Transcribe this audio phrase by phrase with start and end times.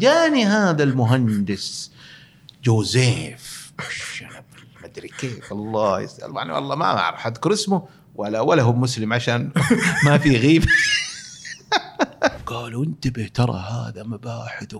[0.00, 1.92] جاني هذا المهندس
[2.64, 3.72] جوزيف.
[4.80, 7.82] ما ادري كيف الله يسأل يعني والله ما أعرف أذكر اسمه
[8.14, 9.50] ولا ولا هو مسلم عشان
[10.04, 10.64] ما في غيب.
[12.46, 14.76] قالوا انتبه ترى هذا مباحث.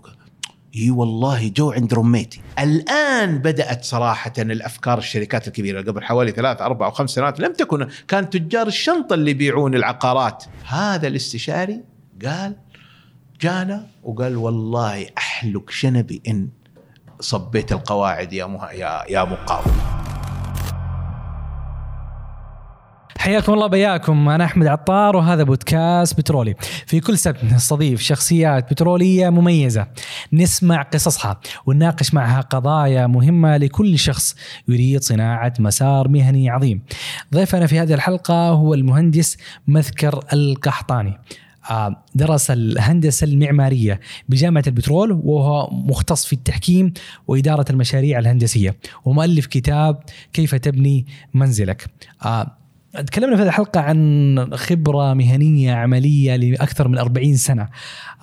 [0.76, 6.86] إي والله جو عند رميتي الآن بدأت صراحة الأفكار الشركات الكبيرة قبل حوالي ثلاث أربع
[6.86, 10.44] أو خمس سنوات لم تكن كان تجار الشنطة اللي يبيعون العقارات.
[10.64, 11.84] هذا الاستشاري
[12.24, 12.56] قال
[13.40, 16.48] جانا وقال والله احلق شنبي إن
[17.20, 18.70] صبيت القواعد يا مه...
[18.70, 19.76] يا يا مقاوم.
[23.18, 24.28] حياكم الله بياكم.
[24.28, 26.54] أنا أحمد عطار وهذا بودكاست بترولي.
[26.86, 29.86] في كل سبت نستضيف شخصيات بترولية مميزة.
[30.32, 34.36] نسمع قصصها ونناقش معها قضايا مهمة لكل شخص
[34.68, 36.82] يريد صناعة مسار مهني عظيم.
[37.34, 41.18] ضيفنا في هذه الحلقة هو المهندس مذكر القحطاني.
[42.14, 46.92] درس الهندسة المعمارية بجامعة البترول وهو مختص في التحكيم
[47.28, 48.76] وإدارة المشاريع الهندسية.
[49.04, 51.86] ومؤلف كتاب كيف تبني منزلك.
[52.24, 52.56] آه،
[53.06, 57.68] تكلمنا في هذه الحلقة عن خبرة مهنية عملية لأكثر من 40 سنة.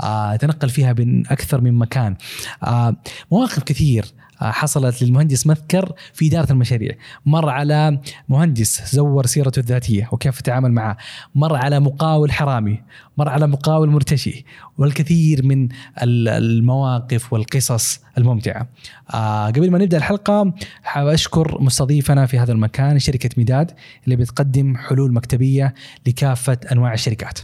[0.02, 2.16] آه، تنقل فيها بين أكثر من مكان.
[2.64, 2.96] آه،
[3.32, 4.06] مواقف كثير.
[4.06, 6.92] آه، حصلت للمهندس مذكر في إدارة المشاريع.
[7.26, 10.98] مر على مهندس زور سيرته الذاتية وكيف تعامل معه.
[11.36, 12.82] مر على مقاول حرامي.
[13.18, 14.46] مر على مقاول مرتشي.
[14.78, 15.70] والكثير من
[16.02, 18.68] ال- المواقف والقصص الممتعة.
[19.14, 23.72] آه، قبل ما نبدأ الحلقة حاب أشكر مستضيفنا في هذا المكان شركة ميداد
[24.06, 25.74] اللي بتقدم حلول مكتبية
[26.08, 27.40] لكافة أنواع الشركات.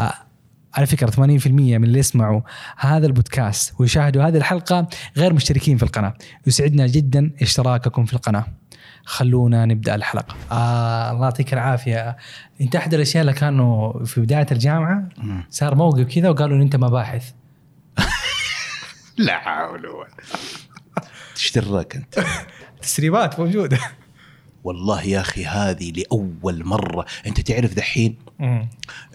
[0.00, 0.12] آه،
[0.74, 2.40] على فكرة 80% من اللي يسمعوا
[2.76, 6.14] هذا البودكاست ويشاهدوا هذه الحلقة غير مشتركين في القناة.
[6.46, 8.44] يسعدنا جدا اشتراككم في القناة.
[9.04, 10.34] خلونا نبدأ الحلقة.
[10.52, 12.16] آه الله يعطيك العافية.
[12.60, 15.08] أنت أحد الأشياء اللي كانوا في بداية الجامعة؟
[15.50, 17.30] صار موقف كذا وقالوا إن أنت مباحث
[19.18, 20.08] لا حول ولا
[21.34, 22.24] تشترك أنت.
[22.82, 23.78] تسريبات موجودة.
[24.64, 27.06] والله يا أخي هذه لأول مرة.
[27.26, 28.16] أنت تعرف دحين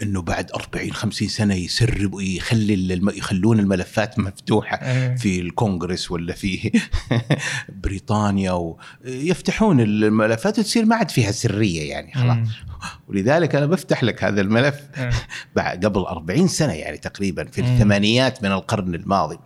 [0.02, 3.10] إنه بعد 40 50 سنة يسرب ويخلي الم...
[3.10, 5.16] يخلون الملفات مفتوحة إيه.
[5.16, 6.72] في الكونغرس ولا في
[7.84, 12.48] بريطانيا ويفتحون الملفات وتصير ما عاد فيها سرية يعني خلاص.
[13.08, 14.82] ولذلك أنا بفتح لك هذا الملف
[15.56, 17.68] بعد قبل 40 سنة يعني تقريبا في مم.
[17.68, 19.38] الثمانينات من القرن الماضي.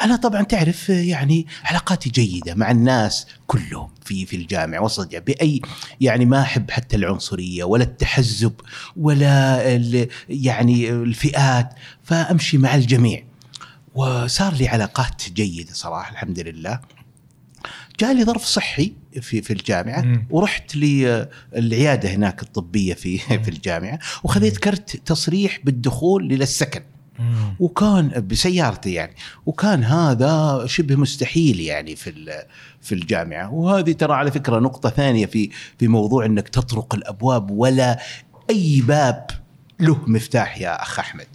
[0.00, 5.60] أنا طبعا تعرف يعني علاقاتي جيدة مع الناس كلهم في في الجامعة وسط بأي
[6.00, 8.52] يعني ما أحب حتى العنصرية ولا التحزب
[8.96, 11.68] ولا ال- يعني الفئات
[12.02, 13.22] فأمشي مع الجميع.
[13.94, 16.80] وصار لي علاقات جيدة صراحة الحمد لله.
[18.00, 20.26] جالي ظرف صحي في في الجامعة مم.
[20.30, 26.80] ورحت للعياده هناك الطبية في في الجامعة وخذيت كرت تصريح بالدخول للسكن
[27.60, 29.14] وكان بسيارتي يعني
[29.46, 32.42] وكان هذا شبه مستحيل يعني في
[32.80, 33.52] في الجامعة.
[33.52, 37.98] وهذه ترى على فكرة نقطة ثانية في في موضوع إنك تطرق الأبواب ولا
[38.50, 39.26] أي باب
[39.80, 41.26] له مفتاح يا أخ أحمد.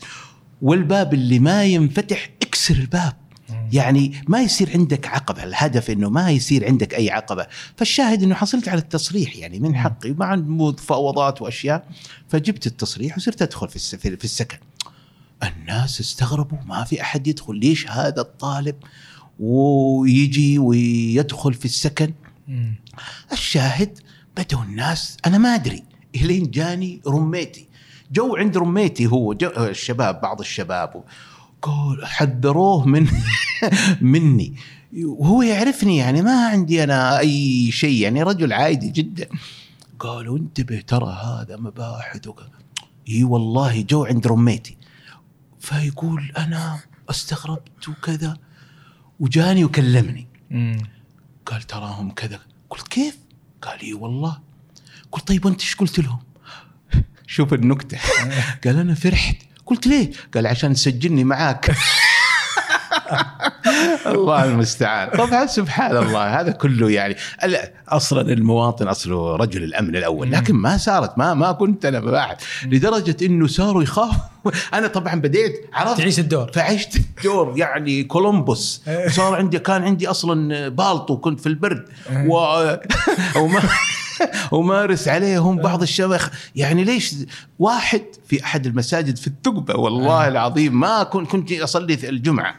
[0.62, 3.14] والباب اللي ما ينفتح اكسر الباب.
[3.74, 7.48] يعني ما يصير عندك عقبة الهدف إنه ما يصير عندك أي عقبة.
[7.78, 11.88] فالشاهد إنه حصلت على التصريح يعني من حقي مع مفاوضات وأشياء.
[12.28, 14.58] فجبت التصريح وصرت أدخل في الس- في في السكن.
[15.44, 17.56] الناس استغربوا ما في أحد يدخل.
[17.56, 18.76] ليش هذا الطالب
[19.40, 22.14] ويجي ويدخل في السكن؟
[23.32, 24.00] الشاهد
[24.38, 25.84] بدوا الناس أنا ما أدري.
[26.16, 27.68] إلين جاني roommate ي
[28.12, 31.04] جو عند roommate ي هو جو الشباب بعض الشباب
[31.62, 33.08] قال حذروه من
[34.02, 34.56] مني.
[35.04, 39.28] وهو يعرفني يعني ما عندي أنا أي شيء يعني رجل عادي جدا.
[40.00, 42.30] قالوا انتبه ترى هذا مباحث.
[43.10, 44.78] إي والله جو عند roommate ي
[45.60, 48.38] فيقول أنا استغربت وكذا
[49.20, 50.28] وجاني وكلمني.
[51.46, 52.40] قال تراهم كذا.
[52.70, 53.18] قلت كيف؟
[53.62, 54.40] قال إي والله.
[55.12, 56.20] قلت طيب وأنت إيش قلت لهم؟
[57.28, 57.98] شوف النكتة.
[58.64, 59.36] قال أنا فرحت.
[59.66, 61.76] قلت ليه؟ قال عشان تسجلني معاك.
[64.16, 65.10] الله المستعان.
[65.10, 67.16] طبعا سبحان الله هذا كله يعني
[67.90, 73.26] أصلا المواطن أصله رجل الأمن الأول لكن ما صارت ما ما كنت أنا بعد لدرجة
[73.26, 74.30] إنه صاروا يخافوا
[74.74, 76.52] أنا طبعا بديت عرفت؟ تعيش الدور.
[76.52, 78.84] فعشت الدور يعني كولومبوس.
[79.18, 81.86] صار عندي كان عندي أصلا بالطو كنت في البرد.
[82.28, 82.36] و...
[83.36, 83.62] وما
[84.52, 86.20] ومارس عليهم بعض الشباب
[86.56, 87.16] يعني ليش
[87.60, 92.56] واحد في أحد المساجد في الثقبه والله العظيم ما كنت كنت أصلي الجمعة.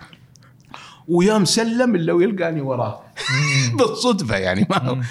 [1.10, 3.02] ويوم سلم إلا ويلقاني وراه
[3.78, 5.02] بالصدفة يعني ما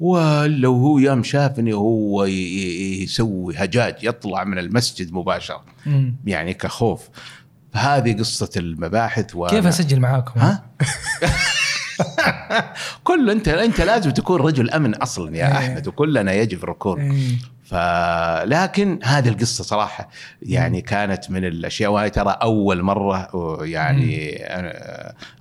[0.00, 5.64] ولو هو يوم شافني وهو يسوي هجاج يطلع من المسجد مباشرة.
[6.26, 7.08] يعني كخوف.
[7.74, 10.64] فهذه قصة المباحث و كيف أسجل معاكم؟ ها؟
[13.04, 15.58] كل انت انت لازم تكون رجل امن أصلا يا إيه.
[15.58, 17.00] أحمد وكلنا يجب الركون.
[17.00, 17.36] إيه.
[17.64, 20.08] فلكن هذه القصة صراحة
[20.42, 23.28] يعني كانت من الأشياء وهي ترى أول مرة
[23.64, 24.44] يعني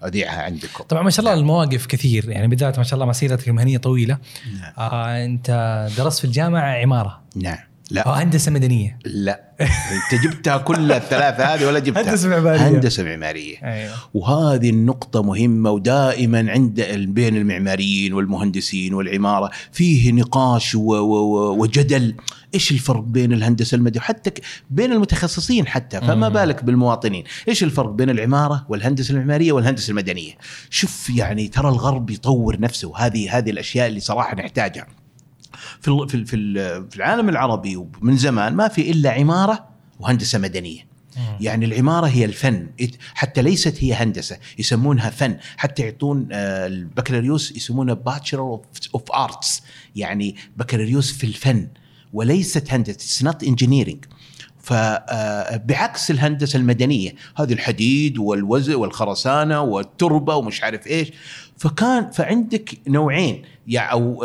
[0.05, 0.83] اذيعها عندكم.
[0.83, 4.17] طبعا ما شاء الله المواقف كثير يعني بالذات ما شاء الله مسيرتك المهنية طويلة.
[4.53, 4.73] نعم.
[4.77, 5.49] آه أنت
[5.97, 7.21] درست في الجامعة عمارة.
[7.35, 7.72] نعم.
[7.91, 8.01] لا.
[8.01, 8.99] أو هندسة مدنية.
[9.05, 9.41] لا.
[9.61, 12.67] أنت جبتها كلها الثلاثة هذه ولا جبتها؟ هندسة معمارية.
[12.69, 13.57] هندسة معمارية.
[13.63, 13.93] أيوه.
[14.13, 19.51] وهذه النقطة مهمة ودائما عند بين المعماريين والمهندسين والعمارة.
[19.71, 22.15] فيه نقاش و و وجدل.
[22.53, 26.01] إيش الفرق بين الهندسة المدنية؟ حتى ك- بين المتخصصين حتى.
[26.01, 26.29] فما.
[26.29, 27.23] بالك بالمواطنين.
[27.47, 30.33] إيش الفرق بين العمارة والهندسة المعمارية والهندسة المدنية؟
[30.69, 32.97] شوف يعني ترى الغرب يطور نفسه.
[32.97, 34.87] هذه هذه الأشياء اللي صراحة نحتاجها.
[35.83, 39.67] في في في ال- في العالم العربي من زمان ما في إلا عمارة
[39.99, 40.93] وهندسة مدنية.
[41.41, 42.67] يعني العمارة هي الفن.
[43.13, 45.37] حتى ليست هي هندسة يسمونها فن.
[45.57, 48.59] حتى يعطون آه، البكالوريوس يسمونه Bachelor
[48.95, 49.63] of Arts
[49.95, 51.67] يعني بكالوريوس في الفن.
[52.13, 54.05] وليست هندسة it's not engineering
[54.59, 61.11] فبعكس الهندسة المدنية هذه الحديد والوزن والخرسانة والتربة ومش عارف إيش.
[61.57, 64.23] فكان فعندك نوعين يعني أو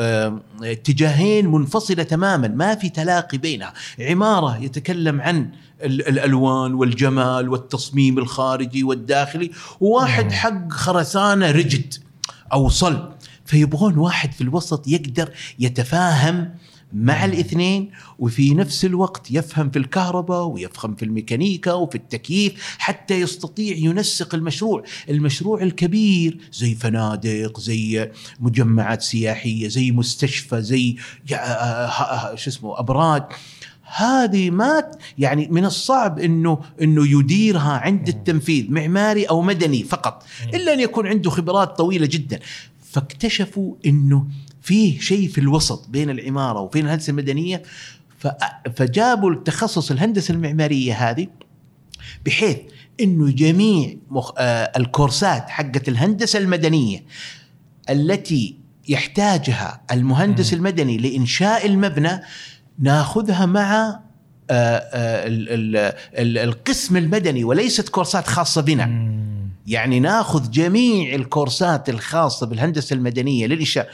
[0.62, 5.50] اتجاهين منفصلة تماما ما في تلاقي بينها عمارة يتكلم عن
[5.82, 10.30] ال- الألوان والجمال والتصميم الخارجي والداخلي وواحد مم.
[10.30, 11.94] حق خرسانة رجد
[12.52, 13.08] أو صلب
[13.44, 15.28] فيبغون واحد في الوسط يقدر
[15.58, 16.54] يتفاهم
[16.92, 23.76] مع الاثنين وفي نفس الوقت يفهم في الكهرباء ويفهم في الميكانيكا وفي التكييف حتى يستطيع
[23.76, 24.82] ينسق المشروع.
[25.10, 30.96] المشروع الكبير زي فنادق زي مجمعات سياحية زي مستشفى زي
[31.30, 33.22] يع- آه، آه، شو اسمه أبراج.
[33.96, 34.82] هذه ما
[35.18, 41.06] يعني من الصعب إنه إنه يديرها عند التنفيذ معماري أو مدني فقط إلا أن يكون
[41.06, 42.38] عنده خبرات طويلة جدا.
[42.92, 44.26] فاكتشفوا إنه
[44.68, 47.62] فيه شيء في الوسط بين العمارة وبين الهندسة المدنية
[48.76, 51.26] فجابوا التخصص الهندسة المعمارية هذه
[52.26, 52.56] بحيث
[53.00, 54.32] إنه جميع مخ...
[54.38, 57.04] آه الكورسات حقت الهندسة المدنية
[57.90, 58.56] التي
[58.88, 60.58] يحتاجها المهندس مم.
[60.58, 62.20] المدني لإنشاء المبنى
[62.78, 64.00] ناخذها مع
[64.50, 69.28] آه، آه، ال- ال- ال- القسم المدني وليست كورسات خاصة بنا مم.
[69.66, 73.88] يعني ناخذ جميع الكورسات الخاصة بالهندسة المدنية للإنشاء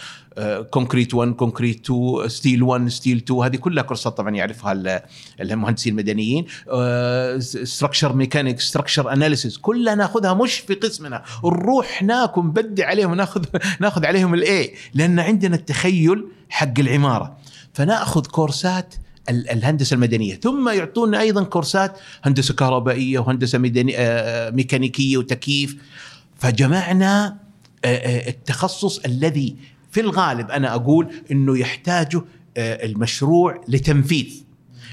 [0.70, 5.00] concrete 1 concrete 2 steel 1 steel 2 هذه كلها كورسات طبعا يعرفها ال-
[5.40, 6.44] المهندسين المدنيين.
[7.64, 11.22] structure mechanic structure analysis كلها ناخذها مش في قسمنا.
[11.44, 13.44] نروح هناك ونبدي عليهم ناخذ
[13.80, 17.36] ناخذ عليهم الاي لأن عندنا التخيل حق العمارة.
[17.72, 18.94] فنأخذ كورسات
[19.30, 20.34] ال- الهندسة المدنية.
[20.34, 25.76] ثم يعطونا أيضا كورسات هندسة كهربائية وهندسة آه، ميكانيكية وتكييف.
[26.38, 27.36] فجمعنا
[27.84, 29.56] آه، آه، التخصص الذي
[29.94, 32.22] في الغالب أنا أقول إنه يحتاجه
[32.56, 34.44] آه، المشروع لتنفيذ.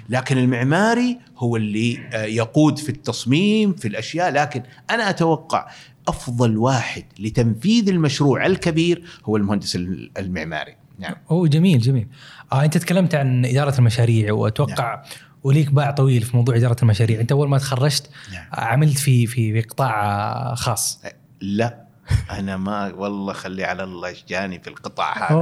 [0.09, 4.31] لكن المعماري هو اللي آه، يقود في التصميم في الأشياء.
[4.31, 5.68] لكن أنا أتوقع
[6.07, 9.75] أفضل واحد لتنفيذ المشروع الكبير هو المهندس
[10.18, 10.75] المعماري.
[11.00, 11.15] نعم.
[11.30, 12.07] هو جميل جميل.
[12.51, 15.04] آه أنت تكلمت عن إدارة المشاريع وأتوقع
[15.44, 17.19] وليك باع طويل في موضوع إدارة المشاريع.
[17.19, 18.45] أنت أول ما تخرجت نعم.
[18.54, 21.01] عملت في في في قطاع خاص.
[21.42, 21.91] لا.
[22.31, 25.35] أنا ما والله خلي على الله إيش جاني في القطاع هذا.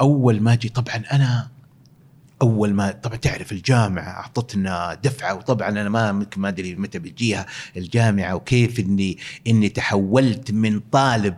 [0.00, 1.48] أول ما جي طبعا أنا
[2.42, 7.46] أول ما طبعا تعرف الجامعة أعطتنا دفعة وطبعا أنا ما يمكن ما أدري متى بتجيها
[7.76, 11.36] الجامعة وكيف إني إني تحولت من طالب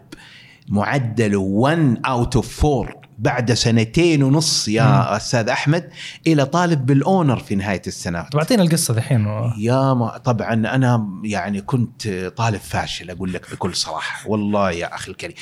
[0.68, 5.16] معدله 1 out of 4 بعد سنتين ونص يا مم.
[5.16, 5.90] أستاذ أحمد
[6.26, 8.23] إلى طالب بال honor في نهاية السنة.
[8.23, 9.26] طب أعطينا القصة دحين
[9.59, 14.28] يا ما طبعا أنا يعني كنت طالب فاشل أقول لك بكل صراحة.
[14.30, 15.35] والله يا أخي الكريم.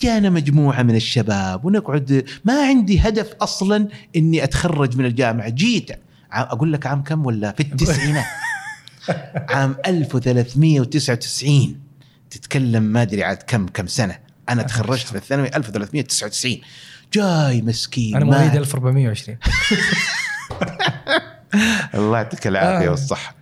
[0.00, 2.24] جانا مجموعة من الشباب ونقعد.
[2.44, 5.48] ما عندي هدف أصلا إني أتخرج من الجامعة.
[5.48, 5.90] جيت.
[6.32, 8.24] أقول لك عام كم ولا؟ في التسعينات.
[9.50, 11.80] عام 1399
[12.30, 14.18] تتكلم ما أدري عاد كم كم سنة.
[14.48, 16.58] أنا تخرجت في الثانوي 1399
[17.12, 19.38] جاي مسكين أنا مواليد 1420
[21.94, 22.90] الله يعطيك العافية آه.
[22.90, 23.34] والصحة.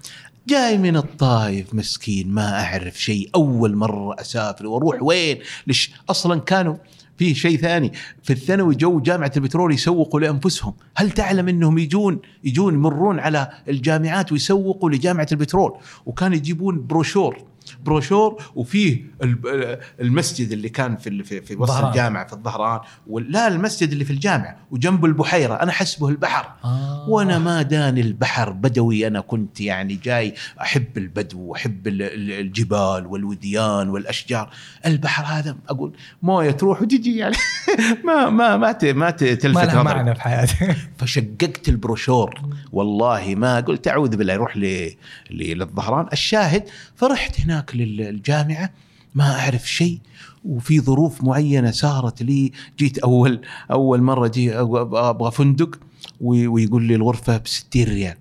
[0.49, 3.31] جاي من الطايف مسكين ما أعرف شيء.
[3.35, 6.77] أول مرة أسافر وأروح وين؟ ليش؟ أصلا كانوا
[7.17, 7.93] في شيء ثاني.
[8.23, 10.75] في الثانوي جو جامعة البترول يسوقوا لأنفسهم.
[10.97, 17.45] هل تعلم إنهم يجون يجون يمرون على الجامعات ويسوقوا لجامعة البترول؟ وكانوا يجيبون بروشور.
[17.85, 21.91] بروشور وفيه ال- المسجد اللي كان في في, في وسط ظهران.
[21.91, 22.81] الجامعة في الظهران.
[23.07, 25.55] ولا المسجد اللي في الجامعة وجنبه البحيرة.
[25.55, 26.53] أنا حسبه البحر.
[26.65, 27.09] آه.
[27.09, 29.07] وأنا ما داني البحر بدوي.
[29.07, 34.51] أنا كنت يعني جاي أحب البدو واحب ال- ال- الجبال والوديان والأشجار.
[34.87, 37.37] البحر هذا أقول موية تروح وتجي يعني.
[38.07, 39.83] ما ما ما ما تلفت ما.
[39.83, 40.55] معنى في حياتي.
[40.99, 42.35] فشققت البروشور.
[42.73, 44.91] والله ما قلت أعوذ بالله ل-
[45.31, 46.07] للظهران.
[46.13, 46.65] الشاهد
[46.97, 47.70] فرحت هناك.
[47.77, 48.71] للجامعه
[49.15, 49.99] ما أعرف شيء
[50.45, 55.79] وفي ظروف معينة صارت لي جيت اول أول مرة جي أبغى فندق
[56.21, 58.17] وي- ويقول لي الغرفة ب 60 ريال.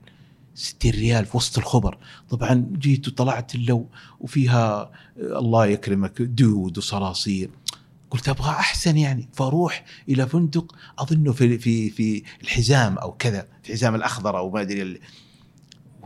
[0.55, 1.97] 60 ريال في وسط الخبر.
[2.29, 3.85] طبعا جيت وطلعت اللو
[4.19, 7.49] وفيها الله يكرمك دود وصراصير.
[8.11, 13.69] قلت أبغى أحسن يعني فأروح إلى فندق أظنه في في في الحزام أو كذا في
[13.69, 14.99] الحزام الأخضر أو ما أدري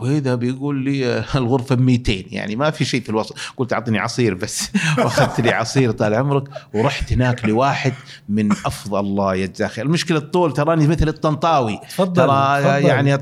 [0.01, 3.35] وهذا بيقول لي الغرفة ب 200 يعني ما في شيء في الوسط.
[3.57, 4.69] قلت أعطني عصير بس.
[4.97, 7.93] وأخذت لي عصير طال عمرك ورحت هناك لواحد
[8.29, 9.85] من أفضل الله يجزاه خير.
[9.85, 11.79] المشكلة الطول تراني مثل الطنطاوي.
[11.89, 12.85] تفضل ترى تفضل.
[12.89, 13.13] يعني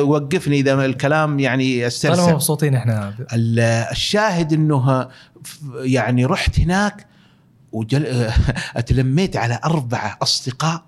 [0.00, 3.14] وقفني إذا الكلام يعني طالما استرسل مبسوطين إحنا.
[3.32, 5.08] ال- الشاهد إنه
[5.44, 7.06] ف- يعني رحت هناك
[7.72, 8.06] وجل
[8.76, 10.82] أتلميت على أربعة أصدقاء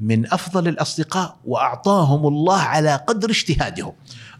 [0.00, 3.92] من أفضل الأصدقاء وأعطاهم الله على قدر اجتهادهم.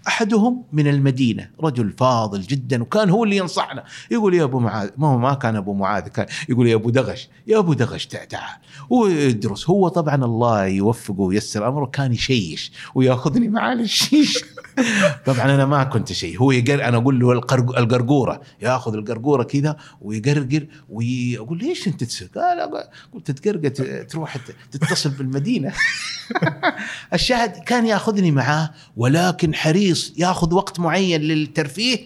[0.06, 3.84] أحدهم من المدينة رجل فاضل جدا وكان هو اللي ينصحنا.
[4.10, 7.28] يقول يا أبو معاذ ما هو ما كان أبو معاذ كان يقول يا أبو دغش
[7.46, 8.56] يا أبو دغش تع- تعال.
[8.90, 14.44] وادرس هو طبعا الله يوفقه وييسر أمره كان يشيش ويأخذني معاه للشيش
[15.26, 19.76] طبعا أنا ما كنت شيء هو يقر أنا أقول له القرق- القرقورة يأخذ القرقورة كذا
[20.00, 22.84] ويقرقر واقول ليش أنت تسوق؟ قال
[23.14, 23.68] قلت تقرقر
[24.02, 24.36] تروح
[24.72, 25.72] تتصل بالمدينة.
[27.14, 31.98] الشاهد كان يأخذني معاه ولكن حريص ياخذ وقت معين للترفيه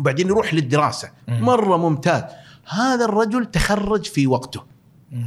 [0.00, 1.10] وبعدين يروح للدراسة.
[1.28, 2.22] مرة ممتاز.
[2.68, 4.60] هذا الرجل تخرج في وقته.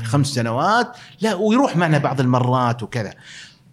[0.03, 3.13] خمس سنوات لا ويروح معنا بعض المرات وكذا.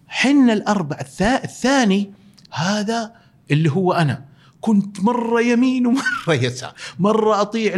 [0.07, 2.11] حنا الأربع الثا- الثاني
[2.51, 3.11] هذا
[3.51, 4.29] اللي هو أنا.
[4.61, 6.73] كنت مرة يمين ومرة يسار.
[6.99, 7.73] مرة أطيع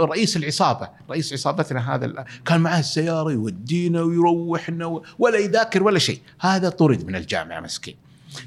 [0.00, 0.88] رئيس العصابة.
[1.10, 6.20] رئيس عصابتنا هذا كان معاه السيارة يودينا ويروحنا ولا يذاكر ولا شيء.
[6.40, 7.96] هذا طرد من الجامعة مسكين.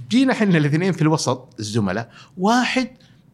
[0.09, 2.09] جينا إحنا الاثنين في الوسط الزملاء.
[2.37, 2.87] واحد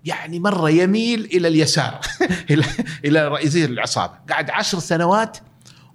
[0.05, 2.00] يعني مرة يميل إلى اليسار
[2.51, 2.63] إلى
[3.05, 4.13] إلى رئيس العصابة.
[4.29, 5.38] قعد عشر سنوات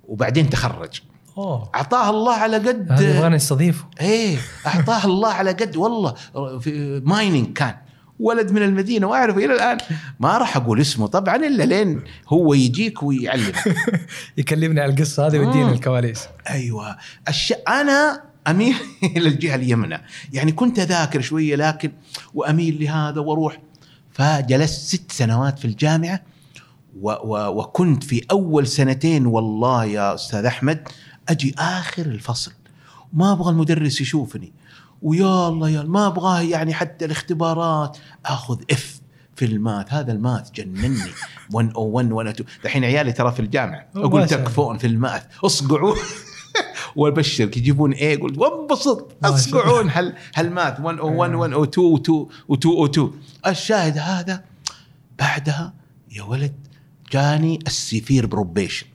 [0.08, 1.00] وبعدين تخرج.
[1.38, 1.70] أوه.
[1.74, 5.76] أعطاه الله على قد هذا يبغانا نستضيفه إيه أعطاه الله على قد.
[5.76, 6.14] والله
[6.60, 7.74] في مايننج كان.
[8.20, 9.78] ولد من المدينة وأعرفه إلى الآن.
[10.20, 13.76] ما راح أقول اسمه طبعا إلا لين هو يجيك ويعلمك.
[14.38, 15.72] يكلمنا على القصة هذه ويدينا مم.
[15.72, 16.28] الكواليس.
[16.50, 16.96] أيوه.
[17.28, 17.52] الش...
[17.68, 18.74] أنا أميل
[19.16, 20.02] إلى الجهة اليمنى.
[20.32, 21.92] يعني كنت أذاكر شوية لكن
[22.34, 23.60] وأميل لهذا وأروح.
[24.12, 26.22] فجلست ست سنوات في الجامعة
[27.00, 27.10] و...
[27.10, 27.58] و...
[27.58, 30.88] وكنت في أول سنتين والله يا أستاذ أحمد
[31.28, 32.52] أجي آخر الفصل.
[33.12, 34.52] ما أبغى المدرس يشوفني.
[35.02, 37.98] ويا الله يا ما أبغاه يعني حتى الاختبارات.
[38.26, 39.00] آخذ إف
[39.36, 39.92] في الماث.
[39.92, 40.98] هذا الماث جنني.
[41.50, 43.86] 101 102 الحين عيالي ترى في الجامعة.
[43.96, 44.26] أقول.
[44.26, 45.24] تكفون في الماث.
[45.44, 45.94] اصقعوا.
[46.96, 53.00] وابشرك يجيبون إيه قلت وانبسط اصقعون هال هالماث 101 102 و2
[53.46, 54.44] الشاهد هذا
[55.18, 55.74] بعدها
[56.12, 56.54] يا ولد
[57.12, 58.86] جاني ال severe probation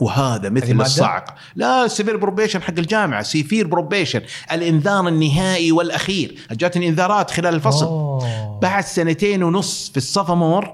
[0.00, 1.34] وهذا مثل؟ الصعق.
[1.56, 6.38] لا ال severe probation حق الجامعة severe probation الإنذار النهائي والأخير.
[6.52, 7.86] جاتني إنذارات خلال الفصل.
[7.86, 8.58] أوه.
[8.62, 10.72] بعد سنتين ونص في ال sophomore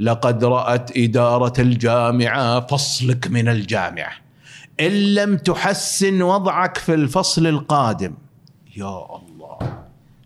[0.00, 4.12] لقد رأت إدارة الجامعة فصلك من الجامعة.
[4.80, 8.14] إن لم تحسن وضعك في الفصل القادم.
[8.76, 9.58] يا الله.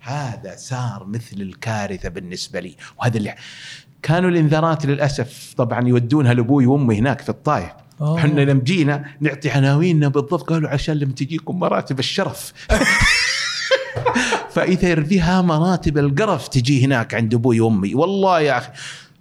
[0.00, 2.76] هذا صار مثل الكارثة بالنسبة لي.
[2.98, 3.34] وهذا اللي
[4.02, 7.70] كانوا الإنذارات للأسف طبعا يودونها لأبوي وأمي هناك في الطايف
[8.00, 8.18] أوه.
[8.18, 10.42] إحنا لما جينا نعطي عناويننا بالضبط.
[10.42, 12.52] قالوا عشان لما تجيكم مراتب الشرف.
[14.54, 17.94] فإذا يرفيها مراتب القرف تجي هناك عند أبوي وأمي.
[17.94, 18.70] والله يا أخي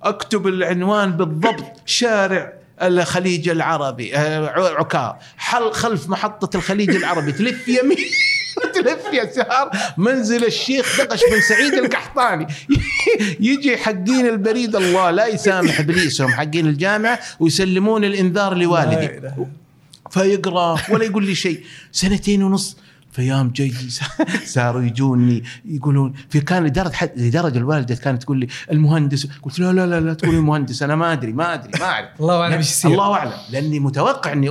[0.04, 1.82] أكتب العنوان بالضبط.
[1.86, 7.32] شارع الخليج العربي آه، عكار حل خلف محطة الخليج العربي.
[7.32, 7.98] تلف يمين
[8.76, 12.48] تلف يسار منزل الشيخ دقش بن سعيد القحطاني.
[13.50, 19.10] يجي حقين البريد الله لا يسامح ابليسهم حقين الجامعة ويسلمون الإنذار لا لوالدي.
[20.12, 21.64] فيقرأ ولا يقول لي شيء.
[21.92, 22.78] سنتين ونص.
[23.14, 23.74] في يوم جاي
[24.46, 29.72] صاروا يجوني يقولون في كان لدرجة حد لدرجة الوالدة كانت تقول لي المهندس قلت لا
[29.74, 32.08] لا لا لا تقولي المهندس أنا ما أدري ما أدري ما أعرف.
[32.22, 32.92] الله أعلم إيش يصير.
[32.92, 34.50] الله أعلم لأني متوقع إني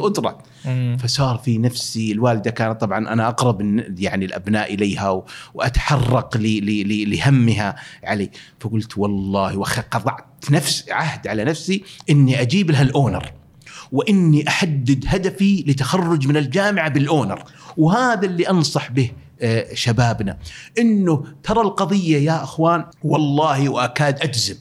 [0.65, 0.97] مم.
[0.97, 3.61] فصار في نفسي الوالدة كانت طبعا أنا أقرب
[3.99, 5.23] يعني الأبناء إليها
[5.55, 8.31] وأتحرق ل- ل- ل- لهمها علي.
[8.61, 13.33] فقلت والله وقطعت نفس عهد على نفسي إني أجيب لها الأونر.
[13.93, 17.43] وإني أحدد هدفي لتخرج من الجامعة بالأونر.
[17.77, 19.11] وهذا اللي أنصح به
[19.43, 20.39] آه، شبابنا.
[20.79, 24.57] إنه ترى القضية يا أخوان والله وأكاد أجزم.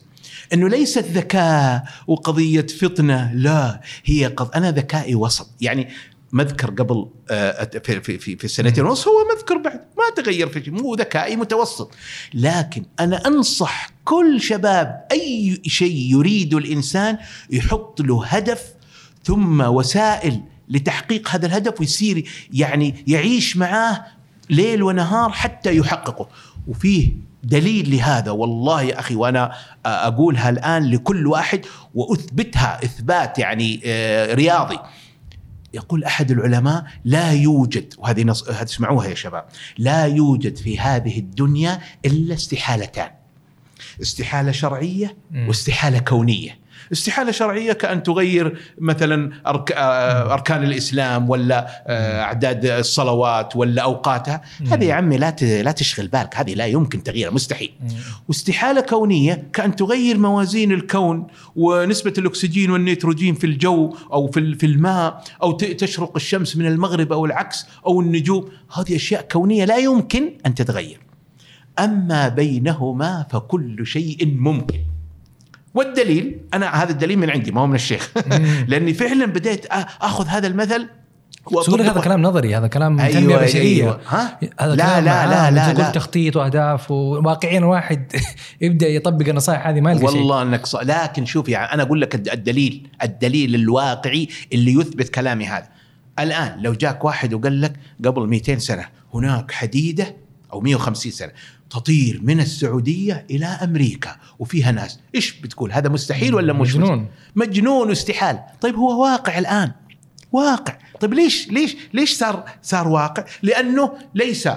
[0.52, 4.50] إنه ليست ذكاء وقضية فطنة لا هي قض...
[4.54, 5.50] أنا ذكائي وسط.
[5.60, 5.88] يعني
[6.32, 9.80] مذكر قبل آه، في في في, في السنتين ونص هو مذكر بعد.
[9.98, 11.90] ما تغير في شيء مو ذكائي متوسط.
[12.34, 17.18] لكن أنا أنصح كل شباب أي شيء يريد الإنسان
[17.50, 18.81] يحط له هدف
[19.24, 24.04] ثم وسائل لتحقيق هذا الهدف ويصير يعني يعيش معاه
[24.50, 26.28] ليل ونهار حتى يحققه.
[26.68, 27.12] وفيه
[27.44, 29.52] دليل لهذا والله يا أخي وأنا
[29.86, 31.60] أقولها الآن لكل واحد
[31.94, 34.78] وأثبتها إثبات يعني آه، رياضي.
[35.74, 38.48] يقول أحد العلماء لا يوجد وهذه نص...
[38.48, 39.44] هتسمعوها يا شباب.
[39.78, 43.10] لا يوجد في هذه الدنيا إلا استحالتان.
[44.02, 45.16] استحالة شرعية.
[45.48, 46.61] واستحالة كونية.
[46.92, 49.72] استحالة شرعية كأن تغير مثلا أرك...
[49.72, 54.42] آه، أركان الإسلام ولا آه، أعداد الصلوات ولا أوقاتها.
[54.70, 55.36] هذه يا عمي لا.
[55.62, 56.36] لا تشغل بالك.
[56.36, 57.72] هذه لا يمكن تغييرها مستحيل.
[57.82, 57.88] مم.
[58.28, 64.66] واستحالة كونية كأن تغير موازين الكون ونسبة الأكسجين والنيتروجين في الجو أو في ال- في
[64.66, 68.48] الماء أو ت- تشرق الشمس من المغرب أو العكس أو النجوم.
[68.76, 71.00] هذه أشياء كونية لا يمكن أن تتغير.
[71.78, 74.78] أما بينهما فكل شيء ممكن.
[75.74, 78.46] والدليل أنا هذا الدليل من عندي ما هو من الشيخ مم.
[78.68, 79.66] لأني فعلا بديت
[80.00, 80.88] أخذ هذا المثل
[81.52, 82.00] لك هذا.
[82.00, 84.00] كلام نظري هذا كلام أيوة، تنمية بشرية أيوة.
[84.08, 85.26] ها؟ هذا لا، كلام لا،.
[85.26, 85.90] لا، لا، تقول لا.
[85.90, 88.12] تخطيط وأهداف وواقعيا الواحد
[88.60, 90.76] يبدأ يطبق النصائح هذه ما يلقى شيء والله إنك ص...
[90.76, 95.68] لكن شوف يعني أنا أقول لك الد- الدليل الدليل الواقعي اللي يثبت كلامي هذا
[96.18, 97.72] الآن لو جاك واحد وقال لك
[98.04, 100.16] قبل 200 سنة هناك حديدة
[100.52, 101.32] أو 150 سنة.
[101.70, 104.98] تطير من السعودية إلى أمريكا وفيها ناس.
[105.14, 107.08] إيش بتقول؟ هذا مستحيل ولا مش مجنون.
[107.36, 108.40] مجنون واستحال.
[108.60, 109.72] طيب هو واقع الآن.
[110.32, 110.78] واقع.
[111.00, 114.48] طيب ليش ليش ليش صار صار واقع؟ لأنه ليس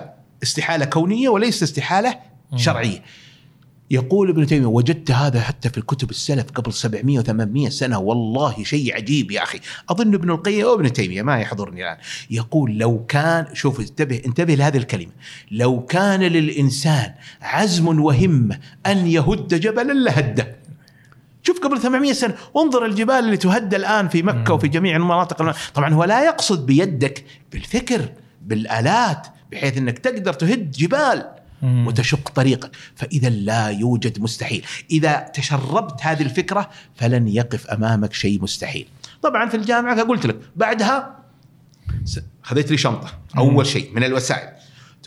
[0.44, 2.20] استحالة كونية وليس استحالة
[2.56, 3.04] شرعية.
[3.92, 8.96] يقول ابن تيمية وجدت هذا حتى في الكتب السلف قبل 700 و800 سنة والله شيء
[8.96, 9.60] عجيب يا أخي.
[9.90, 11.98] أظن ابن القيم أو ابن تيمية ما يحضرني الآن.
[12.32, 15.12] يقول لو كان شوف انتبه انتبه لهذه الكلمة.
[15.52, 20.56] لو كان للإنسان عزم وهمة أن يهد جبلا لهده.
[21.44, 25.42] شوف قبل 800 سنة انظر الجبال اللي تهدى الآن في مكة وفي جميع المناطق.
[25.42, 28.10] الم- طبعا هو لا يقصد بيدك بالفكر
[28.46, 31.26] بالآلات بحيث إنك تقدر تهد جبال.
[31.64, 34.66] وتشق طريقك فإذا لا يوجد مستحيل.
[34.92, 38.88] إذا تشربت هذه الفكرة فلن يقف أمامك شيء مستحيل.
[39.22, 41.16] طبعا في الجامعة قلت لك بعدها
[42.44, 44.50] خذيت لي شنطة أول شيء من الوسائل.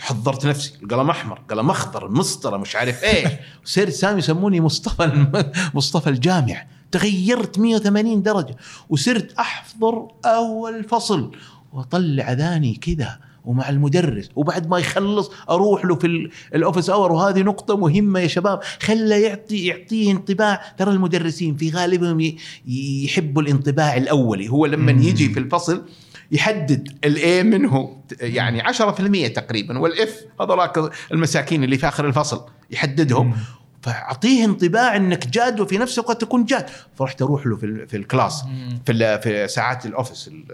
[0.01, 3.29] حضرت نفسي القلم أحمر قلم أخضر المسطره مش عارف إيش
[3.65, 5.27] وصرت سامي يسموني مصطفى
[5.75, 6.67] مصطفى الجامع.
[6.93, 8.57] تغيرت 180 درجة.
[8.89, 11.37] وصرت أحضر أول فصل.
[11.73, 13.28] وأطلع أذاني كذا.
[13.45, 18.21] ومع المدرس وبعد ما يخلص أروح له في ال- ال office hour وهذه نقطة مهمة
[18.21, 22.35] يا شباب خلى يعطي يعطيه انطباع ترى المدرسين في غالبهم
[22.67, 24.93] يحبوا الانطباع الأولي هو لما.
[24.93, 25.85] يجي في الفصل
[26.33, 32.45] يحدد ال A منه يعني 10% تقريبا وال F هذولاك المساكين اللي في آخر الفصل
[32.71, 33.37] يحددهم.
[33.83, 38.04] فأعطيه انطباع إنك جاد وفي نفس الوقت تكون جاد فرحت أروح له في, في ال
[38.04, 38.45] class.
[38.87, 40.45] في في ساعات ال office ال-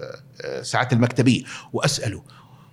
[0.44, 1.42] الساعات المكتبية
[1.72, 2.22] وأسأله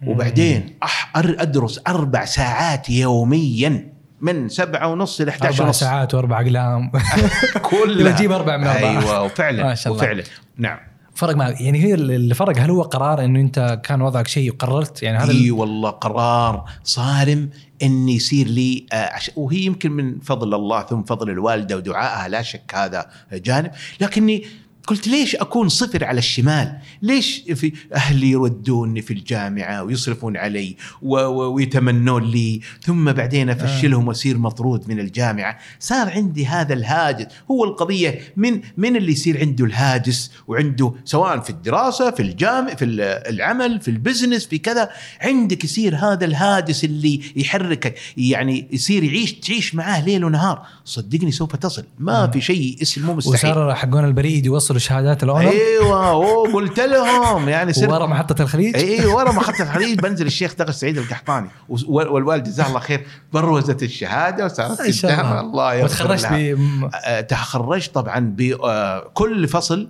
[0.08, 5.80] وبعدين أح أر- أدرس أربع ساعات يوميا من سبعة ونص إلى 11 أربع ونص.
[5.80, 6.92] ساعات وأربع اقلام
[7.72, 8.12] كلها.
[8.12, 8.90] تجيب أربعة من أربعة.
[9.02, 10.04] أيوه وفعلا ما شاء الله.
[10.04, 10.24] وفعلا.
[10.58, 10.78] نعم.
[11.16, 11.62] فرق معك.
[11.62, 15.32] يعني هي اللي فرق هل هو قرار إنه أنت كان وضعك شيء وقررت؟ يعني هذا
[15.32, 17.50] إي والله قرار صارم
[17.84, 22.72] ان يصير لي آه، وهي يمكن من فضل الله ثم فضل الوالدة ودعائها لا شك
[22.76, 23.72] هذا جانب.
[24.02, 24.44] لكني
[24.88, 31.18] قلت ليش أكون صفر على الشمال؟ ليش في أهلي يودوني في الجامعة ويصرفون علي و-
[31.18, 37.64] و- ويتمنون لي؟ ثم بعدين أفشلهم وأصير مطرود من الجامعة، صار عندي هذا الهاجس، هو
[37.64, 43.02] القضية من من اللي يصير عنده الهاجس وعنده سواء في الدراسة في الجامع في ال-
[43.02, 44.90] العمل في ال business في كذا.
[45.22, 51.56] عندك يصير هذا الهاجس اللي يحركك يعني يصير يعيش تعيش معاه ليل ونهار، صدقني سوف
[51.56, 53.52] تصل، ما في شيء اسمه مستحيل.
[53.52, 57.50] وصار حقون البريد يوصلوا شهادات الأونر؟ أيوه أوه قلت لهم.
[57.50, 60.00] يعني صرت ورا محطة الخليج؟ اي ورا محطة الخليج.
[60.00, 61.48] بنزل الشيخ دغش سعيد القحطاني.
[61.70, 61.78] و-
[62.14, 65.72] والوالد جزاه الله خير بروزت الشهادة وصارت شاء قدامها الله.
[65.74, 66.54] الله وتخرجت لها.
[66.54, 69.88] ب آه، تخرجت طبعا بكل فصل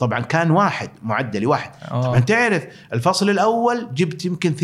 [0.00, 2.02] طبعا كان واحد معدلي واحد آه.
[2.02, 4.54] طبعا تعرف الفصل الأول جبت يمكن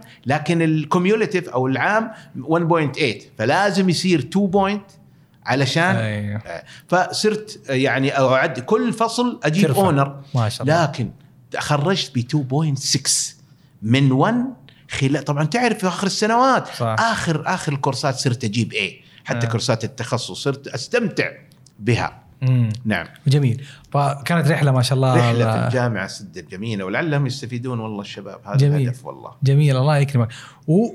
[0.00, 3.00] 3.9 لكن ال cumulative أو العام 1.8
[3.38, 4.84] فلازم يصير 2 point
[5.46, 5.96] علشان.
[5.96, 9.80] آه، فصرت يعني أعد كل فصل أجيب ترفع.
[9.80, 11.10] honor ما شاء الله لكن
[11.58, 13.34] خرجت ب 2.6
[13.82, 14.44] من 1
[14.90, 16.96] خلال طبعا تعرف في آخر السنوات صح.
[16.98, 19.50] آخر آخر الكورسات صرت أجيب إيه حتى آه.
[19.50, 21.30] كورسات التخصص صرت أستمتع
[21.78, 22.68] بها مم.
[22.84, 28.00] نعم جميل فكانت رحلة ما شاء الله رحلة في الجامعة سد الجميله ولعلهم يستفيدون والله
[28.00, 28.80] الشباب هذا جميل.
[28.82, 30.28] الهدف والله جميل الله يكرمك
[30.66, 30.88] و-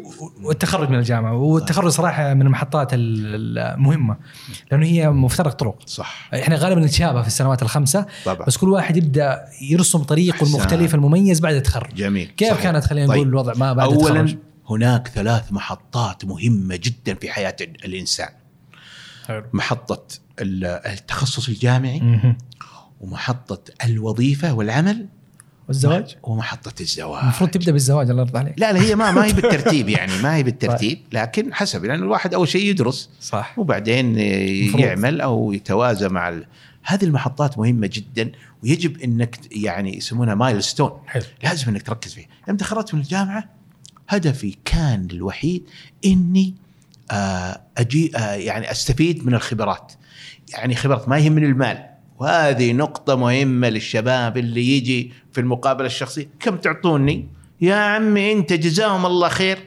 [0.43, 4.17] والتخرج من الجامعة والتخرج صراحة من المحطات ال- المهمة
[4.71, 8.97] لأنه هي مفترق طرق صح إحنا غالبا نتشابه في السنوات الخمسة طبعا بس كل واحد
[8.97, 10.45] يبدأ يرسم طريقه.
[10.45, 12.63] المختلف المميز بعد التخرج جميل كيف صحيح.
[12.63, 13.15] كانت خلينا طيب.
[13.17, 14.37] نقول الوضع ما بعد اولا التخرج
[14.69, 18.29] هناك ثلاث محطات مهمة جدا في حياة الإنسان
[19.27, 19.43] حلو.
[19.53, 20.03] محطة
[20.41, 22.35] التخصص الجامعي.
[23.01, 25.07] ومحطة الوظيفة والعمل
[25.67, 27.23] والزواج؟ ومحطة الزواج.
[27.23, 28.53] المفروض تبدأ بالزواج الله يرضى عليك.
[28.59, 32.33] لا لا هي ما ما هي بالترتيب يعني ما هي بالترتيب لكن حسب لأن الواحد
[32.33, 33.59] أول شيء يدرس صح.
[33.59, 34.11] وبعدين
[34.67, 34.83] مفروض.
[34.83, 36.45] يعمل أو يتوازى مع ال...
[36.83, 38.31] هذه المحطات مهمة جدا
[38.63, 41.23] ويجب إنك يعني يسمونها مايل ستون حلو.
[41.43, 42.27] لازم إنك تركز فيها.
[42.47, 43.49] لما تخرجت من الجامعة
[44.09, 45.63] هدفي كان الوحيد
[46.05, 46.55] إني
[47.11, 49.93] آه، أجي آه، يعني أستفيد من الخبرات.
[50.49, 51.85] يعني خبرات ما يهمني المال.
[52.19, 56.29] وهذه نقطة مهمة للشباب اللي يجي في المقابلة الشخصية.
[56.39, 57.27] كم تعطوني؟
[57.61, 59.59] يا عمي أنت جزاهم الله خير.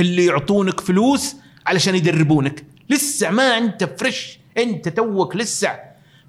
[0.00, 2.64] اللي يعطونك فلوس علشان يدربونك.
[2.90, 5.70] لسه ما أنت فريش أنت توك لسه.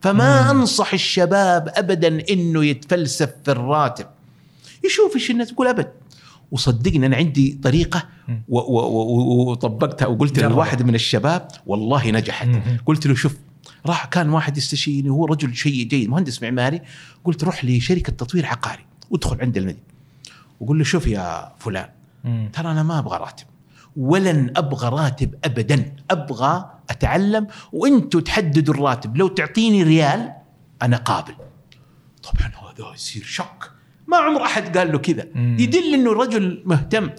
[0.02, 4.06] فما أنصح الشباب ابدا إنه يتفلسف في الراتب.
[4.86, 5.91] يشوف إيش الناس تقول أبد.
[6.52, 8.04] وصدقني أنا عندي طريقة.
[8.28, 8.43] مم.
[8.47, 10.39] وطبقتها وقلت.
[10.39, 12.47] لواحد من الشباب والله نجحت.
[12.47, 12.62] مم.
[12.86, 13.36] قلت له شوف
[13.86, 16.82] راح كان واحد يستشيرني هو رجل شيء جيد مهندس معماري.
[17.24, 19.84] قلت روح لشركة تطوير عقاري وادخل عند المدينة.
[20.60, 21.89] وقول له شوف يا فلان.
[22.54, 23.46] ترى أنا ما أبغى راتب
[23.98, 25.96] ولن أبغى راتب ابدا.
[26.12, 29.18] أبغى أتعلم وأنتم تحددوا الراتب.
[29.18, 30.34] لو تعطيني ريال
[30.82, 31.34] أنا قابل.
[32.24, 33.72] طبعا هذا يصير شك.
[34.10, 35.26] ما عمر أحد قال له كذا.
[35.36, 37.10] يدل إنه رجل مهتم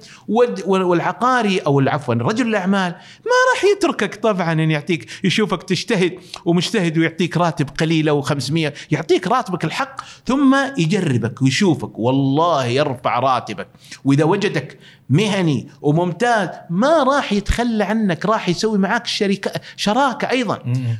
[0.67, 2.93] والعقاري أو عفوا رجل الأعمال
[3.27, 9.27] ما راح يتركك طبعا إن يعطيك يشوفك تجتهد ومجتهد ويعطيك راتب قليل أو 500 يعطيك
[9.27, 13.69] راتبك الحق ثم يجربك ويشوفك والله يرفع راتبك
[14.05, 14.79] وإذا وجدك
[15.11, 20.59] مهني وممتاز ما راح يتخلى عنك راح يسوي معك شركه شراكة أيضا.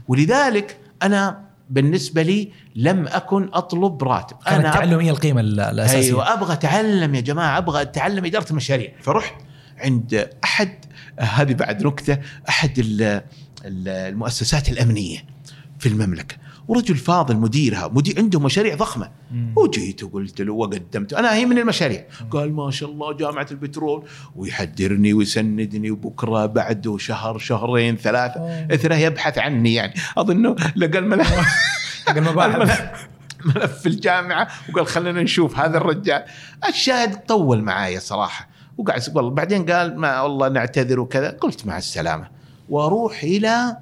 [0.09, 4.37] ولذلك أنا بالنسبة لي لم أكن أطلب راتب.
[4.47, 5.99] كان أنا التعلم هي القيمة ال- الأساسية.
[5.99, 8.93] أيوه أبغى أتعلم يا جماعة أبغى أتعلم إدارة المشاريع.
[9.03, 9.35] فرحت
[9.79, 10.73] عند أحد
[11.19, 13.03] هذه بعد نكتة أحد ال-
[13.65, 15.19] ال- المؤسسات الأمنية
[15.79, 16.37] في المملكة.
[16.71, 19.11] ورجل فاضل مديرها مدير عنده مشاريع ضخمة.
[19.57, 21.13] وجيت وقلت له وقدمت.
[21.13, 22.05] أنا هي من المشاريع.
[22.31, 24.05] قال ما شاء الله جامعة البترول
[24.37, 28.41] ويحدرني ويسندني وبكرة بعده شهر شهرين ثلاثة.
[28.75, 29.95] اثره يبحث عني يعني.
[30.19, 31.41] أظنه لقى الملف.
[33.45, 36.25] ملف في الجامعة وقال خلينا نشوف هذا الرجال.
[36.69, 38.49] الشاهد طول معايا صراحة.
[38.79, 41.31] وقعد والله بعدين قال ما والله نعتذر وكذا.
[41.31, 42.29] قلت مع السلامة.
[42.69, 43.77] وأروح إلى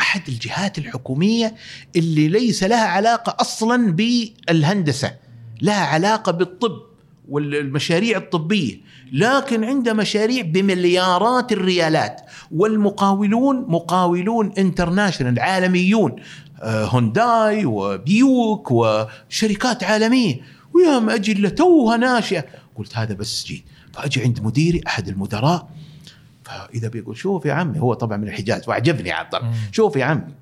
[0.00, 1.54] أحد الجهات الحكومية
[1.96, 5.14] اللي ليس لها علاقة أصلا بالهندسة
[5.62, 6.82] لها علاقة بالطب
[7.28, 8.80] والمشاريع الطبية
[9.12, 16.16] لكن عنده مشاريع بمليارات الريالات والمقاولون مقاولون international عالميون
[16.62, 20.40] آه، هونداي وبيوك وشركات عالمية.
[20.74, 22.44] ويوم أجي له توها ناشئة
[22.76, 25.68] قلت هذا بس جيت فأجي عند مديري أحد المدراء
[26.50, 29.52] فاذا بيقول شوف يا عمي هو طبعا من الحجاز واعجبني عبد الله.
[29.72, 30.34] شوف يا عمي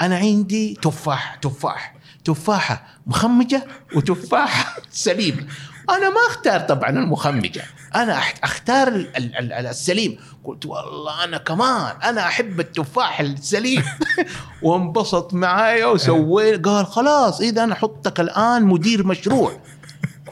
[0.00, 5.46] أنا عندي تفاح تفاح تفاحة مخمجة وتفاحة سليمة.
[5.90, 7.62] أنا ما أختار طبعا المخمجة
[7.94, 10.16] أنا أختار ال- ال- ال- السليم.
[10.44, 13.82] قلت والله أنا كمان أنا أحب التفاح السليم.
[14.62, 19.60] وانبسط معايا وسوينا قال خلاص إذا أنا أحطك الآن مدير مشروع.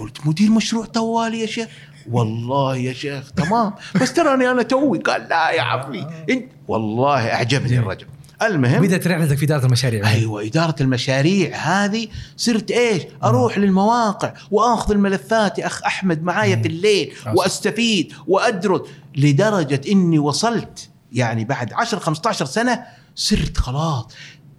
[0.01, 1.69] قلت مدير مشروع طوالي يا شيخ.
[2.11, 3.73] والله يا شيخ تمام.
[4.01, 4.99] بس تراني أنا توي.
[4.99, 8.07] قال لا يا عمي انت والله أعجبني الرجل.
[8.43, 10.11] المهم بدات رحلتك في إدارة المشاريع.
[10.11, 16.69] أيوه إدارة المشاريع هذه صرت إيش؟ أروح للمواقع وأخذ الملفات يا أخ أحمد معايا في
[16.69, 17.33] الليل أصلاً.
[17.33, 18.81] وأستفيد وأدرس
[19.17, 22.85] لدرجة إني وصلت يعني بعد 10 15 سنة
[23.15, 24.07] صرت خلاص.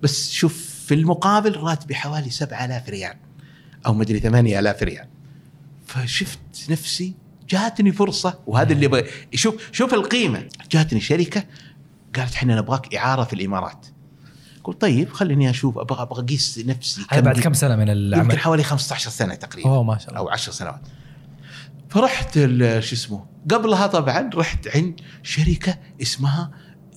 [0.02, 3.14] بس شوف في المقابل راتبي حوالي 7000 ريال
[3.86, 5.08] أو مدري 8000 ريال.
[5.86, 7.14] فشفت نفسي
[7.54, 10.48] جاتني فرصة وهذا اللي بغي شوف شوف القيمة.
[10.72, 11.44] جاتني شركة
[12.16, 13.86] قالت إحنا نبغاك إعارة في الإمارات.
[14.63, 18.39] قلت طيب خليني أشوف أبغى أبغى أقيس نفسي هذا بعد كم سنة من يمكن العمل؟
[18.39, 19.70] حوالي 15 سنة تقريبا.
[19.70, 20.20] أوه ما شاء الله.
[20.20, 20.82] أو 10 سنوات.
[21.89, 22.34] فرحت
[22.80, 26.52] شو اسمه قبلها طبعا رحت عند شركة اسمها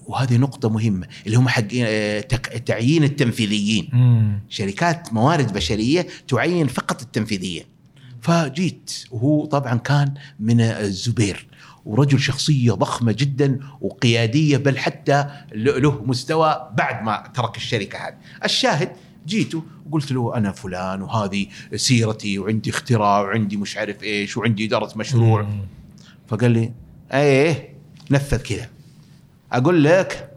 [0.06, 2.20] وهذه نقطة مهمة اللي هم حق آه،
[2.66, 3.88] تعيين التنفيذيين.
[3.92, 4.42] مم.
[4.48, 7.64] شركات موارد بشرية تعين فقط التنفيذيين
[8.26, 9.04] فجيت.
[9.10, 11.46] وهو طبعا كان من الزبير.
[11.84, 18.14] ورجل شخصية ضخمة جدا وقيادية بل حتى له مستوى بعد ما ترك الشركة هذه.
[18.44, 18.92] الشاهد
[19.26, 24.98] جيته وقلت له أنا فلان وهذه سيرتي وعندي اختراع وعندي مش عارف إيش وعندي إدارة
[24.98, 25.48] مشروع.
[26.28, 26.72] فقال لي
[27.12, 27.74] إيه
[28.10, 28.68] نفذ كذا.
[29.52, 30.35] أقول لك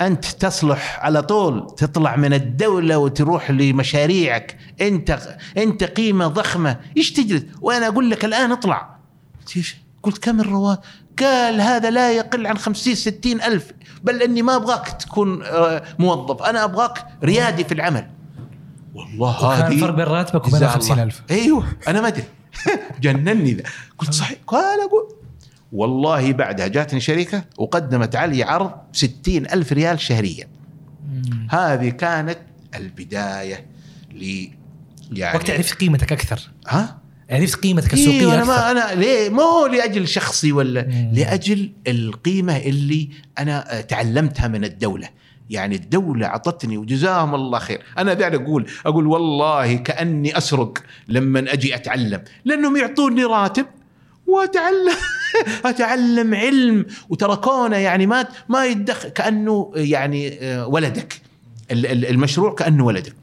[0.00, 4.56] أنت تصلح على طول تطلع من الدولة وتروح لمشاريعك.
[4.80, 6.76] أنت أنت قيمة ضخمة.
[6.96, 8.96] إيش تجلس؟ وأنا أقول لك الآن اطلع.
[10.02, 10.82] قلت كم الرواتب؟
[11.18, 13.72] قال هذا لا يقل عن خمسين ستين ألف.
[14.02, 16.42] بل أني ما أبغاك تكون آه، موظف.
[16.42, 18.06] أنا أبغاك ريادي في العمل.
[18.94, 21.42] والله هذه فرق بين راتبك وبين جزاه 50000 الله.
[21.42, 22.24] أيوه أنا ما أدري.
[23.02, 23.62] جنني ذا.
[23.98, 24.38] قلت صحيح.
[24.46, 25.19] قال أقول
[25.72, 30.46] والله بعدها جاتني شركة وقدمت علي عرض ستين ألف ريال شهريا.
[31.12, 31.48] مم.
[31.50, 32.38] هذه كانت
[32.74, 33.66] البداية
[34.12, 34.48] ل
[35.12, 36.40] يعني وقت عرفت قيمتك أكثر.
[36.68, 38.52] ها؟ عرفت قيمتك السوقية أيوه أنا أكثر.
[38.52, 41.10] ما أنا ليه؟ ما هو لأجل شخصي ولا مم.
[41.14, 45.08] لأجل القيمة اللي آه، تعلمتها من الدولة.
[45.50, 47.82] يعني الدولة أعطتني وجزاهم الله خير.
[47.98, 50.78] أنا قاعد أقول أقول والله كأني أسرق
[51.08, 52.22] لما أجي أتعلم.
[52.44, 53.66] لأنهم يعطوني راتب
[54.30, 54.94] وأتعلم.
[55.64, 56.86] أتعلم علم.
[57.08, 61.20] وتركونا يعني ما ما يدخل كأنه يعني آه، ولدك.
[61.70, 63.14] ال- ال- المشروع كأنه ولدك.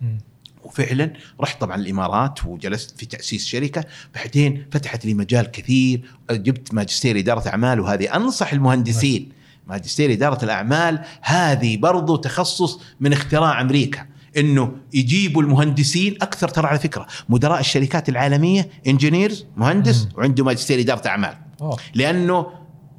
[0.63, 3.83] وفعلا رحت طبعا الإمارات وجلست في تأسيس شركة.
[4.15, 6.01] بعدين فتحت لي مجال كثير.
[6.31, 9.31] جبت ماجستير إدارة أعمال وهذه أنصح المهندسين.
[9.67, 14.05] ماجستير إدارة الأعمال هذه برضو تخصص من اختراع أمريكا.
[14.37, 17.07] إنه يجيبوا المهندسين أكثر ترى على فكرة.
[17.29, 20.07] مدراء الشركات العالمية انجينيرز مهندس.
[20.17, 21.33] وعنده ماجستير إدارة أعمال.
[21.95, 22.45] لأنه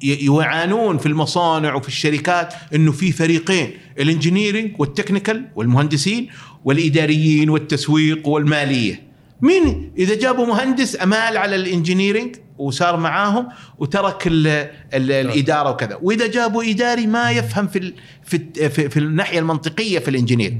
[0.03, 6.29] يعانون في المصانع وفي الشركات إنه في فريقين ال engineering وال technical والمهندسين
[6.65, 9.09] والإداريين والتسويق والمالية.
[9.41, 13.47] مين إذا جابوا مهندس أمال على ال engineering وصار معاهم
[13.77, 14.47] وترك ال
[14.93, 15.99] ال الإدارة وكذا.
[16.01, 20.57] وإذا جابوا إداري ما يفهم في ال في, في, في الناحية المنطقية في ال engineer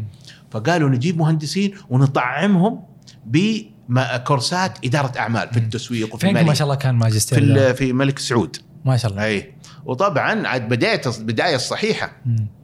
[0.51, 2.83] فقالوا نجيب مهندسين ونطعمهم
[3.25, 8.19] بكورسات إدارة أعمال في التسويق وفي فين ما شاء الله كان ماجستير في في ملك
[8.19, 8.57] سعود.
[8.85, 9.25] ما شاء الله.
[9.25, 9.53] أي.
[9.85, 12.11] وطبعا عاد بدايه البدايه الصحيحه.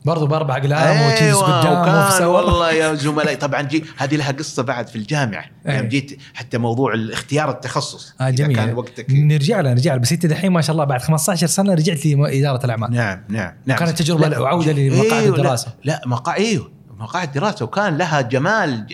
[0.06, 2.42] برضو بأربع اقلام قدام وكان سوا.
[2.42, 3.36] والله يا زملائي.
[3.36, 5.46] طبعا جي هذه لها قصة بعد في الجامعة.
[5.68, 5.78] أي.
[5.78, 8.14] يوم جيت حتى موضوع الاختيار التخصص.
[8.22, 8.56] آه جميل.
[8.56, 10.00] كان وقتك نرجع له نرجع له.
[10.02, 12.92] بس أنت دحين ما شاء الله بعد 15 سنة رجعت لاداره الأعمال.
[12.92, 13.78] نعم نعم نعم.
[13.78, 15.68] كانت تجربة لا، وعودة لمقاعد الدراسة.
[15.84, 16.75] لا, لا مقاعد أيوه.
[17.00, 18.88] مقاعد دراسة وكان لها جمال.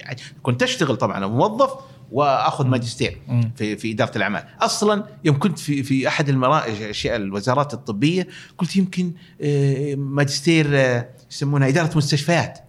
[0.44, 1.70] كنت أشتغل طبعا موظف
[2.12, 3.22] وأخذ ماجستير.
[3.56, 4.44] في في إدارة الأعمال.
[4.62, 6.64] أصلا يوم كنت في في أحد المرا...
[6.90, 9.12] أشياء الوزارات الطبية قلت يمكن
[9.42, 12.60] آه، ماجستير آه، يسمونها إدارة مستشفيات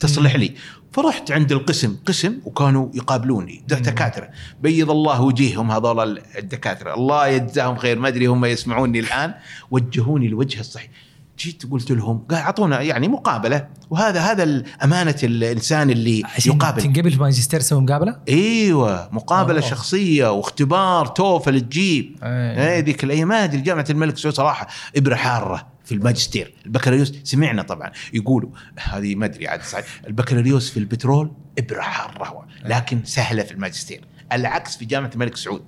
[0.00, 0.54] تصلح لي.
[0.92, 4.28] فرحت عند القسم قسم وكانوا يقابلوني دكاترة.
[4.62, 6.94] بيض الله وجيههم هذول الدكاترة.
[6.94, 9.34] الله يجزاهم خير ما أدري هم يسمعوني الآن.
[9.70, 10.90] وجهوني الوجه الصحيح.
[11.38, 17.10] جيت قلت لهم قال أعطونا يعني مقابلة وهذا هذا امانه الإنسان اللي عشان يقابل تنقبل
[17.10, 19.70] في ماجستير تسوي مقابلة؟ إيوه مقابلة أوه.
[19.70, 22.18] شخصية واختبار توفل تجيب.
[22.22, 24.66] اي ذيك الأيام ما أدري جامعة الملك سعود صراحة
[24.96, 30.76] إبرة حارة في الماجستير البكالوريوس سمعنا طبعا يقولوا هذه ما أدري عاد صحيح البكالوريوس في
[30.76, 35.62] البترول إبرة حارة لكن سهلة في الماجستير العكس في جامعة الملك سعود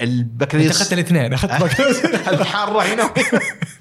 [0.00, 1.80] البكالوريوس أخذت الاثنين أخذت.
[2.34, 3.10] الحارة هنا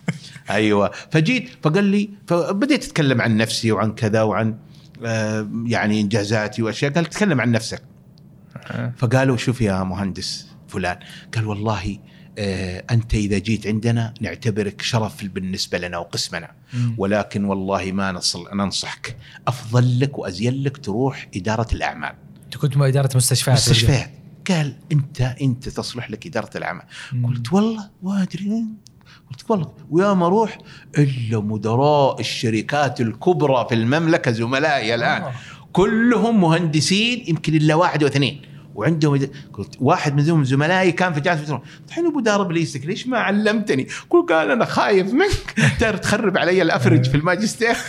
[0.50, 0.92] أيوه.
[1.12, 4.58] فجيت فقال لي فبديت أتكلم عن نفسي وعن كذا وعن
[5.06, 6.92] آه، يعني إنجازاتي وأشياء.
[6.92, 7.82] قال تكلم عن نفسك.
[8.98, 11.00] فقالوا شوف يا مهندس فلان.
[11.36, 11.98] قال والله
[12.38, 16.52] آه، أنت إذا جيت عندنا نعتبرك شرف بالنسبة لنا وقسمنا.
[16.98, 19.18] ولكن والله ما نصل ننصحك.
[19.48, 22.14] افضل لك وازين لك تروح إدارة الأعمال.
[22.46, 24.12] أنت كنت إدارة مستشفيات مستشفيات.
[24.50, 26.84] قال أنت أنت تصلح لك إدارة الأعمال.
[27.24, 28.66] قلت والله ما أدري.
[29.30, 30.58] قلت والله ويا ما أروح
[30.98, 35.22] إلا مدراء الشركات الكبرى في المملكة زملائي الآن.
[35.22, 35.32] آه.
[35.74, 38.42] كلهم مهندسين يمكن إلا واحد واثنين.
[38.76, 39.20] وعندهم
[39.54, 43.88] قلت واحد منهم زملائي كان في جامعه البترول الحين أبو دار إبليسك ليش ما علمتني؟
[44.10, 45.56] قل قال أنا خايف منك.
[45.80, 47.76] ترى تخرب علي الأفرج في الماجستير.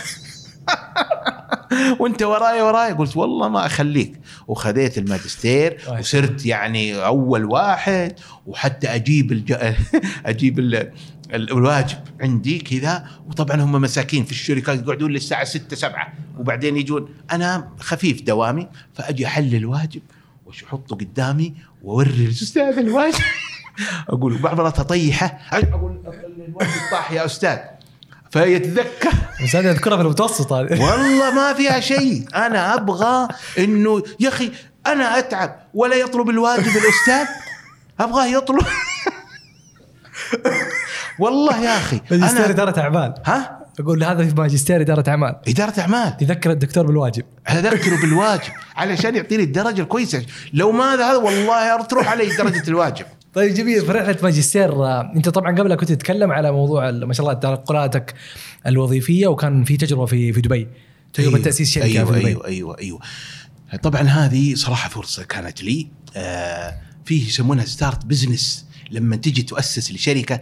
[1.99, 2.93] وأنت وراي وراي.
[2.93, 4.19] قلت والله ما أخليك.
[4.47, 9.55] وخذيت الماجستير وصرت يعني أول واحد وحتى أجيب الج...
[10.25, 10.91] أجيب ال...
[11.33, 13.07] الواجب عندي كذا.
[13.27, 17.09] وطبعا هم مساكين في الشركات يقعدون للساعة 6 7 وبعدين يجون.
[17.31, 20.01] أنا خفيف دوامي فأجي أحل الواجب
[20.45, 23.23] واحطه قدامي وأوري الأستاذ الواجب.
[24.09, 25.39] أقول بعض المرات أطيحه.
[25.51, 26.01] أقول
[26.47, 27.57] الواجب طاح يا أستاذ.
[28.31, 29.11] فيتذكر.
[29.43, 32.25] بس هذه اذكرها في المتوسط والله ما فيها شيء.
[32.35, 34.51] أنا أبغى إنه يا أخي
[34.87, 37.25] أنا أتعب ولا يطلب الواجب الأستاذ.
[37.99, 38.65] أبغاه يطلب.
[41.19, 43.13] والله يا أخي ماجستير إدارة أعمال.
[43.25, 45.35] ها؟ أقول هذا في ماجستير إدارة أعمال.
[45.47, 46.13] إدارة أعمال.
[46.21, 47.23] يذكر الدكتور بالواجب.
[47.49, 48.51] أذكره بالواجب.
[48.75, 50.25] علشان يعطيني الدرجة الكويسة.
[50.53, 53.05] لو ما هذا والله تروح علي درجة الواجب.
[53.33, 57.25] طيب جميل في رحلة ماجستير آه، أنت طبعا قبل كنت تتكلم على موضوع ما شاء
[57.25, 58.13] الله تنقلاتك
[58.67, 60.67] الوظيفية وكان في تجربة في في دبي.
[61.13, 62.27] تجربة أيوة تأسيس شركة أيوة في دبي.
[62.27, 62.99] أيوه أيوه أيوه.
[63.83, 65.87] طبعا هذه صراحة فرصة كانت لي.
[66.15, 66.73] آه
[67.05, 70.39] فيه يسمونها start business لما تجي تؤسس لشركة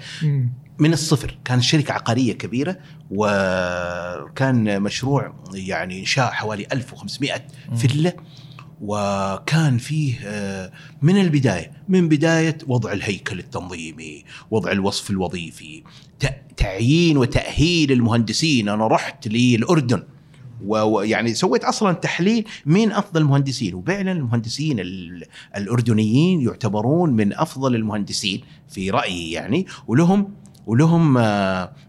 [0.80, 1.38] من الصفر.
[1.46, 2.78] كانت شركة عقارية كبيرة
[3.12, 7.42] وكان مشروع يعني إنشاء حوالي 1500
[7.76, 8.16] فيلا
[8.82, 15.84] وكان فيه آه، من البداية من بداية وضع الهيكل التنظيمي وضع الوصف الوظيفي
[16.58, 18.70] تعيين وتأهيل المهندسين.
[18.70, 20.04] أنا رحت للأردن.
[20.66, 23.76] ويعني سويت أصلا تحليل مين أفضل المهندسين.
[23.76, 24.80] وفعلا المهندسين
[25.58, 29.66] الأردنيين يعتبرون من أفضل المهندسين في رأيي يعني.
[29.88, 30.34] ولهم
[30.66, 31.18] ولهم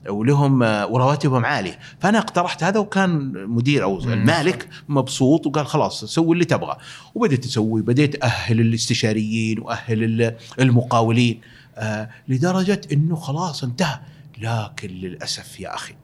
[0.08, 1.78] ولهم ورواتبهم عالية.
[2.00, 6.76] فأنا اقترحت هذا وكان مدير أو المالك مبسوط وقال خلاص سوي اللي تبغى.
[7.14, 11.40] وبديت أسوي بديت أهل الاستشاريين وأهل المقاولين
[11.76, 13.98] آه، لدرجة إنه خلاص انتهى.
[14.38, 15.94] لكن للأسف يا أخي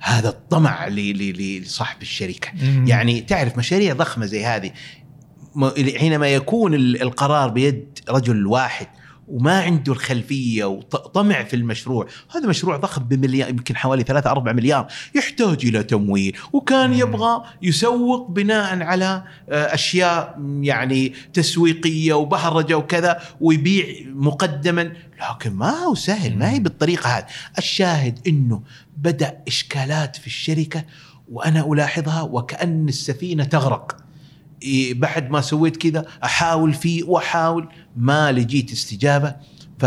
[0.00, 2.48] هذا الطمع لصاحب الشركة.
[2.86, 4.72] يعني تعرف مشاريع ضخمة زي هذه
[5.96, 8.86] حينما يكون القرار بيد رجل واحد
[9.30, 14.86] وما عنده الخلفية وطمع في المشروع هذا مشروع ضخم بمليار يمكن حوالي 3 4 مليار
[15.14, 23.86] يحتاج إلى تمويل وكان يبغى يسوق بناء على آه، أشياء يعني تسويقية وبهرجة وكذا ويبيع
[24.06, 24.92] مقدما.
[25.30, 27.26] لكن ما هو سهل ما هي بالطريقة هذه.
[27.58, 28.62] الشاهد إنه
[29.00, 30.84] بدأ إشكالات في الشركة
[31.32, 33.96] وأنا ألاحظها وكأن السفينة تغرق.
[34.92, 39.36] بعد ما سويت كذا أحاول فيه وأحاول ما لقيت استجابة.
[39.78, 39.86] ف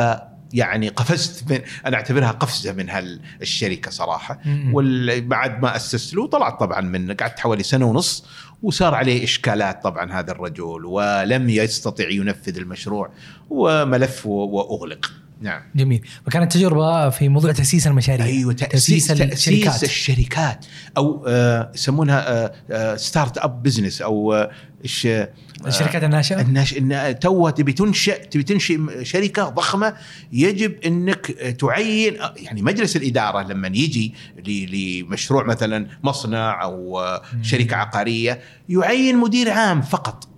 [0.53, 4.39] يعني قفزت من أنا أعتبرها قفزة من هالشركة صراحة.
[4.73, 8.25] وبعد ما أسست له طلعت طبعا من قعدت حوالي سنة ونص
[8.63, 13.09] وصار عليه إشكالات طبعا هذا الرجل ولم يستطع ينفذ المشروع
[13.49, 15.13] وملف وأغلق.
[15.43, 15.61] نعم.
[15.75, 16.01] جميل.
[16.27, 19.83] وكانت تجربة في موضوع تأسيس المشاريع أيوه تأسيس, تأسيس الشركات.
[19.83, 20.65] الشركات.
[20.97, 22.51] أو آه يسمونها
[22.97, 24.51] startup business أو آه،
[24.83, 25.29] إيش آه
[25.67, 29.93] الشركات الناشئة؟ الناشئة تو تبي تنشئ تبي تنشئ شركة ضخمة
[30.31, 31.25] يجب إنك
[31.59, 34.13] تعين يعني مجلس الإدارة لما يجي
[34.47, 37.01] لمشروع مثلا مصنع أو
[37.41, 40.32] شركة عقارية يعين مدير عام فقط.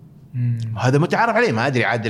[0.80, 1.52] هذا متعارف عليه.
[1.52, 2.02] ما أدري عاد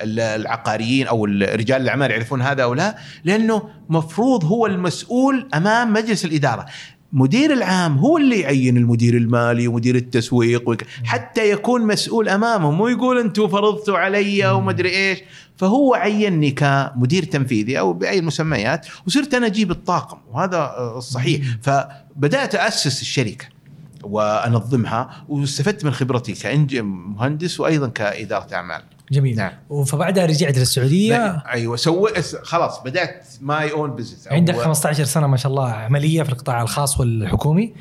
[0.00, 6.66] العقاريين أو رجال الأعمال يعرفون هذا أو لا لأنه مفروض هو المسؤول أمام مجلس الإدارة.
[7.12, 13.18] مدير العام هو اللي يعين المدير المالي ومدير التسويق حتى يكون مسؤول امامهم مو يقول
[13.18, 15.18] أنتم فرضتوا علي وما أدري إيش.
[15.56, 23.02] فهو عينني كمدير تنفيذي أو بأي مسميات وصرت أنا أجيب الطاقم وهذا الصحيح فبدأت أسس
[23.02, 23.51] الشركة.
[24.02, 28.82] وأنظمها واستفدت من خبرتي كمهندس وأيضا كإدارة أعمال.
[29.12, 35.26] جميل نعم فبعدها رجعت للسعودية أيوه سويت خلاص بدأت my own business عندك 15 سنة
[35.26, 37.74] ما شاء الله عملية في القطاع الخاص والحكومي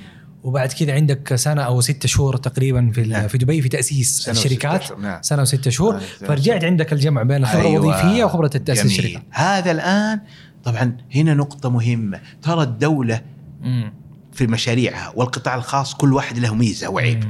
[0.43, 3.27] وبعد كذا عندك سنة أو ستة شهور تقريبا في نعم.
[3.27, 5.21] في دبي في تأسيس سنة الشركات نعم.
[5.21, 7.84] سنة وستة شهور فرجعت عندك الجمع بين الخبرة أيوة.
[7.84, 10.19] الوظيفية وخبرة التاسيس الشركة هذا الآن
[10.63, 13.21] طبعا هنا نقطة مهمة ترى الدولة
[13.62, 13.93] مم.
[14.34, 17.24] في مشاريعها والقطاع الخاص كل واحد له ميزة وعيب.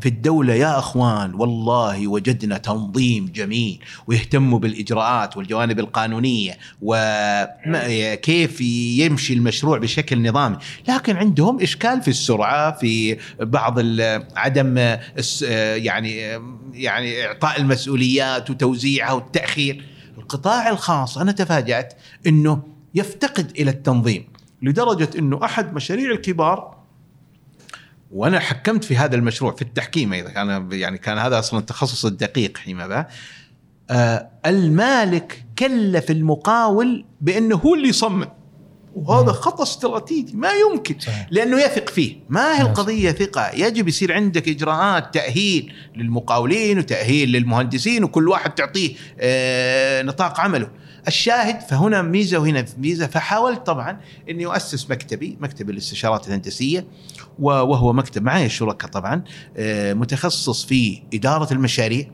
[0.00, 9.78] في الدولة يا أخوان والله وجدنا تنظيم جميل ويهتموا بالإجراءات والجوانب القانونية وكيف يمشي المشروع
[9.78, 10.56] بشكل نظامي.
[10.88, 13.78] لكن عندهم إشكال في السرعة في بعض
[14.36, 14.96] عدم
[15.76, 16.16] يعني
[16.72, 19.84] يعني إعطاء المسؤوليات وتوزيعها والتأخير.
[20.18, 21.94] القطاع الخاص أنا تفاجأت
[22.26, 22.62] إنه
[22.94, 24.33] يفتقد إلى التنظيم.
[24.62, 26.74] لدرجة إنه أحد مشاريع الكبار
[28.12, 30.30] وأنا حكمت في هذا المشروع في التحكيم أيضا.
[30.30, 33.06] كان يعني كان هذا أصلا التخصص الدقيق فيما بعد
[33.90, 38.26] آه المالك كلف المقاول بأنه هو اللي يصمم.
[38.94, 39.32] وهذا.
[39.32, 41.00] خطأ استراتيجي ما يمكن.
[41.00, 41.26] صحيح.
[41.30, 42.16] لأنه يثق فيه.
[42.28, 42.66] ما هي نعم.
[42.66, 50.40] القضية ثقة؟ يجب يصير عندك إجراءات تأهيل للمقاولين وتأهيل للمهندسين وكل واحد تعطيه آه نطاق
[50.40, 50.70] عمله.
[51.08, 53.06] الشاهد فهنا ميزة وهنا ميزة.
[53.06, 54.00] فحاولت طبعا
[54.30, 56.86] إني اسس مكتبي مكتب الاستشارات الهندسية
[57.38, 59.24] وهو مكتب معي الشركاء طبعا
[59.56, 62.06] آه، متخصص في إدارة المشاريع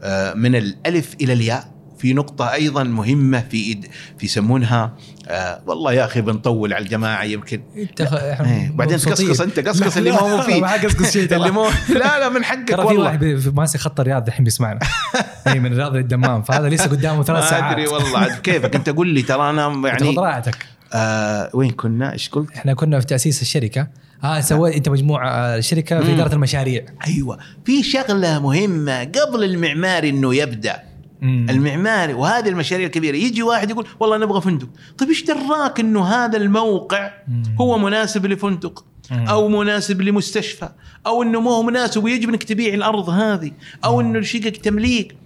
[0.00, 1.72] آه، من الألف إلى الياء.
[2.02, 3.86] في نقطة أيضا مهمة في إد...
[4.18, 4.92] في يسمونها
[5.28, 7.62] آه والله يا أخي بنطول على الجماعة يمكن.
[7.76, 10.60] إنت إيه، بعدين تقصقص أنت قصقص اللي ما هو فيه.
[10.60, 13.04] ما قصقص شيء اللي مو لا لا من حقك ترى في والله.
[13.04, 13.24] واحد
[13.54, 14.80] ماسك خط الرياض الحين بيسمعنا.
[15.46, 17.72] اي من الرياض للدمام فهذا لسه قدامه ثلاث ما ساعات.
[17.72, 18.18] أدري والله.
[18.18, 20.66] عاد كيفك؟ أنت قول لي ترى أنا يعني راحتك.
[20.92, 23.88] آه وين كنا؟ إيش قلت؟ إحنا كنا في تأسيس الشركة.
[24.24, 26.14] آه سويت أنت مجموعة آه، شركة في.
[26.14, 26.84] إدارة المشاريع.
[27.06, 27.38] أيوة.
[27.64, 30.91] في شغلة مهمة قبل المعماري إنه يبدأ.
[31.22, 31.46] مم.
[31.50, 34.68] المعماري وهذه المشاريع الكبيرة يجي واحد يقول والله نبغى فندق
[34.98, 37.42] طيب إيش دراك إنه هذا الموقع مم.
[37.60, 39.28] هو مناسب لفندق مم.
[39.28, 40.68] أو مناسب لمستشفى
[41.06, 43.52] أو إنه ما هو مناسب ويجب إنك تبيع الأرض هذه
[43.84, 45.16] أو إنه الشقق تمليك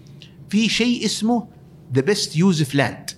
[0.50, 1.46] في شيء اسمه
[1.94, 3.10] the best use of land.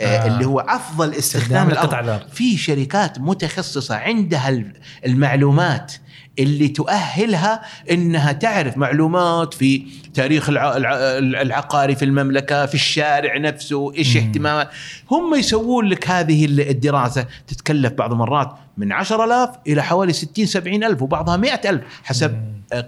[0.00, 1.88] اللي هو أفضل استخدام الأرض.
[2.32, 4.72] في شركات متخصصة عندها ال-
[5.06, 5.92] المعلومات
[6.38, 9.82] اللي تؤهلها إنها تعرف معلومات في
[10.14, 14.16] تاريخ الع- الع- العقاري في المملكة في الشارع نفسه إيش.
[14.16, 14.68] اهتمامات
[15.10, 17.26] هم يسوون لك هذه ال- الدراسة.
[17.46, 22.36] تتكلف بعض المرات من 10000 إلى حوالي 60 70 ألف وبعضها 100000 حسب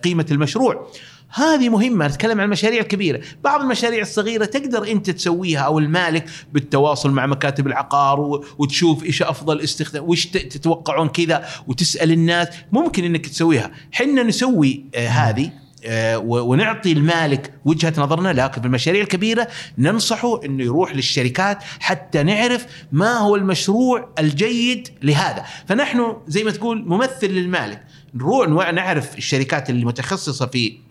[0.04, 0.90] قيمة المشروع.
[1.32, 7.10] هذه مهمة نتكلم عن المشاريع الكبيرة بعض المشاريع الصغيرة تقدر أنت تسويها أو المالك بالتواصل
[7.10, 12.48] مع مكاتب العقار وتشوف إيش أفضل استخدام ت- تتوقعون كذا وتسأل الناس.
[12.72, 13.70] ممكن أنك تسويها.
[13.92, 15.50] حنا نسوي آه هذه
[15.84, 18.28] آه، ونعطي المالك وجهة نظرنا.
[18.32, 25.44] لكن في المشاريع الكبيرة ننصحه أنه يروح للشركات حتى نعرف ما هو المشروع الجيد لهذا.
[25.66, 27.82] فنحن زي ما تقول ممثل للمالك.
[28.14, 30.89] نروح نعرف الشركات اللي متخصصة في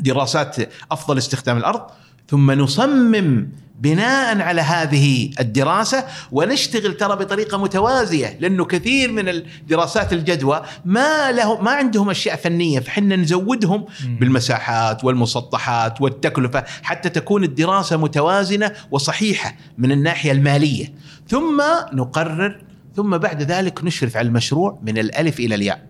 [0.00, 0.56] دراسات
[0.90, 1.82] أفضل استخدام الأرض
[2.28, 3.48] ثم نصمم
[3.80, 11.60] بناء على هذه الدراسة ونشتغل ترى بطريقة متوازية لأنه كثير من الدراسات الجدوى ما له
[11.60, 13.84] ما عندهم أشياء فنية فحنا نزودهم.
[14.20, 20.92] بالمساحات والمسطحات والتكلفة حتى تكون الدراسة متوازنة وصحيحة من الناحية المالية
[21.28, 22.60] ثم نقرر
[22.96, 25.87] ثم بعد ذلك نشرف على المشروع من الألف إلى الياء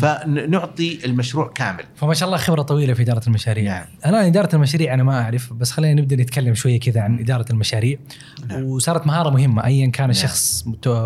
[0.00, 1.84] فنعطي المشروع كامل.
[1.94, 3.64] فما شاء الله خبرة طويلة في إدارة المشاريع.
[3.72, 3.84] نعم.
[4.06, 7.98] أنا إدارة المشاريع أنا ما أعرف بس خلينا نبدأ نتكلم شوية كذا عن إدارة المشاريع.
[8.48, 8.64] نعم.
[8.64, 10.10] وصارت مهارة مهمة ايا كان نعم.
[10.10, 10.64] الشخص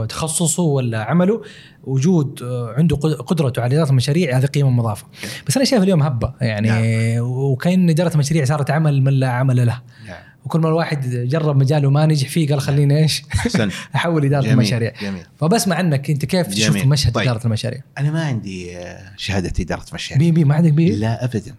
[0.08, 1.42] تخصصه ولا عمله
[1.84, 5.06] وجود آه، عنده قد- قدرته على إدارة المشاريع هذه قيمة مضافة.
[5.46, 9.80] بس أنا شايف اليوم هبة يعني وكأن إدارة المشاريع صارت عمل من لا عمل له.
[10.06, 10.27] نعم.
[10.48, 14.52] وكل ما الواحد جرب مجال وما نجح فيه قال خليني إيش؟ احسنت أحول إدارة جميل
[14.54, 14.92] المشاريع.
[15.02, 15.22] جميل.
[15.40, 16.88] فبسمع عنك أنت كيف تشوف جميل.
[16.88, 17.28] مشهد طيب.
[17.28, 21.54] إدارة المشاريع؟ أنا ما عندي آه، شهادة إدارة مشاريع PP ما عندك P لا ابدا.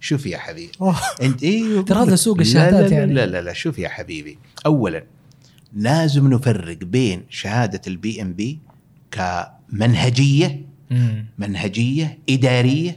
[0.00, 0.72] شوف يا حبيبي.
[0.80, 0.96] أوه.
[1.22, 3.12] أنت أيوه ترى هذا سوق الشهادات لا يعني.
[3.12, 4.38] لا لا لا شوف يا حبيبي.
[4.66, 5.04] اولا
[5.76, 8.58] لازم نفرق بين شهادة ال PMP
[9.10, 10.60] كمنهجية
[10.90, 11.26] مم.
[11.38, 12.96] منهجية إدارية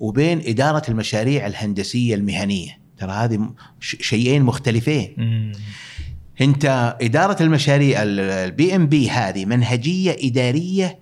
[0.00, 2.85] وبين إدارة المشاريع الهندسية المهنية.
[2.98, 5.14] ترى هذه شيئين مختلفين.
[5.16, 5.52] مم.
[6.40, 10.98] انت إدارة المشاريع ال PMP هذه منهجية إدارية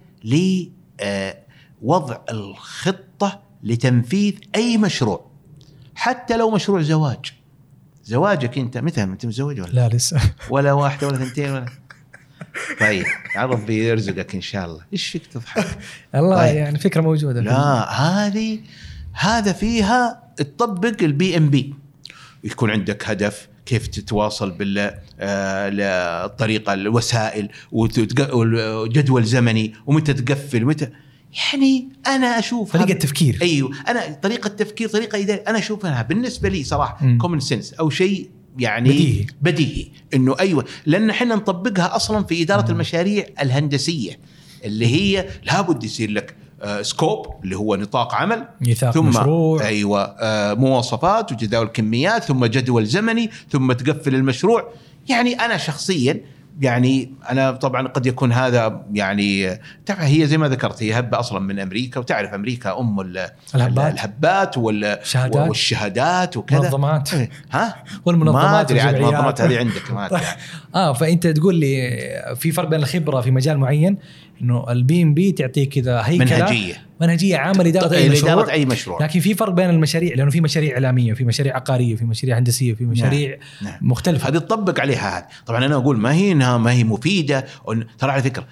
[1.83, 5.31] لوضع الخطة لتنفيذ أي مشروع
[5.95, 7.33] حتى لو مشروع زواج.
[8.05, 10.21] زواجك أنت متى أنت متزوج ولا؟ لا لسه.
[10.51, 11.67] ولا واحدة ولا ثنتين ولا؟
[12.81, 13.05] طيب
[13.37, 14.81] ربي يرزقك إن شاء الله.
[14.93, 15.79] إيش فيك تضحك؟
[16.15, 16.57] الله طيب.
[16.57, 18.61] يعني فكرة موجودة لا هذه
[19.13, 21.75] هذا فيها تطبق ال PMP
[22.45, 30.89] يكون عندك هدف كيف تتواصل بال آه، الوسائل وجدول زمني ومتى تقفل ومتى
[31.53, 36.65] يعني أنا أشوف طريقة تفكير أيوه أنا طريقة تفكير طريقة اداريه أنا أشوفها بالنسبة لي
[36.65, 37.19] صراحة مم.
[37.19, 39.27] common sense أو شيء يعني بديهي.
[39.43, 44.19] بديهي إنه أيوه لأن إحنا نطبقها أصلا في إدارة المشاريع الهندسية
[44.65, 46.37] اللي هي لابد يصير لك
[46.83, 49.67] سكوب اللي هو نطاق عمل ميثاق ثم مشروع.
[49.67, 54.69] أيوه آه، مواصفات وجداول كميات ثم جدول زمني ثم تقفل المشروع.
[55.09, 56.21] يعني أنا شخصيا
[56.61, 61.39] يعني أنا طبعا قد يكون هذا يعني تعرف هي زي ما ذكرت هي هبة أصلا
[61.39, 62.01] من أمريكا.
[62.01, 63.95] وتعرف أمريكا أم ال- الهبات.
[63.95, 65.49] الهبات وال شهادات.
[65.49, 66.59] والشهادات وكذا.
[66.61, 67.11] منظمات.
[67.53, 68.95] ها؟ والمنظمات ما أدري عاد.
[68.95, 70.21] المنظمات هذه عندك ما أدري.
[70.75, 71.91] آه فأنت تقول لي
[72.37, 73.99] في فرق بين الخبرة في مجال معين.
[74.43, 76.87] إنه ال PMP تعطيك كذا هيكلة منهجية.
[77.01, 78.35] منهجية عامة لإدارة أي مشروع.
[78.35, 79.03] لاداره أي مشروع.
[79.03, 82.74] لكن في فرق بين المشاريع لأنه في مشاريع إعلامية في مشاريع عقارية في مشاريع هندسية
[82.74, 83.78] في مشاريع نعم.
[83.80, 84.28] مختلفة.
[84.28, 85.26] هذه تطبق عليها هذه.
[85.47, 87.45] طبعا أنا أقول ما هي إنها ما هي مفيدة.
[87.99, 88.47] ترى على فكرة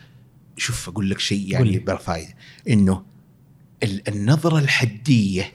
[0.56, 1.78] شوف أقول لك شيء يعني.
[1.78, 2.34] بالفائده
[2.68, 3.02] إنه
[3.82, 5.52] ال- النظرة الحدية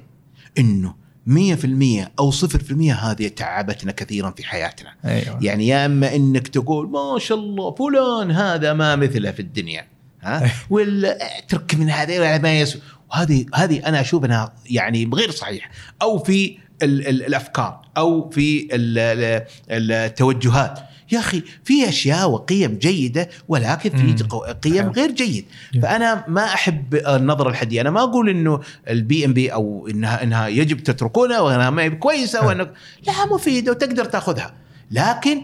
[0.57, 4.89] إنه 100% أو 0% هذه تعبتنا كثيرا في حياتنا.
[5.05, 5.39] أيوه.
[5.41, 9.85] يعني يا إما إنك تقول ما شاء الله فلان هذا ما مثله في الدنيا.
[10.27, 15.69] ها ولا اترك من هذا ما يسوى وهذه هذه أنا أشوف إنها يعني غير صحيح
[16.01, 18.99] أو في ال ال الأفكار أو في ال
[19.69, 20.79] ال التوجهات
[21.11, 23.89] يا أخي في أشياء وقيم جيدة ولكن.
[23.89, 24.23] في
[24.63, 24.91] قيم حلو.
[24.91, 25.83] غير جيد جميل.
[25.83, 28.59] فأنا ما أحب النظره الحديه أنا ما أقول إنه
[28.89, 32.47] ال PMP أو إنها إنها يجب تتركونها وإنها ما هي كويسة حلو.
[32.47, 32.73] وإنك
[33.07, 34.53] لا مفيدة وتقدر تأخذها
[34.91, 35.41] لكن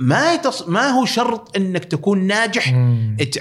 [0.00, 0.68] ما يتص...
[0.68, 2.74] ما هو شرط إنك تكون ناجح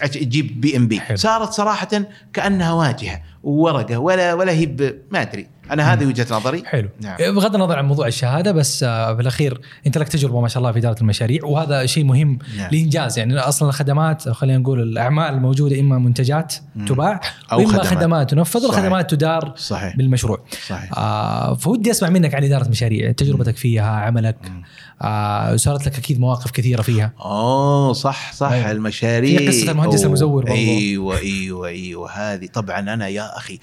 [0.01, 1.01] تجيب PMP.
[1.15, 1.89] صارت صراحة
[2.33, 4.95] كأنها واجهة وورقه ولا ولا هي ب...
[5.11, 7.17] ما أدري أنا هذه وجهة نظري حلو نعم.
[7.17, 10.71] بغض النظر عن موضوع الشهادة بس آه، في الاخير أنت لك تجربة ما شاء الله
[10.71, 12.69] في إدارة المشاريع وهذا شيء مهم نعم.
[12.71, 16.85] لإنجاز يعني أصلا الخدمات خلينا نقول الأعمال الموجودة إما منتجات مم.
[16.85, 17.87] تباع أو وإما خدمات.
[17.87, 18.65] خدمات تنفذ.
[18.65, 24.37] والخدمات تدار صحيح بالمشروع صحيح آه فودي أسمع منك عن إدارة مشاريع تجربتك فيها عملك
[24.43, 24.63] مم.
[25.01, 28.71] آه صارت لك أكيد مواقف كثيرة فيها اوه صح صح أيوة.
[28.71, 30.03] المشاريع في قصة المهندس.
[30.05, 30.55] المزور برضو.
[30.55, 33.59] أيوه أيوه أيوه هذه طبعا أنا يا أخي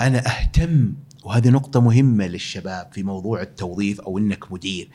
[0.00, 0.92] أنا أهتم
[1.24, 4.88] وهذه نقطة مهمة للشباب في موضوع التوظيف أو إنك مدير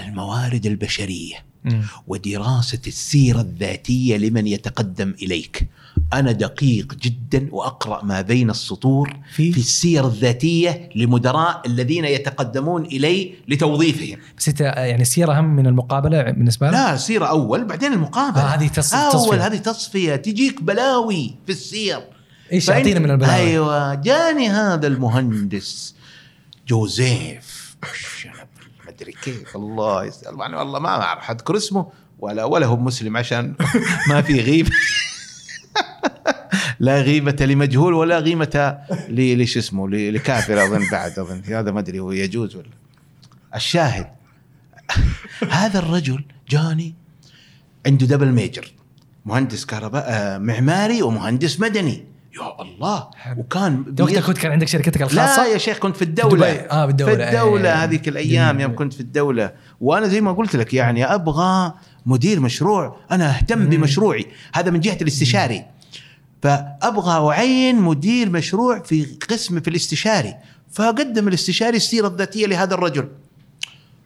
[0.00, 1.34] الموارد البشرية
[1.64, 1.82] مم.
[2.06, 5.68] ودراسة السيرة الذاتية لمن يتقدم إليك
[6.12, 13.34] أنا دقيق جدا وأقرأ ما بين السطور في؟ في السيرة الذاتية لمدراء الذين يتقدمون إلي
[13.48, 14.18] لتوظيفهم.
[14.38, 18.42] بس أنت يعني السيرة أهم من المقابلة بالنسبة لك؟ لا سيرة أول بعدين المقابلة.
[18.42, 22.00] آه هذه تص- أول تصفيه هذه تصفية تجيك بلاوي في السير.
[22.52, 25.94] إيش اعطينا من البلاوي؟ أيوة جاني هذا المهندس
[26.68, 27.76] جوزيف.
[28.84, 30.04] ما أدري كيف الله
[30.40, 31.86] يعني والله ما أعرف أذكر اسمه
[32.18, 33.54] ولا ولا هو مسلم عشان
[34.08, 34.70] ما في غيبة
[36.80, 38.76] لا غيبة لمجهول ولا غيبة
[39.08, 42.66] ل- لش اسمه لكافر أظن بعد أظن هذا ما أدري هو يجوز ولا
[43.54, 44.06] الشاهد
[45.50, 46.94] هذا الرجل جاني
[47.86, 48.72] عنده double major
[49.26, 52.04] مهندس كهرباء آه، معماري ومهندس مدني
[52.40, 53.10] يا الله.
[53.36, 56.60] وكان وقتها كنت كان عندك شركتك لا الخاصة يا شيخ كنت في الدولة دبي.
[56.70, 57.16] آه، بالدولة.
[57.16, 57.84] في الدولة إيه.
[57.84, 58.60] هذيك الأيام جميل.
[58.62, 61.72] يوم كنت في الدولة وأنا زي ما قلت لك يعني أبغى
[62.06, 63.68] مدير مشروع أنا أهتم مم.
[63.68, 64.26] بمشروعي.
[64.54, 65.64] هذا من جهة الاستشاري.
[66.42, 70.34] فأبغى أعين مدير مشروع في قسم في الاستشاري.
[70.72, 73.08] فقدم الاستشاري السيرة الذاتية لهذا الرجل.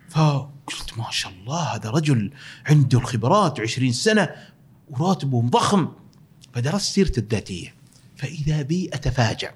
[0.08, 2.32] فقلت ما شاء الله هذا رجل
[2.66, 4.30] عنده الخبرات 20 سنة
[4.90, 5.88] وراتبه ضخم.
[6.54, 7.74] فدرست سيرته الذاتية.
[8.16, 9.50] فإذا بي أتفاجأ.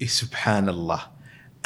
[0.00, 1.00] إيه سبحان الله.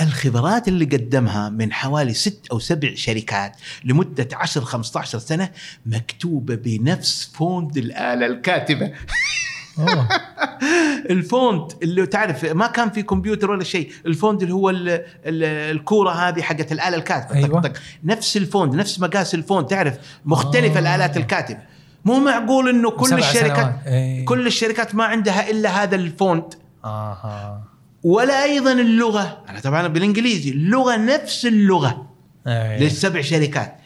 [0.00, 5.50] الخبرات اللي قدمها من حوالي ست أو سبع شركات لمدة 10 15 سنة
[5.86, 8.92] مكتوبة بنفس font الآلة الكاتبة.
[11.10, 14.88] ال font اللي تعرف ما كان في كمبيوتر ولا شيء ال font اللي هو ال
[14.88, 15.44] ال
[15.76, 17.60] الكورة هذه حقت الآلة الكاتبة أيوة.
[17.60, 17.80] طق طق.
[18.04, 19.94] نفس ال font نفس مقاس ال font تعرف
[20.24, 20.78] مختلفة آه.
[20.78, 21.58] الآلات الكاتبة
[22.04, 23.74] مو معقول إنه كل الشركات.
[23.86, 24.24] إيه.
[24.24, 26.54] كل الشركات ما عندها إلا هذا ال font
[26.84, 27.75] أها
[28.06, 29.44] ولا أيضا اللغة.
[29.48, 30.50] أنا طبعا بالإنجليزي.
[30.50, 32.10] اللغة نفس اللغة.
[32.46, 32.78] إيه.
[32.78, 33.76] للسبع شركات.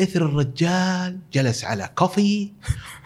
[0.00, 2.50] إثر الرجال جلس على copy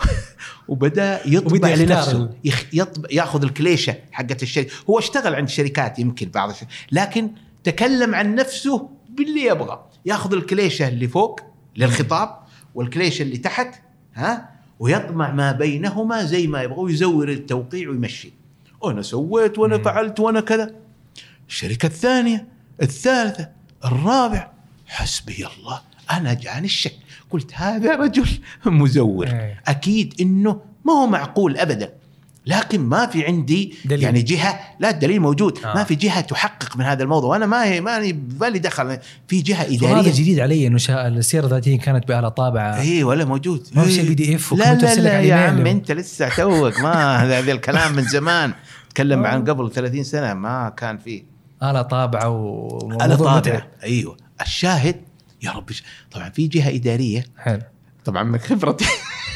[0.69, 2.31] وبدأ يطبع لنفسه.
[2.73, 4.71] يطبع يأخذ الكليشة حقت الشركة.
[4.91, 7.31] هو اشتغل عند شركات يمكن بعض الشركات لكن
[7.64, 9.87] تكلم عن نفسه باللي يبغى.
[10.07, 11.41] يأخذ الكليشة اللي فوق
[11.77, 12.39] للخطاب
[12.75, 13.75] والكليشة اللي تحت
[14.14, 18.38] ها ويطمع ما بينهما زي ما يبغى ويزور التوقيع ويمشي.
[18.85, 19.83] أنا سويت وأنا مم.
[19.83, 20.74] فعلت وأنا كذا.
[21.49, 22.47] الشركة الثانية
[22.83, 23.49] الثالثة
[23.85, 24.51] الرابع.
[24.87, 26.97] حسبي الله أنا جاني الشك
[27.31, 28.29] قلت هذا رجل
[28.66, 29.26] مزور.
[29.26, 29.62] إيه.
[29.66, 31.93] أكيد إنه ما هو معقول ابدا.
[32.49, 34.03] لكن ما في عندي دليل.
[34.03, 35.59] يعني جهة لا الدليل موجود.
[35.64, 35.74] آه.
[35.74, 37.30] ما في جهة تحقق من هذا الموضوع.
[37.30, 38.99] وأنا ما هي ماني بالي دخل.
[39.28, 40.12] في جهة إدارية.
[40.12, 42.80] جديد علي إنه شا- السيره الذاتيه كانت بآلة طابعة.
[42.80, 43.66] اي ولا موجود.
[43.74, 44.36] ما في شيء إيه.
[44.38, 45.34] PDF لا وكنت لا لا على يا.
[45.34, 46.80] عم أنت لسه توك.
[46.80, 46.92] ما
[47.24, 48.53] هذا هذا الكلام من زمان.
[48.90, 49.28] تكلم آه.
[49.28, 51.22] عن قبل 30 سنة ما كان فيه
[51.62, 53.24] آلة طابعة وموضوع على متعب.
[53.42, 54.16] طابع أيوه.
[54.40, 54.96] الشاهد
[55.42, 55.70] يا رب
[56.12, 57.24] طبعا في جهة إدارية.
[57.38, 57.61] حلو.
[58.05, 58.84] طبعا من خبرتي.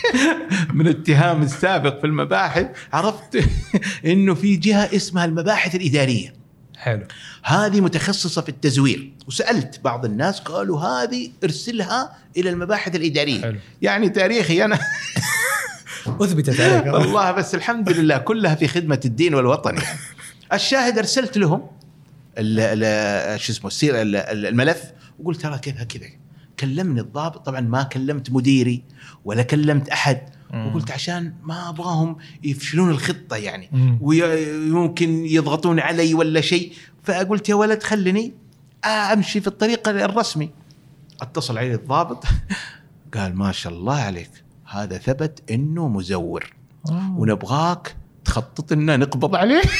[0.75, 3.45] من اتهام السابق في المباحث عرفت
[4.07, 6.35] إنه في جهة اسمها المباحث الإدارية.
[6.77, 7.07] حلو.
[7.43, 9.13] هذه متخصصة في التزوير.
[9.29, 13.43] وسألت بعض الناس قالوا هذه ارسلها إلى المباحث الإدارية.
[13.43, 13.59] حلو.
[13.83, 14.79] يعني تاريخي أنا.
[16.21, 16.87] أثبتت عليك.
[16.87, 19.75] والله بس الحمد لله كلها في خدمة الدين والوطن.
[19.75, 19.99] يعني.
[20.53, 21.67] الشاهد أرسلت لهم
[23.37, 24.83] شو اسمه السير الملف
[25.19, 26.22] وقلت ترى كذا كذا.
[26.63, 27.47] كلمني الضابط.
[27.47, 28.83] طبعا ما كلمت مديري
[29.25, 30.21] ولا كلمت أحد.
[30.55, 33.99] وقلت عشان ما أبغاهم يفشلون الخطة يعني.
[34.01, 36.73] ويمكن يضغطون علي ولا شيء.
[37.05, 38.33] فقلت يا ولد خلني
[38.85, 40.51] أمشي في الطريق الرسمي.
[41.23, 42.25] اتصل علي الضابط.
[43.15, 44.31] قال ما شاء الله عليك.
[44.65, 46.53] هذا ثبت إنه مزور.
[46.91, 47.15] آه.
[47.17, 49.63] ونبغاك تخطط لنا نقبض عليه.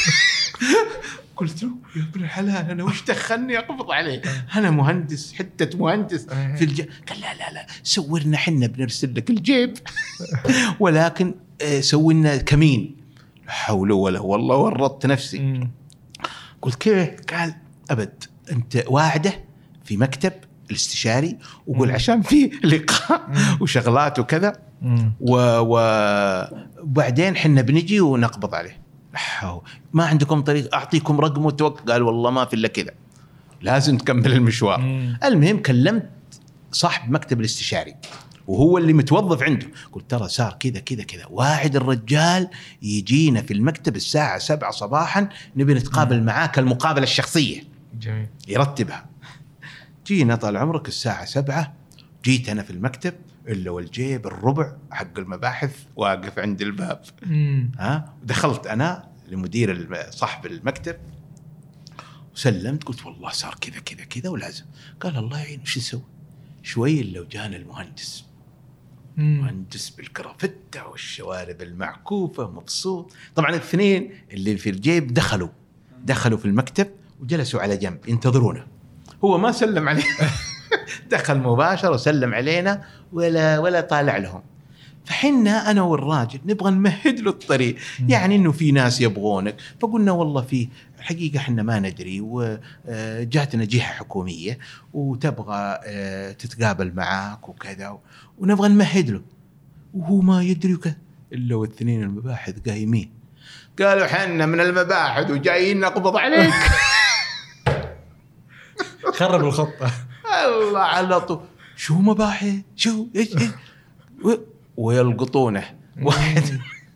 [1.37, 4.23] قلت له يا ابن الحلال أنا وش دخلني أقبض عليه؟
[4.57, 6.81] أنا مهندس حتة مهندس في الج...
[6.81, 9.75] قال لا لا لا سورنا حنا بنرسل لك الجيب
[10.81, 12.97] ولكن آه، سوي لنا كمين
[13.47, 15.69] لا حول ولا والله ورطت نفسي.
[16.63, 17.55] قلت كيف؟ قال
[17.91, 19.33] أبد أنت واعده
[19.85, 20.33] في مكتب
[20.71, 21.91] الاستشاري وقول.
[21.91, 23.31] عشان في لقاء
[23.61, 24.53] وشغلات وكذا.
[25.21, 25.59] و...
[26.83, 28.82] وبعدين حنا بنجي ونقبض عليه.
[29.93, 32.91] ما عندكم طريق؟ أعطيكم رقم وتوقع قال والله ما في إلا كذا.
[33.63, 34.81] لازم تكمل المشوار.
[34.81, 35.19] مم.
[35.25, 36.11] المهم كلمت
[36.73, 37.95] صاحب مكتب الاستشاري
[38.47, 39.67] وهو اللي متوظف عنده.
[39.93, 41.27] قلت ترى صار كذا كذا كذا.
[41.31, 42.49] واعد الرجال
[42.83, 47.63] يجينا في المكتب الساعة سبعة صباحا نبي نتقابل معاك المقابلة الشخصية.
[48.01, 48.27] جميل.
[48.49, 49.07] يرتبها.
[50.07, 51.75] جينا طال عمرك الساعة سبعة
[52.25, 53.15] جيت أنا في المكتب
[53.49, 57.03] إلا والجيب الربع حق المباحث واقف عند الباب.
[57.23, 57.73] مم.
[57.79, 60.97] ها؟ دخلت أنا لمدير صاحب المكتب
[62.35, 64.65] وسلمت قلت والله صار كذا كذا كذا ولازم.
[65.01, 66.03] قال الله يعين وش نسوي؟
[66.63, 68.25] شوي إلا وجانا المهندس.
[69.17, 69.41] مم.
[69.41, 73.13] مهندس بالكرافتة والشوارب المعكوفة مبسوط.
[73.35, 75.49] طبعا الاثنين اللي في الجيب دخلوا.
[76.05, 76.89] دخلوا في المكتب
[77.21, 78.67] وجلسوا على جنب ينتظرونه.
[79.25, 80.05] هو ما سلم عليه.
[81.11, 84.43] دخل مباشره وسلم علينا ولا ولا طالع لهم.
[85.05, 87.77] فحنا أنا والراجل نبغى نمهد له الطريق.
[88.09, 89.57] يعني إنه في ناس يبغونك.
[89.81, 90.69] فقلنا والله في
[91.01, 94.59] حقيقة إحنا ما ندري وجاتنا جهة حكومية
[94.93, 97.99] وتبغى آه، تتقابل معاك وكذا
[98.39, 99.23] ونبغى نمهد له.
[99.95, 100.97] وهو ما يدري وكذا
[101.33, 103.11] إلا والاثنين المباحث قايمين.
[103.79, 106.53] قالوا حنا من المباحث وجايين نقبض عليك.
[109.19, 109.91] خرب الخطة.
[110.33, 111.41] الله على طول.
[111.77, 113.51] شو مباحث؟ شو؟ إيش؟ إيش؟
[114.77, 115.65] ويلقطونه.
[116.03, 116.43] واحد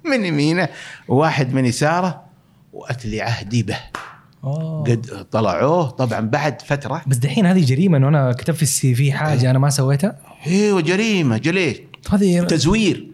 [0.04, 0.68] من يمينه
[1.08, 2.22] وواحد من يساره
[2.72, 3.78] واتلي عهدي به.
[4.44, 4.82] أوه.
[4.82, 5.90] قد طلعوه.
[5.90, 7.02] طبعا بعد فترة.
[7.06, 7.96] بس دحين هذه جريمة.
[7.98, 10.18] انه أنا كتبت في السي في حاجة أنا ما سويتها.
[10.46, 11.76] إيوه جريمة جليش
[12.10, 13.10] هذه تزوير.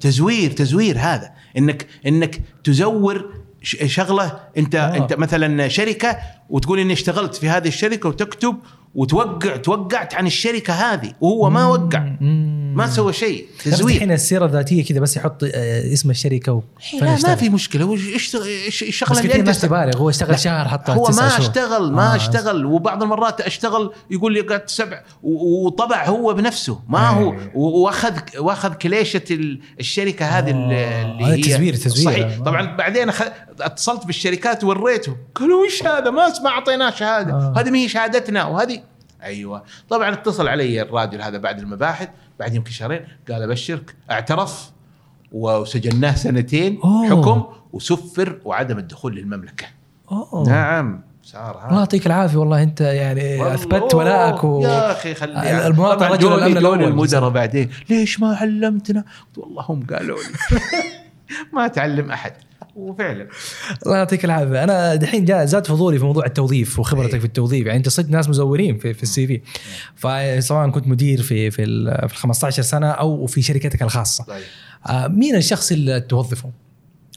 [0.00, 1.30] تزوير تزوير هذا.
[1.58, 4.40] إنك إنك تزور شغلة.
[4.56, 4.78] أنت آه.
[4.78, 4.96] آه.
[4.96, 6.18] أنت مثلا شركة
[6.52, 8.56] وتقول إني اشتغلت في هذه الشركة وتكتب
[8.94, 12.12] وتوقع توقعت عن الشركة هذه وهو ما وقع.
[12.74, 13.94] ما سوى شيء تزوير.
[13.96, 16.62] الحين السيرة الذاتية كذا بس يحط آه، اسم الشركة و...
[17.00, 17.84] لا ما في مشكلة.
[17.84, 19.96] هو اشتغل الشغلة اللي أنت تبالغ.
[19.96, 21.38] هو اشتغل شهر حطها هو ما.
[21.38, 22.66] اشتغل ما آه، اشتغل.
[22.66, 26.80] وبعض المرات أشتغل يقول لي قعدت سبع وطبع هو بنفسه.
[26.88, 27.52] ما هو إيه.
[27.54, 32.04] و- وأخذ وأخذ كليشة ال- الشركة هذه آه، اللي هي تزوير- تزوير.
[32.12, 32.26] صحيح.
[32.38, 32.42] آه.
[32.44, 33.10] طبعا بعدين
[33.60, 37.32] اتصلت بالشركات وريته قالوا وش هذا؟ ما ما أعطيناه شهادة.
[37.32, 37.54] آه.
[37.56, 38.82] هذه ما هي شهادتنا وهذه
[39.22, 39.62] أيوه.
[39.88, 42.08] طبعا اتصل علي الراجل هذا بعد المباحث
[42.40, 44.70] بعد يمكن شهرين قال أبشرك اعترف
[45.32, 47.10] وسجناه سنتين أوه.
[47.10, 49.66] حكم وسفر وعدم الدخول للمملكة.
[50.12, 50.48] أوه.
[50.48, 51.02] نعم.
[51.22, 52.36] صار الله يعطيك العافية.
[52.38, 53.54] والله أنت يعني والله.
[53.54, 54.62] أثبت ولائك و...
[54.62, 56.84] يا أخي خلي المواطن طبعاً رجل جوني الأول.
[56.84, 57.70] المدراء بعدين.
[57.90, 60.58] ليش ما علمتنا؟ قلت والله هم قالوا لي.
[61.54, 62.32] ما تعلم أحد.
[62.76, 63.28] وفعلا.
[63.86, 64.64] الله يعطيك العافية.
[64.64, 67.20] أنا دحين جاء زاد فضولي في موضوع التوظيف وخبرتك إيه.
[67.20, 67.66] في التوظيف.
[67.66, 69.40] يعني أنت صدق ناس مزورين في, في ال CV.
[69.96, 74.24] فسواء كنت مدير في في ال في ال 15 سنة أو في شركتك الخاصة.
[74.24, 74.42] طيب.
[74.86, 76.50] آه، مين الشخص اللي توظفه؟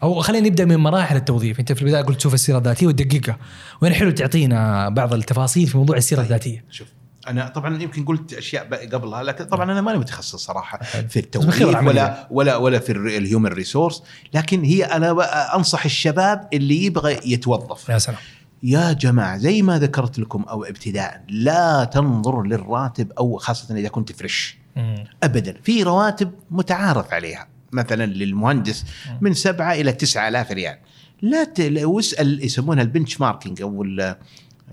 [0.04, 3.38] أو خلينا نبدأ من مراحل التوظيف، أنت في البداية قلت تشوف السيرة الذاتية وتدققها،
[3.82, 6.26] وين حلو تعطينا بعض التفاصيل في موضوع السيرة طيب.
[6.26, 6.64] الذاتية.
[6.70, 6.88] شوف.
[7.28, 11.62] أنا طبعا يمكن قلت أشياء قبلها لكن طبعا أنا ماني متخصص صراحة في التوظيف.
[11.62, 14.04] ولا ولا ولا في ال human resource
[14.34, 17.90] لكن هي أنا أنصح الشباب اللي يبغى يتوظف.
[17.90, 18.18] يا سلام.
[18.64, 24.12] يا جماعة زي ما ذكرت لكم أو ابتداء لا تنظر للراتب أو خاصة إذا كنت
[24.12, 25.04] fresh مم.
[25.24, 25.58] ابدا.
[25.64, 27.48] في رواتب متعارف عليها.
[27.72, 28.86] مثلا للمهندس
[29.22, 30.78] من سبعة إلى تسعة آلاف ريال.
[31.22, 31.62] لا ت...
[31.62, 33.84] لا- واسال يسمونها ال benchmarking أو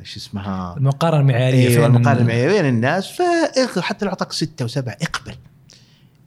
[0.01, 3.23] إيش اسمها؟ المقارنة المعيارية أيوه المقارنة المعيارية بين الناس
[3.77, 5.35] فحتى لو اعطاك ستة وسبعة اقبل.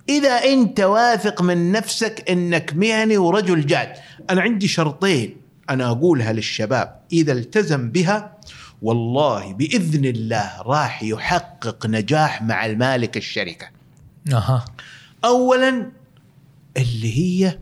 [0.10, 3.94] إذا أنت واثق من نفسك إنك مهني ورجل جاد
[4.30, 5.38] أنا عندي شرطين
[5.70, 7.00] أنا أقولها للشباب.
[7.12, 8.38] إذا التزم بها
[8.82, 13.68] والله بإذن الله راح يحقق نجاح مع المالك الشركة.
[14.34, 14.66] أها.
[15.26, 15.92] اولا
[16.78, 17.60] اللي هي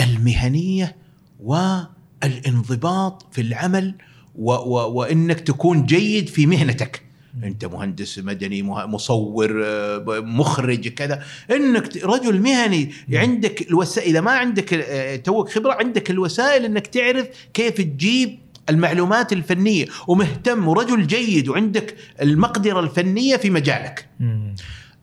[0.00, 0.96] المهنية
[1.40, 3.94] والانضباط في العمل
[4.34, 7.02] و و وإنك تكون جيد في مهنتك.
[7.44, 11.22] أنت مهندس مدني مصور آه، مخرج كذا.
[11.50, 17.26] إنك رجل مهني عندك الوسائل إذا ما عندك آه، توك خبرة عندك الوسائل إنك تعرف
[17.54, 18.38] كيف تجيب
[18.70, 19.86] المعلومات الفنية.
[20.08, 24.06] ومهتم ورجل جيد وعندك المقدرة الفنية في مجالك.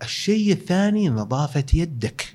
[0.03, 2.25] الشيء الثاني نظافة يدك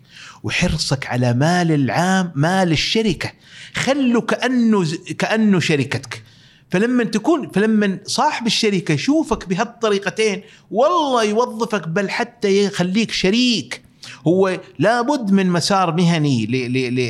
[0.43, 3.33] وحرصك على مال العام مال الشركة.
[3.75, 6.23] خلوا كأنه ز- كأنه شركتك.
[6.71, 13.83] فلما تكون فلما صاحب الشركة يشوفك بهالطريقتين والله يوظفك بل حتى يخليك شريك.
[14.27, 16.47] هو لابد من مسار مهني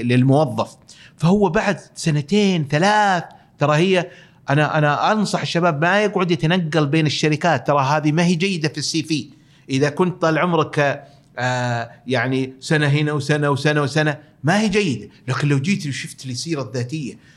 [0.02, 0.76] للموظف.
[1.16, 3.24] فهو بعد سنتين ثلاث
[3.58, 4.10] ترى هي
[4.50, 8.78] أنا أنا أنصح الشباب ما يقعد يتنقل بين الشركات ترى هذه ما هي جيدة في
[8.78, 9.28] السي في.
[9.70, 11.04] إذا كنت طال عمرك
[11.38, 15.08] آه يعني سنة هنا وسنة وسنة وسنة ما هي جيدة.
[15.28, 17.35] لكن لو جيت وشفت لي سيره ذاتيه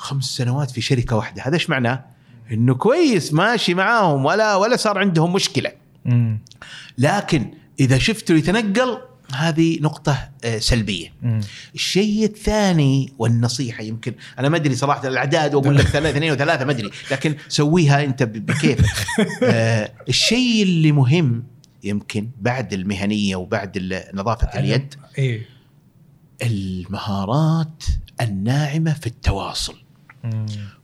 [0.00, 2.04] خمس سنوات في شركة واحدة هذا إيش معناه
[2.52, 5.72] إنه كويس ماشي معاهم ولا ولا صار عندهم مشكلة
[6.04, 6.38] مم.
[6.98, 8.98] لكن إذا شفته يتنقل
[9.34, 11.12] هذه نقطة آه، سلبية.
[11.22, 11.40] مم.
[11.74, 16.72] الشيء الثاني والنصيحة يمكن أنا ما أدري صراحة الأعداد وأقول لك ثلاثة اثنين وثلاثة ما
[16.72, 19.06] أدري لكن سويها أنت بكيفك.
[19.42, 21.44] آه الشيء اللي مهم
[21.84, 25.46] يمكن بعد المهنية وبعد نظافة اليد إيه
[26.42, 27.84] المهارات
[28.20, 29.89] الناعمة في التواصل.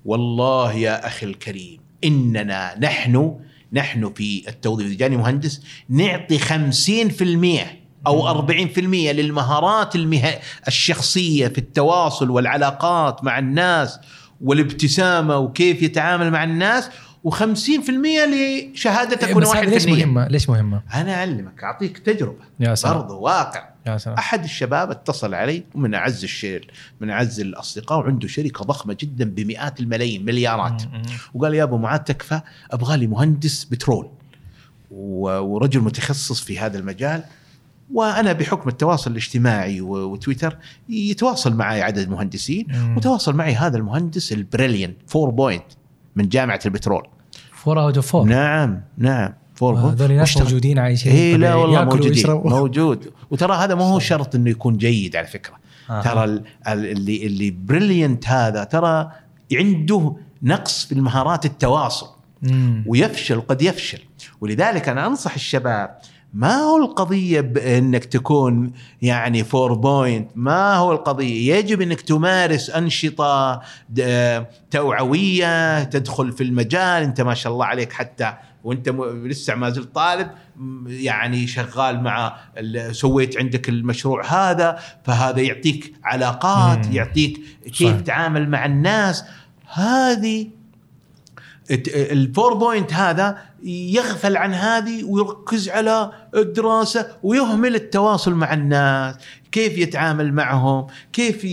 [0.04, 3.34] والله يا أخي الكريم إننا نحن
[3.72, 7.60] نحن في التوظيف إذا جاني مهندس نعطي 50%
[8.06, 10.34] أو 40% للمهارات المه...
[10.68, 14.00] الشخصية في التواصل والعلاقات مع الناس
[14.40, 16.90] والابتسامة وكيف يتعامل مع الناس
[17.28, 22.98] و50% لشهادته بس ونواحي هذه ليش مهمة؟ ليش مهمة؟ أنا أعلمك أعطيك تجربة يا سلام.
[22.98, 23.75] برضو واقع.
[23.86, 24.16] يا سلام.
[24.16, 26.64] أحد الشباب اتصل علي ومن أعز الشيء
[27.00, 30.82] من أعز الأصدقاء وعنده شركة ضخمة جدا بمئات الملايين مليارات.
[30.86, 31.02] مم.
[31.34, 34.08] وقال يا أبو معاذ تكفى أبغى لي مهندس بترول.
[34.90, 37.24] ورجل متخصص في هذا المجال.
[37.92, 40.56] وأنا بحكم التواصل الاجتماعي وتويتر
[40.88, 42.96] يتواصل معي عدد مهندسين مم.
[42.96, 45.64] وتواصل معي هذا المهندس ال brilliant four point
[46.16, 47.08] من جامعة البترول.
[47.52, 48.24] four out of four.
[48.24, 49.32] نعم نعم.
[49.56, 51.54] four هذول ناس موجودين عايشين اي لا.
[51.54, 52.24] والله موجودين.
[52.58, 53.12] موجود.
[53.30, 55.54] وترى هذا ما هو شرط إنه يكون جيد على فكرة.
[55.90, 56.02] آه.
[56.02, 59.10] ترى ال- ال- اللي اللي brilliant هذا ترى
[59.52, 62.06] عنده نقص في المهارات التواصل.
[62.42, 62.84] مم.
[62.86, 63.98] ويفشل قد يفشل.
[64.40, 65.98] ولذلك أنا أنصح الشباب
[66.34, 73.60] ما هو القضية بأنك تكون يعني four point ما هو القضية؟ يجب أنك تمارس أنشطة
[73.90, 77.02] د- توعوية تدخل في المجال.
[77.02, 78.32] أنت ما شاء الله عليك حتى
[78.66, 80.28] وانت م- لسه ما زلت طالب
[80.86, 82.36] يعني شغال مع
[82.92, 86.92] سويت عندك المشروع هذا فهذا يعطيك علاقات مم.
[86.92, 87.40] يعطيك
[87.72, 88.00] كيف.
[88.00, 89.24] تتعامل مع الناس
[89.72, 90.48] هذه
[91.88, 99.14] ال four point هذا يغفل عن هذه ويركز على الدراسة ويهمل التواصل مع الناس
[99.52, 101.46] كيف يتعامل معهم كيف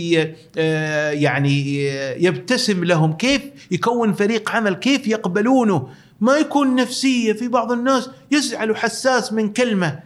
[0.58, 1.84] آه، يعني
[2.24, 5.88] يبتسم لهم كيف يكون فريق عمل كيف يقبلونه
[6.20, 10.00] ما يكون نفسية في بعض الناس يزعل وحساس من كلمة.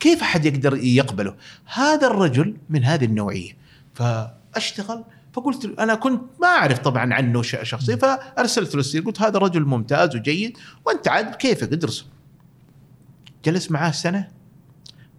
[0.00, 1.36] كيف أحد يقدر يقبله؟
[1.74, 3.56] هذا الرجل من هذه النوعية.
[3.94, 9.38] فأشتغل فقلت أنا كنت ما أعرف طبعا عنه ش- شخصيا فأرسلت له السير قلت هذا
[9.38, 12.04] رجل ممتاز وجيد وأنت عاد بكيفك ادرسه
[13.44, 14.28] جلس معاه سنة.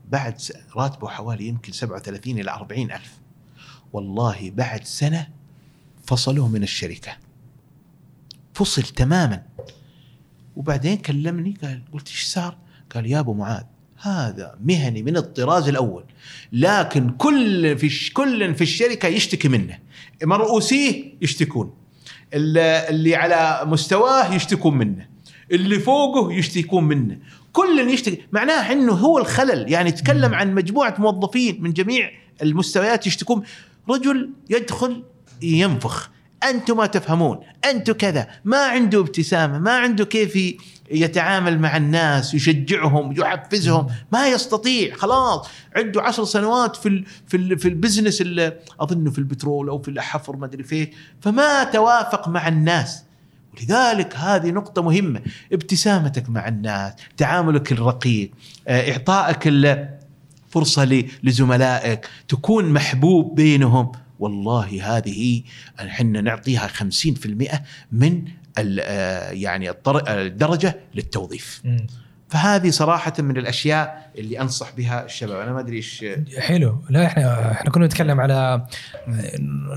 [0.10, 0.42] بعد
[0.76, 3.12] راتبه حوالي يمكن 37 إلى 40 ألف.
[3.94, 5.28] والله بعد سنة
[6.08, 7.12] فصلوه من الشركة.
[8.54, 9.44] فصل تماما.
[10.56, 12.58] وبعدين كلمني قال قلت إيش صار؟
[12.96, 13.64] قال يا أبو معاذ
[14.02, 16.04] هذا مهني من الطراز الأول
[16.54, 19.80] لكن كل في كل في الشركة يشتكي منه
[20.24, 21.74] مرؤوسيه يشتكون
[22.34, 22.58] ال-
[22.96, 25.08] اللي على مستواه يشتكون منه
[25.52, 27.18] اللي فوقه يشتكون منه
[27.54, 33.44] كل يشتكي معناه إنه هو الخلل يعني تكلم عن مجموعة موظفين من جميع المستويات يشتكون
[33.90, 35.04] رجل يدخل
[35.42, 36.10] ينفخ
[36.50, 37.40] أنتم ما تفهمون.
[37.66, 38.28] أنتم كذا.
[38.46, 40.56] ما عنده ابتسامة ما عنده كيف
[40.92, 43.88] يتعامل مع الناس يشجعهم يحفزهم.
[44.12, 44.96] ما يستطيع.
[44.96, 45.48] خلاص.
[45.76, 49.88] عنده عشر سنوات في ال في ال في البزنس ال- أظنه في البترول أو في
[49.88, 50.92] الحفر ما أدري فين
[51.22, 53.04] فما توافق مع الناس.
[53.58, 55.22] ولذلك هذه نقطة مهمة.
[55.54, 58.32] ابتسامتك مع الناس تعاملك الرقيق
[58.68, 59.48] آه، إعطائك
[60.50, 63.92] فرصة لزملائك تكون محبوب بينهم.
[64.20, 65.44] والله هذه
[65.80, 68.26] إحنا نعطيها 50% من
[68.58, 69.74] ال- آه، يعني
[70.10, 71.64] الدرجة للتوظيف.
[72.30, 76.06] فهذه صراحة من الأشياء اللي أنصح بها الشباب أنا ما أدري إيش
[76.38, 78.66] حلو لا إحنا إحنا كنا نتكلم على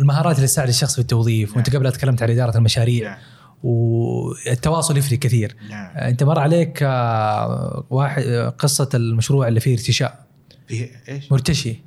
[0.00, 1.76] المهارات اللي تساعد الشخص في التوظيف وأنت نعم.
[1.78, 3.18] قبلها تكلمت عن إدارة المشاريع نعم.
[3.62, 10.26] والتواصل يفرق كثير نعم أنت مر عليك آه، واحد آه، قصة المشروع اللي فيه ارتشاء
[10.68, 11.82] في إيش؟ مرتشي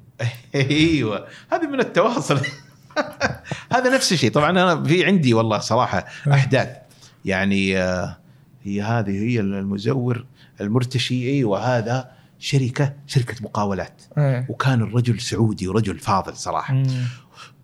[0.56, 1.28] أيوه.
[1.52, 2.40] هذه من التواصل.
[3.74, 4.32] هذا نفس الشيء.
[4.32, 6.70] طبعا أنا في عندي والله صراحة أحداث.
[7.26, 8.18] يعني آه،
[8.64, 10.26] هي هذه هي المزور
[10.62, 14.02] المرتشي أيوه هذا شركة شركة مقاولات.
[14.50, 16.84] وكان الرجل سعودي ورجل فاضل صراحة.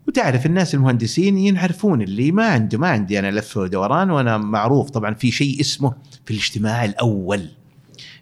[0.08, 5.14] وتعرف الناس المهندسين ينعرفون اللي ما عنده ما عندي أنا لف ودوران وأنا معروف طبعا
[5.14, 5.94] في شيء اسمه
[6.26, 7.50] في الاجتماع الأول.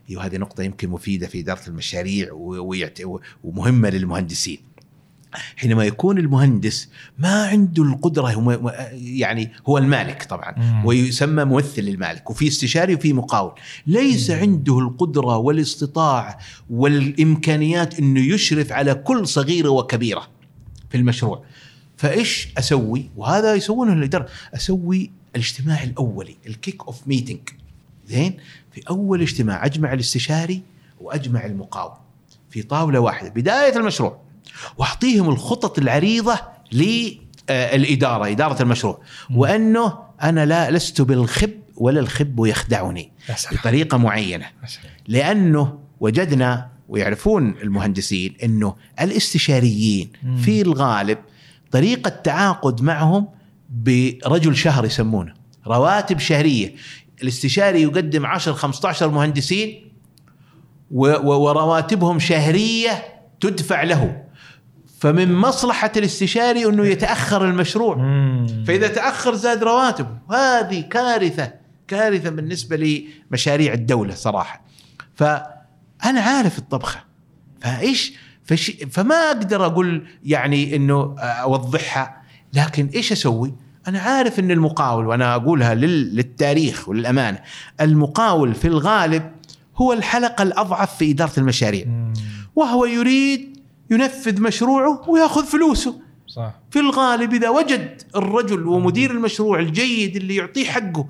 [0.09, 3.01] أيوه هذه نقطة يمكن مفيدة في إدارة المشاريع و- ويعت-
[3.43, 4.59] ومهمة للمهندسين.
[5.55, 6.89] حينما يكون المهندس
[7.19, 10.85] ما عنده هو م- يعني هو المالك طبعا مم.
[10.85, 13.51] ويسمى ممثل للمالك وفي استشاري وفي مقاول.
[13.87, 16.37] ليس عنده القدرة والاستطاعة
[16.69, 20.27] والإمكانيات إنه يشرف على كل صغيرة وكبيرة
[20.89, 21.43] في المشروع.
[21.97, 27.39] فإيش أسوي؟ وهذا يسوونه الإدارة أسوي الاجتماع الأولي ال kick off meeting
[28.07, 28.37] زين؟
[28.75, 30.61] في أول اجتماع أجمع الاستشاري
[31.01, 31.97] وأجمع المقاول
[32.49, 34.21] في طاولة واحدة بداية المشروع.
[34.77, 36.39] وأعطيهم الخطط العريضة
[36.71, 39.01] للاداره إدارة المشروع.
[39.35, 43.11] وأنه أنا لا لست بالخب ولا الخب يخدعني.
[43.51, 44.45] بطريقة معينة.
[45.07, 50.11] لأنه وجدنا ويعرفون المهندسين أنه الاستشاريين.
[50.41, 51.17] في الغالب
[51.71, 53.27] طريقة تعاقد معهم
[53.69, 55.33] برجل شهر يسمونه
[55.67, 56.75] رواتب شهرية.
[57.21, 59.91] الاستشاري يقدم 10 15 مهندسين
[60.91, 63.03] ورواتبهم شهرية
[63.41, 64.23] تدفع له.
[64.99, 67.95] فمن مصلحة الاستشاري إنه يتأخر المشروع.
[67.95, 68.63] مم.
[68.67, 71.53] فإذا تأخر زاد رواتبه هذه كارثة
[71.87, 74.65] كارثة بالنسبة لمشاريع الدولة صراحة.
[75.15, 77.03] فأنا عارف الطبخة.
[77.61, 78.13] فإيش؟
[78.43, 82.21] فش فما أقدر أقول يعني إنه أوضحها.
[82.53, 83.53] لكن إيش أسوي؟
[83.87, 87.39] أنا عارف إن المقاول وأنا أقولها لل- للتاريخ وللأمانة
[87.81, 89.31] المقاول في الغالب
[89.75, 92.13] هو الحلقة الأضعف في إدارة المشاريع مم.
[92.55, 93.57] وهو يريد
[93.91, 95.95] ينفذ مشروعه ويأخذ فلوسه
[96.27, 101.07] صح في الغالب إذا وجد الرجل ومدير المشروع الجيد اللي يعطيه حقه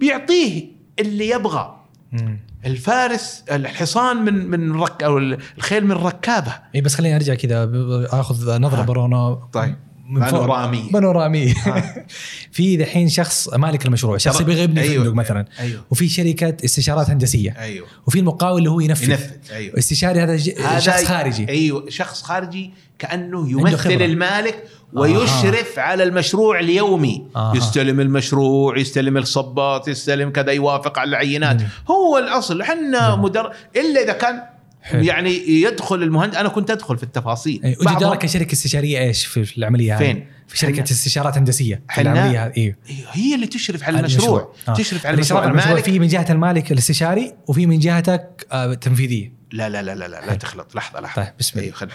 [0.00, 0.64] بيعطيه
[0.98, 1.76] اللي يبغى
[2.12, 2.38] مم.
[2.66, 5.18] الفارس الحصان من من رك أو
[5.58, 7.70] الخيل من ركابة اي بس خليني أرجع كذا
[8.12, 8.84] أخذ نظرة آه.
[8.84, 9.74] برونا طيب
[10.20, 10.90] بانورامية.
[10.92, 12.04] بانورامية آه.
[12.52, 15.04] في دحين شخص مالك المشروع شخص يبغى يبني أيوة.
[15.04, 15.44] فندق مثلا.
[15.60, 15.84] أيوه.
[15.90, 17.54] وفي شركه استشارات هندسية.
[17.58, 17.86] أيوه.
[18.06, 19.78] وفي المقاول اللي هو ينفذ, ينفذ أيوه.
[19.78, 21.48] استشاري هذا ج- شخص خارجي.
[21.48, 23.90] أيوه شخص خارجي كأنه يمثل.
[23.92, 27.26] المالك ويشرف على المشروع اليومي.
[27.36, 27.56] آها.
[27.56, 31.56] يستلم المشروع يستلم الصبات يستلم كذا يوافق على العينات.
[31.56, 31.68] جميل.
[31.90, 32.60] هو الأصل.
[32.60, 34.42] إحنا مدر إلا إذا كان
[34.82, 35.02] حلو.
[35.02, 39.94] يعني يدخل المهندس أنا كنت أدخل في التفاصيل أي، دورك كشركة استشارية إيش في العملية
[39.94, 44.00] هذه؟ فين؟ في شركة حنا- استشارات هندسية العملية هذه أيوه أيوه، هي اللي تشرف على
[44.00, 44.74] المشروع آه.
[44.74, 49.42] تشرف على الإشراف المشروع المالك في من جهة المالك الاستشاري وفي من جهتك آه، تنفيذيه
[49.52, 51.70] لا لا لا لا لا, لا تخلط لحظة لحظة طيب، بسم الله.
[51.72, 51.88] خل...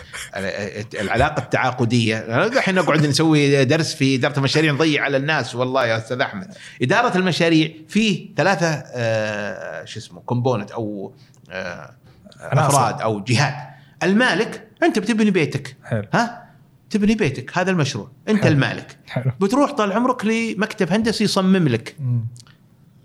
[1.01, 6.21] العلاقة التعاقدية الحين نقعد نسوي درس في إدارة المشاريع نضيع على الناس والله يا أستاذ
[6.21, 6.47] أحمد
[6.81, 11.13] إدارة المشاريع فيه ثلاثة آه شو اسمه component أو
[11.49, 11.95] آه.
[12.39, 13.55] أفراد أو جهات
[14.03, 15.77] المالك أنت بتبني بيتك.
[15.83, 16.03] حلو.
[16.13, 16.47] ها؟
[16.89, 18.11] تبني بيتك هذا المشروع.
[18.29, 18.51] أنت حلو.
[18.51, 18.97] المالك.
[19.07, 19.31] حلو.
[19.39, 21.95] بتروح طال عمرك لمكتب هندسي يصمم لك.
[21.99, 22.25] مم.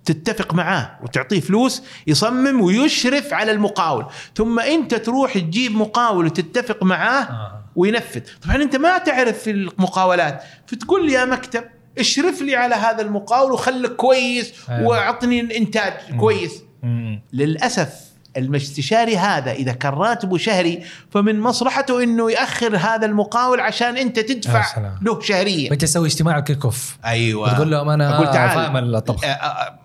[0.04, 4.06] تتفق معاه وتعطيه فلوس يصمم ويشرف على المقاول.
[4.36, 7.64] ثم أنت تروح تجيب مقاول وتتفق معاه آه.
[7.76, 8.20] وينفذ.
[8.42, 10.42] طبعا أنت ما تعرف في المقاولات.
[10.66, 11.64] فتقول لي يا مكتب
[11.98, 14.52] اشرف لي على هذا المقاول وخلك كويس.
[14.70, 16.62] وأعطني إنتاج كويس.
[16.82, 17.22] مم.
[17.32, 24.18] للأسف المستشاري هذا إذا كان راتبه شهري فمن مصلحته إنه يأخر هذا المقاول عشان أنت
[24.18, 24.64] تدفع.
[25.02, 25.70] له شهريا.
[25.70, 26.98] وأنت تسوي اجتماع كيك أوف.
[27.04, 27.52] أيوه.
[27.52, 28.50] وتقول لهم أنا أقول تعال.
[28.50, 29.24] فاهم الطبخ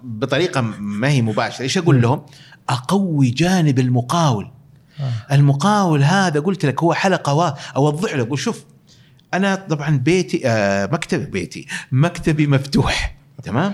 [0.04, 1.64] بطريقة ما هي مباشرة.
[1.64, 2.26] إيش أقول لهم؟
[2.70, 4.52] أقوي جانب المقاول.
[5.00, 5.34] آه.
[5.36, 8.64] المقاول هذا قلت لك هو حلقة وا- أوضح له أقول شوف
[9.34, 13.74] أنا طبعا بيتي آه مكتبي بيتي مكتبي مفتوح تمام؟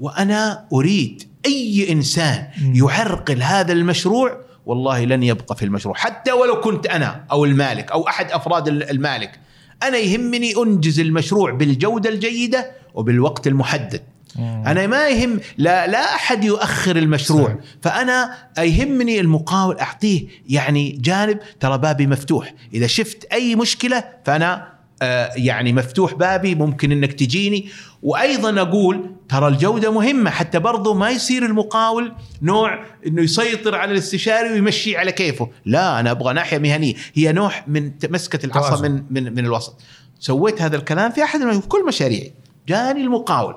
[0.00, 2.46] وأنا أريد أي إنسان.
[2.74, 8.08] يعرقل هذا المشروع والله لن يبقى في المشروع حتى ولو كنت أنا أو المالك أو
[8.08, 9.40] أحد أفراد المالك
[9.82, 14.02] أنا يهمني أنجز المشروع بالجودة الجيدة وبالوقت المحدد.
[14.38, 17.58] أنا ما يهم لا لا أحد يؤخر المشروع صحيح.
[17.82, 24.72] فأنا يهمني المقاول أعطيه يعني جانب ترى بابي مفتوح إذا شفت أي مشكلة فأنا
[25.02, 27.68] آه، يعني مفتوح بابي ممكن إنك تجيني
[28.02, 34.52] وأيضا أقول ترى الجودة مهمة حتى برضه ما يصير المقاول نوع إنه يسيطر على الاستشاري
[34.52, 35.50] ويمشي على كيفه.
[35.64, 36.94] لا أنا أبغى ناحية مهنية.
[37.14, 38.88] هي نوع من مسكه العصا.
[38.88, 39.80] من من من الوسط.
[40.18, 42.32] سويت هذا الكلام في أحد في كل مشاريعي.
[42.68, 43.56] جاني المقاول.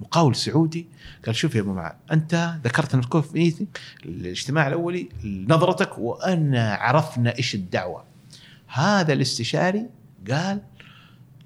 [0.00, 0.86] مقاول سعودي.
[1.26, 3.66] قال شوف يا أبو معاذ أنت ذكرت تكون في
[4.04, 8.04] الاجتماع الأولي نظرتك وأنا عرفنا إيش الدعوة.
[8.66, 9.86] هذا الاستشاري
[10.30, 10.60] قال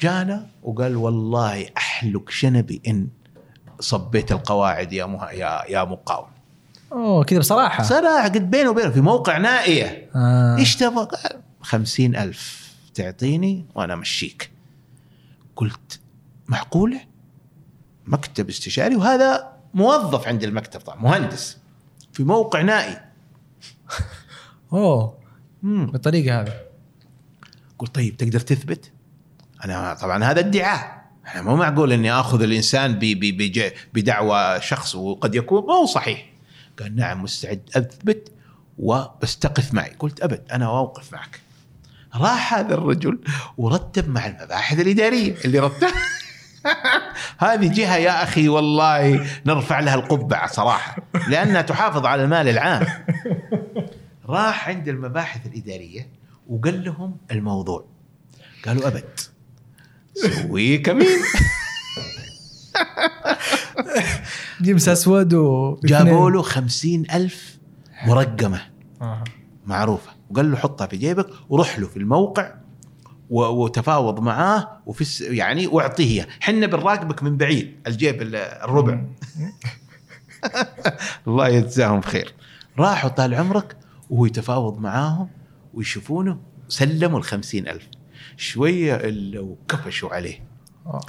[0.00, 1.66] جانا وقال والله
[2.04, 3.08] احلق شنبي إن
[3.80, 5.30] صبيت القواعد يا مه...
[5.30, 6.28] يا يا مقاول
[6.92, 10.56] أوه كذا بصراحة صراحة قد بينه وبينه في موقع نائية آه.
[10.56, 11.18] إيش تبغى؟
[11.60, 14.50] خمسين ألف تعطيني وأنا أمشيك
[15.56, 16.00] قلت
[16.48, 17.00] معقولة؟
[18.06, 21.58] مكتب استشاري وهذا موظف عند المكتب طبعا مهندس
[22.12, 23.00] في موقع نائي
[24.72, 25.18] أوه
[25.62, 25.86] مم.
[25.86, 26.52] بالطريقة هذه
[27.78, 28.92] قلت طيب تقدر تثبت؟
[29.64, 31.03] أنا طبعا هذا ادعاء
[31.34, 31.92] أنا مو معقول
[32.92, 36.26] ب- ب- بج- بدعوى شخص وقد يكون ما هو صحيح.
[36.80, 38.32] قال نعم مستعد أثبت
[38.78, 39.92] وبس تقف معي.
[39.98, 41.40] قلت أبد أنا أوقف معك.
[42.14, 43.18] راح هذا الرجل
[43.58, 45.86] ورتب مع المباحث الإدارية اللي رتب.
[47.38, 50.96] هذه جهة يا أخي والله نرفع لها القبعة صراحة
[51.28, 52.86] لأنها تحافظ على المال العام.
[54.28, 56.08] راح عند المباحث الإدارية
[56.48, 57.84] وقال لهم الموضوع.
[58.66, 59.04] قالوا أبد
[60.14, 61.08] سوي كمين.
[64.62, 67.58] جيمس اسود و جابوا له خمسين ألف
[68.06, 68.60] مرقمة.
[69.02, 69.24] آه.
[69.66, 70.10] معروفة.
[70.30, 72.54] وقال له حطها في جيبك وروح له في الموقع
[73.30, 76.28] وتفاوض معاه وفي يعني واعطيه.
[76.40, 77.76] حنا بنراقبك من بعيد.
[77.86, 79.00] الجيب ال- الربع.
[81.28, 82.34] الله يجزاهم خير.
[82.78, 83.76] راحوا طال عمرك
[84.10, 85.28] وهو يتفاوض معاهم
[85.74, 86.38] ويشوفونه.
[86.68, 87.82] سلموا الخمسين ألف.
[88.36, 90.44] شوية ال- وكفشوا عليه.
[90.86, 91.00] آه.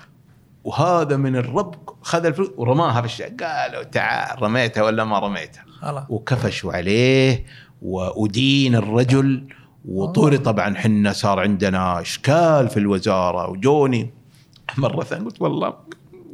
[0.64, 6.04] وهذا من الربك خذ الفلوس ورماها في الشارع قالوا تعال رميتها ولا ما رميتها؟ خلاص.
[6.10, 7.46] وكفشوا عليه
[7.82, 9.48] وأدين الرجل
[9.86, 13.50] وطوري طبعا حنا صار عندنا إشكال في الوزارة.
[13.50, 14.14] وجوني
[14.78, 15.74] مرة ثانية قلت والله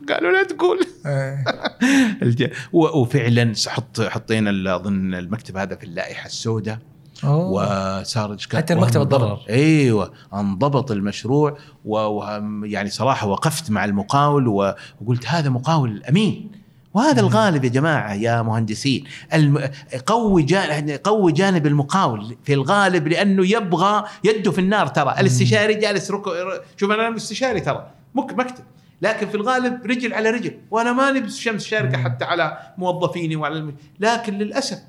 [0.10, 0.80] قالوا لا تقول.
[2.74, 6.80] و- وفعلا حط حطينا أظن المكتب هذا في اللائحة السوداء.
[7.24, 9.40] وصار حتى المكتب اتضرر.
[9.50, 11.98] إيوه انضبط المشروع و...
[11.98, 12.24] و...
[12.64, 14.48] يعني صراحة وقفت مع المقاول.
[14.48, 16.52] وقلت هذا مقاول أمين.
[16.94, 19.04] وهذا الغالب يا جماعة يا مهندسين.
[19.34, 19.70] الم...
[20.06, 25.16] قوي جانب قوي جانب المقاول في الغالب لأنه يبغى يده في النار ترى.
[25.20, 26.32] الاستشاري جالس ركو...
[26.78, 27.88] شوف أنا استشاري ترى.
[28.16, 28.64] مك مكتب.
[29.02, 30.58] لكن في الغالب رجل على رجل.
[30.72, 32.04] وأنا ماني بشمس شاركة مم.
[32.04, 33.76] حتى على موظفيني وعلى الم...
[34.00, 34.80] لكن للأسف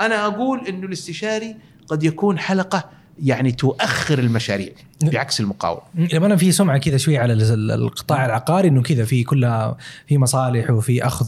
[0.00, 1.56] أنا أقول إنه الاستشاري
[1.88, 2.84] قد يكون حلقة
[3.22, 4.68] يعني تؤخر المشاريع
[5.02, 5.80] بعكس المقاول
[6.12, 9.76] لما أنا في سمعة كذا شوي على ال- القطاع العقاري إنه كذا في كلها
[10.06, 11.26] في مصالح وفي أخذ.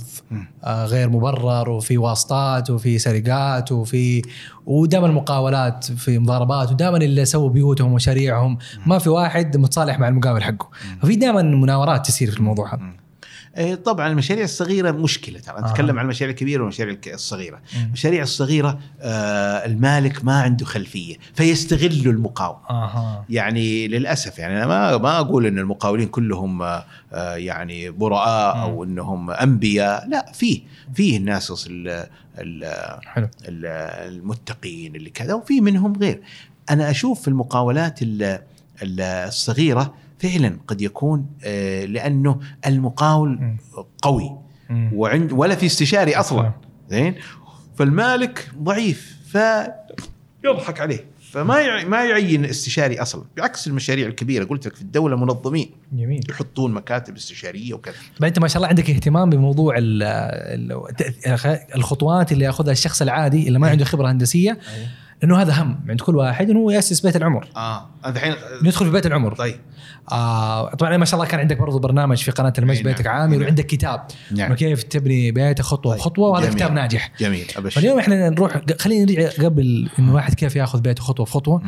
[0.64, 4.22] آه، غير مبرر وفي واسطات وفي سرقات وفي
[4.66, 10.42] ودائما المقاولات في مضاربات ودائما اللي سووا بيوتهم ومشاريعهم ما في واحد متصالح مع المقاول
[10.42, 10.68] حقه.
[11.02, 12.82] ففي دائما مناورات تصير في الموضوع هذا.
[13.84, 15.60] طبعا المشاريع الصغيرة مشكلة ترى آه.
[15.70, 17.60] نتكلم عن المشاريع الكبيرة والمشاريع الصغيرة.
[17.86, 24.96] المشاريع الصغيرة آه المالك ما عنده خلفية فيستغل المقاول أها يعني للأسف يعني أنا ما
[24.96, 30.08] ما أقول إن المقاولين كلهم آه، آه، يعني براء أو إنهم أنبياء.
[30.08, 30.60] لا فيه
[30.94, 32.06] فيه الناس ال-
[32.38, 33.66] ال-
[34.08, 36.20] المتقين اللي كذا وفي منهم غير.
[36.70, 38.22] أنا أشوف في المقاولات ال-
[38.82, 43.56] ال- الصغيرة فعلا قد يكون آه، لأنه المقاول.
[44.02, 44.30] قوي.
[44.92, 46.52] وعند ولا في استشاري أصلا.
[46.90, 47.14] زين؟
[47.76, 49.16] فالمالك ضعيف
[50.42, 51.04] فيضحك عليه.
[51.32, 53.24] فما ما يعين استشاري أصلا.
[53.36, 55.70] بعكس المشاريع الكبيرة قلت لك في الدولة منظمين.
[55.92, 56.26] جميل.
[56.30, 57.94] يحطون مكاتب استشارية وكذا.
[58.20, 63.48] طيب أنت ما شاء الله عندك اهتمام بموضوع ال- ال- الخطوات اللي ياخذها الشخص العادي
[63.48, 64.58] اللي ما عنده خبرة هندسية.
[65.22, 69.06] لأنه هذا هم عند كل واحد إنه ياسس بيت العمر آه الحين ندخل في بيت
[69.06, 69.56] العمر طيب
[70.12, 72.92] آه طبعا ما شاء الله كان عندك برضو برنامج في قناة المجد أي نعم.
[72.92, 73.42] بيتك عامر نعم.
[73.42, 74.06] وعندك كتاب
[74.36, 76.00] نعم كيف تبني بيتك خطوة طيب.
[76.00, 76.56] بخطوة وهذا جميل.
[76.56, 81.02] كتاب ناجح جميل أبشر فاليوم إحنا نروح خلينا نرجع قبل إنه الواحد كيف ياخذ بيته
[81.02, 81.62] خطوة بخطوة.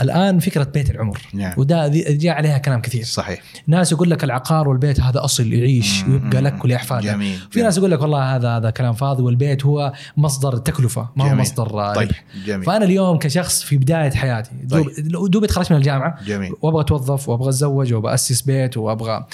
[0.00, 1.20] الآن فكرة بيت العمر.
[1.34, 1.54] نعم.
[1.56, 3.04] وده جاء عليها كلام كثير.
[3.04, 3.42] صحيح.
[3.66, 6.04] ناس يقول لك العقار والبيت هذا أصل يعيش.
[6.08, 9.92] ويبقى لك ولاحفادك جميل في ناس يقول لك والله هذا هذا كلام فاضي والبيت هو
[10.16, 11.40] مصدر تكلفة ما هو جميل.
[11.40, 12.10] مصدر آه، طيب
[12.46, 12.66] جميل.
[12.66, 14.90] فأنا اليوم كشخص في بداية حياتي دوب,
[15.30, 16.52] دوب تخرجت من الجامعة جميل.
[16.62, 19.26] وأبغى أتوظف وأبغى أتزوج وأبغى أسس بيت وابغى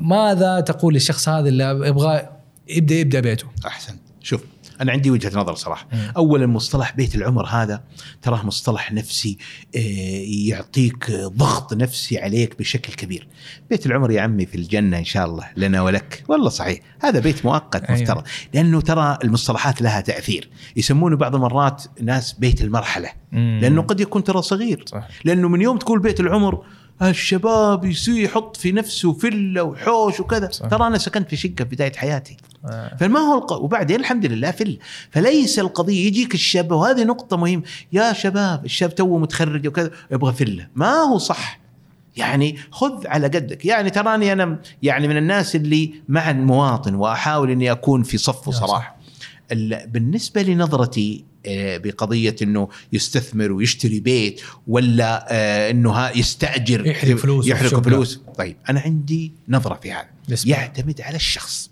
[0.00, 2.28] ماذا تقول للشخص هذا اللي يبغى
[2.68, 3.94] يبدا يبدأ بيته؟ أحسن.
[4.22, 4.44] شوف
[4.80, 5.88] أنا عندي وجهة نظر صراحة.
[6.16, 7.82] اولا مصطلح بيت العمر هذا
[8.22, 9.38] تراه مصطلح نفسي
[9.76, 9.78] آه،
[10.48, 13.28] يعطيك ضغط نفسي عليك بشكل كبير.
[13.70, 16.24] بيت العمر يا عمي في الجنة إن شاء الله لنا ولك.
[16.28, 18.00] والله صحيح هذا بيت مؤقت أيوة.
[18.00, 18.22] مفترض
[18.54, 20.48] لأنه ترى المصطلحات لها تأثير.
[20.76, 23.10] يسمونه بعض المرات ناس بيت المرحلة.
[23.32, 24.84] لأنه قد يكون ترى صغير.
[24.86, 25.08] صح.
[25.24, 26.64] لأنه من يوم تقول بيت العمر
[27.02, 30.50] الشباب يصير يحط في نفسه فله وحوش وكذا.
[30.50, 30.66] صح.
[30.68, 32.36] ترى أنا سكنت في شقة في بداية حياتي.
[32.64, 32.96] آه.
[33.00, 33.52] فما هو الق...
[33.52, 34.78] وبعدين الحمد لله فل
[35.10, 37.62] فليس القضية يجيك الشاب وهذه نقطة مهمة.
[37.92, 41.60] يا شباب الشاب تو متخرج وكذا يبغى فله ما هو صح.
[42.16, 43.66] يعني خذ على قدك.
[43.66, 48.66] يعني تراني أنا يعني من الناس اللي مع المواطن وأحاول إني أكون في صفه صح.
[48.66, 48.96] صراحة
[49.52, 57.82] ال- بالنسبة لنظرتي بقضية إنه يستثمر ويشتري بيت ولا آه، إنه يستأجر يحرق فلوس يحرق.
[57.82, 60.06] فلوس طيب أنا عندي نظرة في هذا.
[60.46, 61.70] يعتمد على الشخص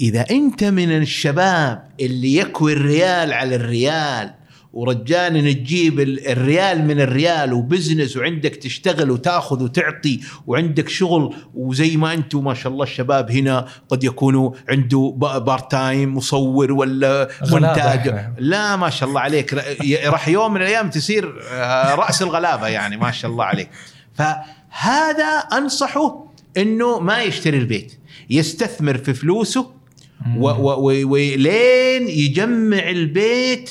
[0.00, 4.34] إذا أنت من الشباب اللي يكوي الريال على الريال
[4.76, 11.96] ورجال نجيب ال- الريال من الريال و business وعندك تشتغل وتاخذ وتعطي وعندك شغل وزي
[11.96, 17.28] ما أنتم ما شاء الله الشباب هنا قد يكونوا عنده ب- part time مصور ولا
[17.50, 18.14] مونتاج.
[18.38, 19.54] لا ما شاء الله عليك.
[20.06, 23.68] راح يوم من الأيام تصير آه، رأس الغلابة يعني ما شاء الله عليك.
[24.14, 27.92] فهذا أنصحه إنه ما يشتري البيت
[28.30, 29.70] يستثمر في فلوسه
[30.38, 33.70] و- و- و- ولين يجمع البيت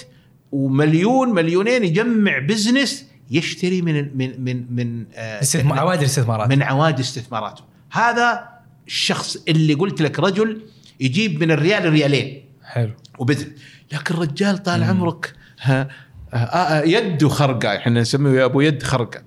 [0.52, 7.00] ومليون مليونين يجمع بزنس يشتري من من من من آه، استثمار عوائد الاستثمارات من عوائد
[7.00, 8.48] استثماراته هذا
[8.88, 10.62] الشخص اللي قلت لك رجل
[11.00, 12.46] يجيب من الريال ريالين.
[12.64, 12.92] حلو.
[13.20, 13.52] وبذل.
[13.94, 15.88] لكن رجال طال عمرك ها
[16.86, 17.76] يده خرقة.
[17.76, 19.22] إحنا نسميه يا أبو يد خرقة.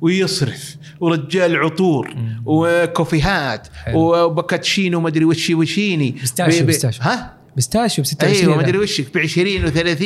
[0.00, 0.76] ويصرف.
[1.00, 2.14] ورجال عطور.
[2.44, 3.68] وكوفيهات.
[3.94, 6.10] وبكابتشينو مدري وشي وشيني.
[6.10, 7.02] pistachio، بي- بي- pistachio.
[7.02, 10.04] ها؟ pistachio ب 26 أيوه مدري وش ب 20 و30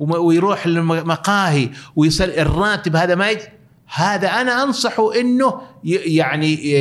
[0.00, 3.38] ويروح المقاهي ويصل الراتب هذا ما يج...
[3.94, 6.72] هذا أنا أنصحه إنه ي- يعني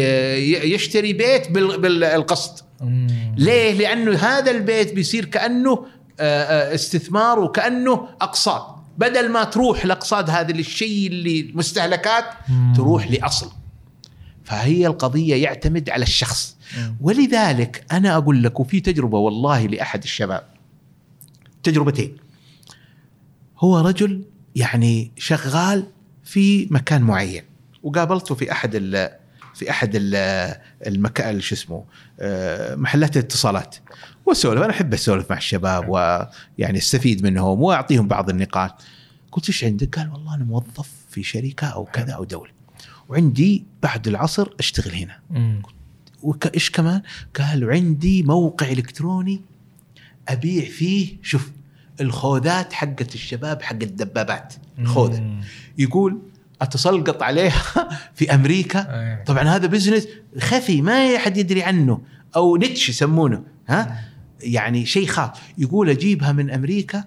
[0.74, 2.66] يشتري بيت بال- بالقسط.
[3.38, 5.86] ليه؟ لأنه هذا البيت بيصير كأنه
[6.20, 12.26] آه، آه، استثمار وكأنه أقساط بدل ما تروح الاقساط هذا للشيء اللي مستهلكات.
[12.76, 13.52] تروح لأصل
[14.44, 16.55] فهي القضية يعتمد على الشخص.
[17.02, 20.44] ولذلك أنا أقول لك وفي تجربة والله لأحد الشباب
[21.64, 22.18] تجربتين
[23.60, 24.24] هو رجل
[24.56, 25.86] يعني شغال
[26.24, 27.44] في مكان معين
[27.84, 29.10] وقابلته في أحد ال
[29.56, 30.56] في أحد ال-
[30.88, 31.84] المكان شو اسمه
[32.20, 33.76] آه، محلات الاتصالات
[34.26, 38.82] وأسولف أنا أحب أسولف مع الشباب ويعني أستفيد منهم وأعطيهم بعض النقاط
[39.32, 42.52] قلت إيش عندك؟ قال والله أنا موظف في شركة أو كذا أو دولة
[43.10, 45.62] وعندي بعد العصر أشتغل هنا مم.
[46.26, 47.02] وإيش كمان؟
[47.40, 49.42] قال وعندي موقع إلكتروني
[50.28, 51.52] أبيع فيه شوف
[52.02, 54.54] الخوذات حقت الشباب حق الدبابات.
[54.80, 55.40] الخوذه.
[55.78, 56.22] يقول
[56.62, 57.64] أتسلقط عليها
[58.16, 59.24] في أمريكا.
[59.26, 60.08] طبعا هذا بزنس
[60.40, 62.02] خفي ما أحد يدري عنه.
[62.36, 64.02] أو نتش يسمونه ها؟
[64.42, 67.04] يعني شيء خاص يقول أجيبها من أمريكا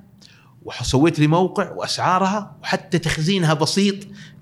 [0.65, 3.95] وسويت لي موقع وأسعارها وحتى تخزينها بسيط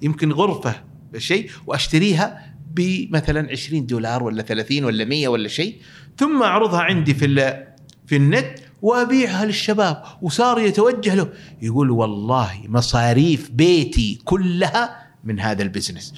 [0.03, 0.75] يمكن غرفة
[1.19, 2.56] شيء وأشتريها.
[2.75, 5.77] بمثلا 20 دولار ولا 30 ولا 100 ولا شيء
[6.19, 7.65] ثم أعرضها عندي في
[8.07, 11.29] في النت وأبيعها للشباب وصار يتوجه له.
[11.63, 16.15] يقول والله مصاريف بيتي كلها من هذا البزنس.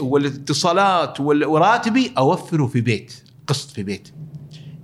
[0.00, 3.12] والاتصالات وال- وراتبي أوفره في بيت
[3.46, 4.08] قسط في بيت.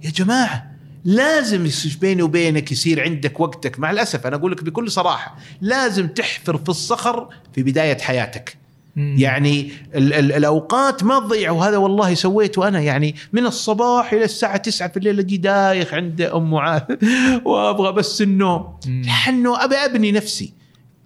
[0.04, 0.70] يا جماعة
[1.04, 1.66] لازم
[2.00, 3.78] بيني وبينك يصير عندك وقتك.
[3.78, 8.58] مع الأسف أنا أقول لك بكل صراحة لازم تحفر في الصخر في بداية حياتك.
[8.96, 14.56] يعني ال ال الأوقات ما تضيع وهذا والله سويته أنا يعني من الصباح إلى الساعة
[14.56, 16.82] 9 في الليل أجي دايخ عند أم معاذ
[17.46, 18.80] وأبغى بس النوم.
[18.86, 20.52] لأنه أبي أبني نفسي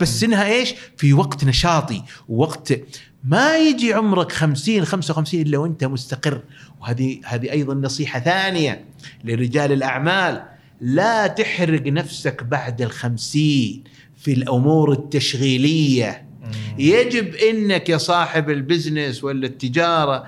[0.00, 2.80] بس إنها إيش؟ في وقت نشاطي ووقت
[3.24, 6.42] ما يجي عمرك 50 55 إلا وأنت مستقر
[6.80, 8.84] وهذه هذه أيضا نصيحة ثانية
[9.24, 10.42] لرجال الأعمال
[10.80, 13.84] لا تحرق نفسك بعد الخمسين
[14.16, 16.31] في الأمور التشغيلية.
[16.78, 20.24] يجب إنك يا صاحب البزنس ولا التجارة.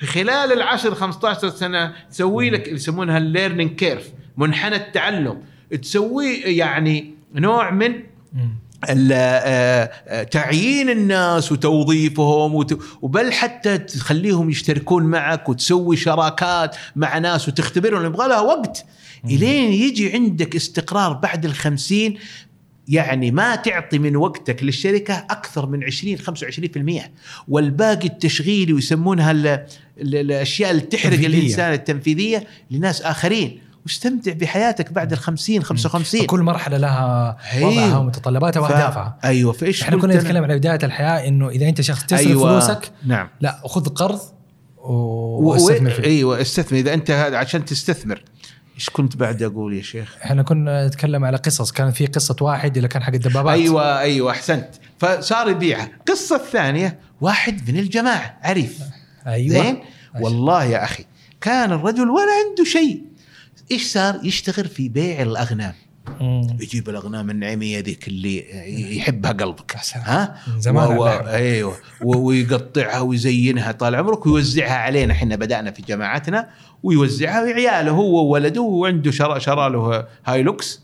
[0.00, 5.38] خلال العشر 15 سنة تسوي لك يسمونها ال learning curve منحنى التعلم.
[5.82, 7.92] تسوي يعني نوع من
[8.90, 17.48] آه، آه، تعيين الناس وتوظيفهم وت- وبل حتى تخليهم يشتركون معك وتسوي شراكات مع ناس
[17.48, 18.04] وتختبرهم.
[18.06, 18.84] يبغى لها وقت.
[19.24, 22.18] إلين يجي عندك استقرار بعد الخمسين
[22.88, 27.02] يعني ما تعطي من وقتك للشركة أكثر من 20 25%
[27.48, 29.66] والباقي التشغيلي ويسمونها ال- ال-
[30.16, 31.18] الأشياء اللي تحرق.
[31.18, 33.58] الإنسان التنفيذية لناس آخرين.
[33.86, 37.68] واستمتع بحياتك بعد الخمسين 55 كل مرحلة لها أيوه.
[37.70, 39.18] وضعها ومتطلباتها ف- وأهدافها.
[39.24, 42.60] أيوه فإيش إحنا كنا؟ نتكلم على بداية الحياة إنه إذا أنت شخص تصرف أيوة.
[42.60, 43.28] فلوسك نعم.
[43.40, 44.20] لا خذ قرض
[44.84, 46.04] و- و- واستثمر فيه.
[46.04, 46.78] أيوه استثمر.
[46.78, 48.22] إذا أنت هذا عشان تستثمر.
[48.82, 52.76] إيش كنت بعد أقول يا شيخ؟ إحنا كنا نتكلم على قصص كان في قصة واحد
[52.76, 53.58] اللي كان حق الدبابات.
[53.58, 54.68] أيوه أيوه أحسنت.
[54.98, 58.78] فصار يبيعها، القصة الثانية واحد من الجماعة عريف.
[59.26, 59.62] أيوه.
[59.62, 59.78] زين؟
[60.20, 61.04] والله يا أخي
[61.40, 63.02] كان الرجل ولا عنده شيء.
[63.70, 65.74] إيش صار؟ يشتغل في بيع الأغنام.
[66.60, 68.44] يجيب الاغنام النعيميه ذيك اللي
[68.96, 69.76] يحبها قلبك.
[69.94, 71.02] ها؟ زمان و...
[71.02, 71.06] و...
[71.08, 71.76] أيوه.
[72.02, 72.16] و...
[72.16, 75.12] ويقطعها ويزينها طال عمرك ويوزعها علينا.
[75.12, 76.50] إحنا بدأنا في جماعتنا
[76.82, 80.82] ويوزعها وعياله هو وولده وعنده شرى شرى له هايلوكس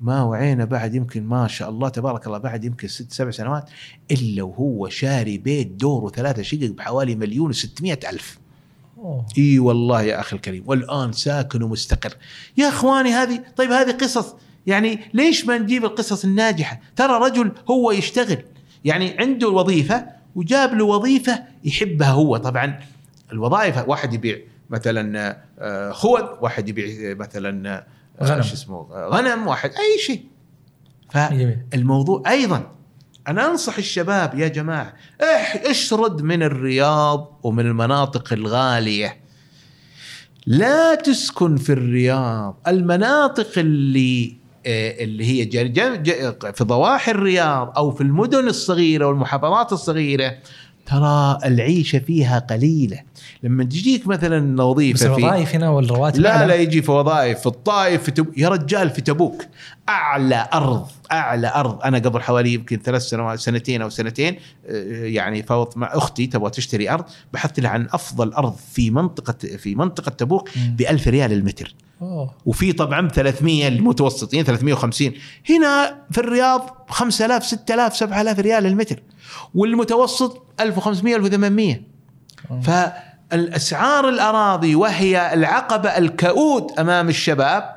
[0.00, 3.70] ما وعينا بعد يمكن ما شاء الله تبارك الله بعد يمكن ست سبع سنوات
[4.10, 8.41] إلا وهو شاري بيت دوره ثلاثة شقق بحوالي مليون وستمائة ألف.
[9.38, 10.64] إي والله يا أخي الكريم.
[10.66, 12.14] والآن ساكن ومستقر.
[12.56, 14.34] يا أخواني هذه طيب هذه قصص.
[14.66, 18.38] يعني ليش ما نجيب القصص الناجحة؟ ترى رجل هو يشتغل.
[18.84, 22.36] يعني عنده وظيفة وجاب له وظيفة يحبها هو.
[22.36, 22.78] طبعا
[23.32, 24.38] الوظائف واحد يبيع
[24.70, 27.68] مثلا آه، خود واحد يبيع مثلا
[28.20, 28.42] آه، غنم.
[28.42, 30.24] شو اسمه آه، غنم واحد أي شيء.
[31.10, 32.72] فالموضوع أيضا
[33.28, 34.94] أنا أنصح الشباب يا جماعة
[35.66, 39.16] اشرد من الرياض ومن المناطق الغالية.
[40.46, 42.56] لا تسكن في الرياض.
[42.68, 49.06] المناطق اللي آه، اللي هي جا- جا- جا- في ضواحي الرياض أو في المدن الصغيرة
[49.06, 50.34] والمحافظات الصغيرة
[50.86, 53.00] ترى العيشه فيها قليلة
[53.42, 56.46] لما تجيك مثلا بس وظيفه في الوظائف هنا والرواتب لا أعلى.
[56.46, 59.44] لا يجي في وظائف في الطائف في تبوك يا رجال في تبوك
[59.88, 64.36] أعلى أرض أعلى أرض أنا قبل حوالي يمكن ثلاث سنوات سنتين أو سنتين
[64.66, 69.56] آه، يعني فوضت مع أختي تبغى تشتري أرض بحثت لها عن أفضل أرض في منطقه
[69.56, 70.48] في منطقة تبوك.
[70.56, 72.34] ب 1000 ريال المتر أوه.
[72.46, 75.12] وفي طبعا 300 المتوسطين 350
[75.50, 79.02] هنا في الرياض 5000 6000 7000 ريال المتر
[79.54, 81.80] والمتوسط 1500 1800
[83.30, 87.76] فالأسعار الأراضي وهي العقبة الكؤود أمام الشباب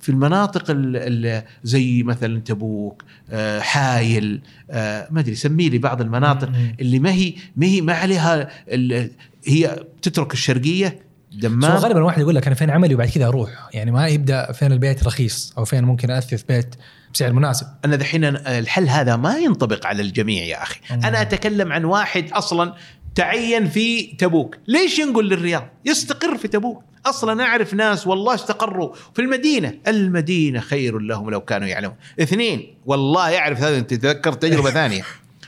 [0.00, 6.00] في المناطق ال ال زي مثلا تبوك آه، حايل آه، ما أدري سمي لي بعض
[6.00, 6.50] المناطق.
[6.80, 9.10] اللي ما هي ما هي ما عليها ال-
[9.46, 10.98] هي تترك الشرقية
[11.34, 11.72] دمام.
[11.76, 13.50] غالبا الواحد يقول لك أنا فين عملي وبعد كذا أروح.
[13.72, 16.74] يعني ما يبدأ فين البيت رخيص أو فين ممكن أثث بيت
[17.14, 17.66] بسعر مناسب.
[17.84, 20.80] أنا دحين الحل هذا ما ينطبق على الجميع يا أخي.
[20.90, 21.04] مم.
[21.04, 22.74] أنا أتكلم عن واحد أصلا
[23.14, 24.56] تعين في تبوك.
[24.68, 26.82] ليش ينقل للرياض؟ يستقر في تبوك.
[27.06, 29.74] أصلا أعرف ناس والله استقروا في المدينة.
[29.88, 31.96] المدينة خير لهم لو كانوا يعلمون.
[32.20, 35.02] اثنين والله يعرف هذا أنت تذكر تجربة ثانية.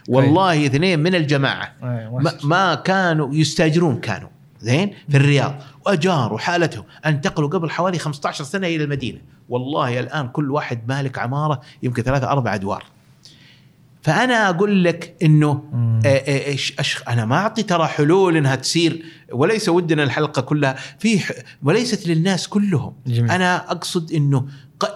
[0.08, 1.72] والله اثنين من الجماعة.
[1.82, 4.28] ما, ما كانوا يستاجرون كانوا.
[4.60, 5.62] زين؟ في الرياض.
[5.86, 11.60] واجاروا حالتهم انتقلوا قبل حوالي 15 سنة إلى المدينة والله الآن كل واحد مالك عمارة
[11.82, 12.84] يمكن ثلاثة أربع أدوار
[14.02, 15.62] فأنا أقول لك إنه.
[16.06, 17.08] آه، آه، إيش أشخ...
[17.08, 21.20] أنا ما أعطي ترى حلول إنها تصير وليس ودنا الحلقة كلها في.
[21.62, 23.30] وليست للناس كلهم جميل.
[23.30, 24.46] أنا أقصد إنه.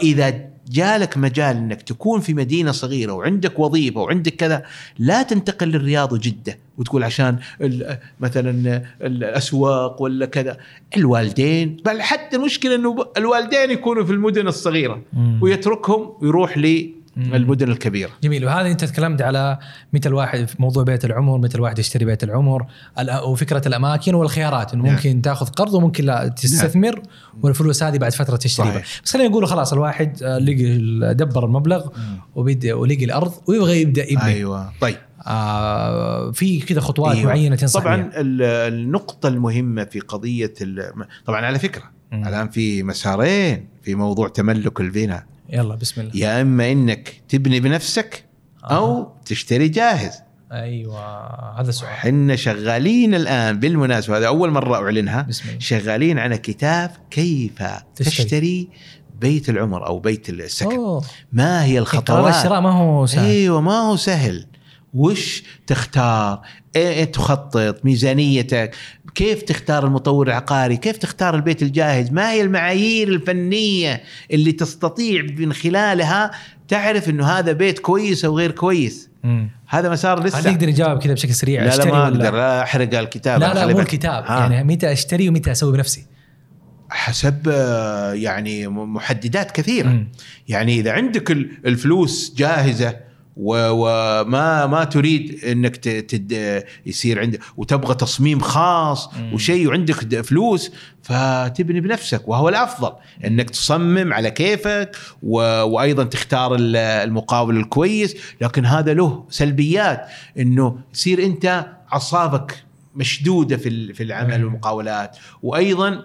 [0.03, 4.63] إذا جالك مجال إنك تكون في مدينة صغيرة وعندك وظيفة وعندك كذا
[4.99, 7.99] لا تنتقل للرياض وجدة وتقول عشان ال...
[8.21, 10.57] مثلا الأسواق ولا كذا
[10.97, 15.03] الوالدين بل حتى المشكلة إنه الوالدين يكونوا في المدن الصغيرة.
[15.41, 16.59] ويتركهم ويروح
[17.19, 19.59] للمدن الكبيرة جميل وهذا أنت تكلمت على
[19.93, 22.67] متى الواحد في موضوع بيت العمر متى الواحد يشتري بيت العمر
[23.25, 24.95] وفكرة الأماكن والخيارات إنه نعم.
[24.95, 27.03] ممكن تاخذ قرض وممكن لا تستثمر
[27.43, 29.01] والفلوس هذه بعد فترة تشتري صحيح.
[29.05, 30.79] بس خلينا نقول خلاص الواحد آه، لقي
[31.15, 31.87] دبر المبلغ
[32.35, 34.97] ولقي الأرض ويبغى يبدأ يبني أيوه طيب
[35.27, 37.27] آه في كذا خطوات أيوة.
[37.29, 38.21] معينة تنصح طبعا بها.
[38.21, 38.43] ال-
[38.75, 40.93] النقطة المهمة في قضية ال-
[41.27, 41.83] طبعا على فكرة
[42.13, 42.29] مم.
[42.29, 46.13] الآن في مسارين في موضوع تملك البناء يلا بسم الله.
[46.15, 48.25] يا إما إنك تبني بنفسك
[48.65, 49.13] أو آه.
[49.25, 50.13] تشتري جاهز.
[50.53, 55.23] أيوه هذا السؤال إحنا شغالين الآن بالمناسبة هذا أول مرة أعلنها.
[55.23, 55.59] بسم الله.
[55.59, 57.63] شغالين على كتاب كيف
[57.97, 58.25] تشتري.
[58.25, 58.69] تشتري,
[59.21, 60.77] بيت العمر أو بيت السكن.
[60.77, 61.05] أوه.
[61.33, 63.25] ما هي قرار الخطوات؟ الشراء ما هو سهل.
[63.25, 64.47] أيوه ما هو سهل.
[64.95, 66.41] وش تختار؟
[66.77, 68.75] إيه تخطط ميزانيتك؟
[69.15, 75.53] كيف تختار المطور العقاري؟ كيف تختار البيت الجاهز؟ ما هي المعايير الفنية اللي تستطيع من
[75.53, 76.31] خلالها
[76.69, 79.51] تعرف إنه هذا بيت كويس أو غير كويس؟ مم.
[79.69, 81.65] هذا مسار هل لسه نقدر نجاوب كذا بشكل سريع.
[81.65, 82.33] لا لا ما أقدر.
[82.35, 83.41] لا أحرق الكتاب.
[83.41, 83.81] لا لا مو.
[83.81, 84.25] الكتاب.
[84.29, 86.07] يعني متى أشتري ومتى أسوي بنفسي.
[86.91, 89.89] حسب آه، يعني محددات كثيرة.
[89.89, 90.09] مم.
[90.49, 93.08] يعني إذا عندك ال- الفلوس جاهزة
[93.39, 99.11] وما ما تريد إنك تد يصير عندك وتبغى تصميم خاص.
[99.33, 100.71] وشيء وعندك فلوس
[101.03, 102.93] فتبني بنفسك وهو الأفضل
[103.25, 105.39] إنك تصمم على كيفك و...
[105.63, 110.07] وأيضا تختار ال- المقاول الكويس لكن هذا له سلبيات
[110.39, 112.65] إنه يصير أنت أعصابك
[112.97, 114.45] مشدودة في في العمل.
[114.45, 116.05] والمقاولات وأيضا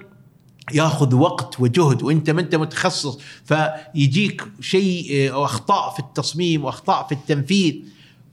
[0.72, 7.08] ياخذ وقت وجهد وانت ما انت متخصص فيجيك شيء آه، أو أخطاء في التصميم وأخطاء
[7.08, 7.76] في التنفيذ.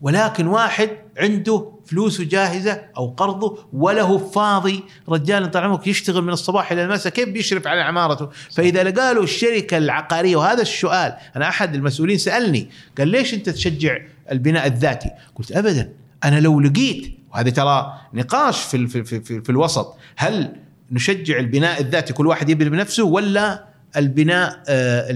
[0.00, 6.32] ولكن واحد عنده فلوسه جاهزة أو قرضه ولا هو فاضي رجال طال عمرك يشتغل من
[6.32, 11.48] الصباح إلى المساء كيف بيشرف على عمارته؟ فإذا لقى له الشركة العقارية وهذا السؤال أنا
[11.48, 13.98] أحد المسؤولين سألني قال ليش أنت تشجع
[14.32, 15.92] البناء الذاتي؟ قلت ابدا
[16.24, 20.56] أنا لو لقيت وهذا ترى نقاش في في, في, في الوسط هل
[20.90, 23.64] نشجع البناء الذاتي كل واحد يبني بنفسه ولا
[23.96, 25.06] البناء آه،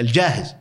[0.00, 0.54] الجاهز؟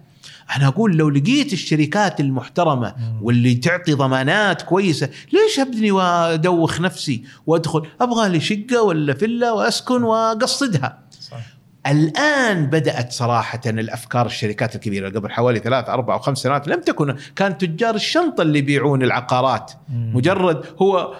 [0.56, 7.88] أنا أقول لو لقيت الشركات المحترمة واللي تعطي ضمانات كويسة ليش أبني وأدوخ نفسي وأدخل؟
[8.02, 11.00] أبغى لي شقة ولا فيلا وأسكن وأقصدها.
[11.20, 11.38] صح.
[11.88, 17.16] الآن بدأت صراحة الأفكار الشركات الكبيرة قبل حوالي ثلاث أربع أو خمس سنوات لم تكن
[17.36, 20.16] كان تجار الشنطة اللي يبيعون العقارات مم.
[20.16, 21.14] مجرد هو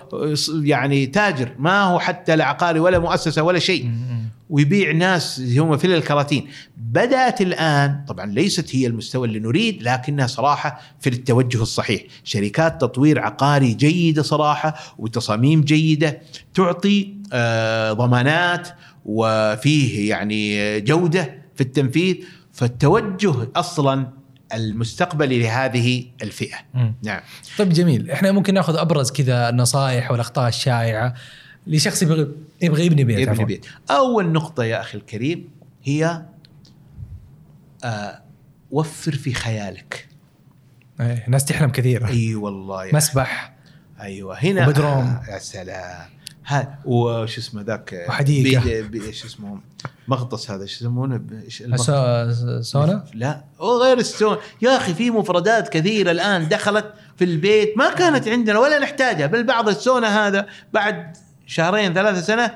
[0.64, 4.22] يعني تاجر ما هو حتى لا عقاري ولا مؤسسة ولا شيء مم.
[4.50, 6.48] ويبيع ناس هم في الكراتين
[6.78, 13.20] بدأت الآن طبعا ليست هي المستوى اللي نريد لكنها صراحة في التوجه الصحيح شركات تطوير
[13.20, 16.22] عقاري جيدة صراحة وتصاميم جيدة
[16.54, 18.70] تعطي آه ضمانات
[19.06, 22.16] وفيه يعني جودة في التنفيذ
[22.54, 24.08] فالتوجه أصلا
[24.54, 26.58] المستقبلي لهذه الفئة.
[26.74, 26.96] مم.
[27.04, 27.22] نعم.
[27.58, 28.12] طيب جميل.
[28.12, 31.14] إحنا ممكن نأخذ أبرز كذا النصائح والأخطاء الشائعة
[31.68, 32.28] لشخص يبغى
[32.62, 33.66] يبغى يبني بيت يبني بيت.
[33.92, 35.50] أول نقطة يا أخي الكريم
[35.84, 36.26] هي
[37.84, 38.22] آه
[38.72, 40.08] وفر في خيالك.
[41.02, 42.08] إيه ناس تحلم كثير.
[42.08, 43.54] إي أيوة والله مسبح.
[44.02, 44.38] أيوه.
[44.38, 46.10] هنا بدروم آه يا سلام.
[46.86, 48.70] وش اسمه ذاك وحديقة.
[48.94, 49.60] إيش اسمه
[50.08, 51.22] مغطس هذا إيش يسمونه
[52.62, 53.44] سونا؟ لا.
[53.62, 58.80] غير السونا يا أخي في مفردات كثيرة الآن دخلت في البيت ما كانت عندنا ولا
[58.80, 59.28] نحتاجها.
[59.28, 61.18] بل بعض السونا هذا بعد
[61.48, 62.52] شهرين ثلاثة سنة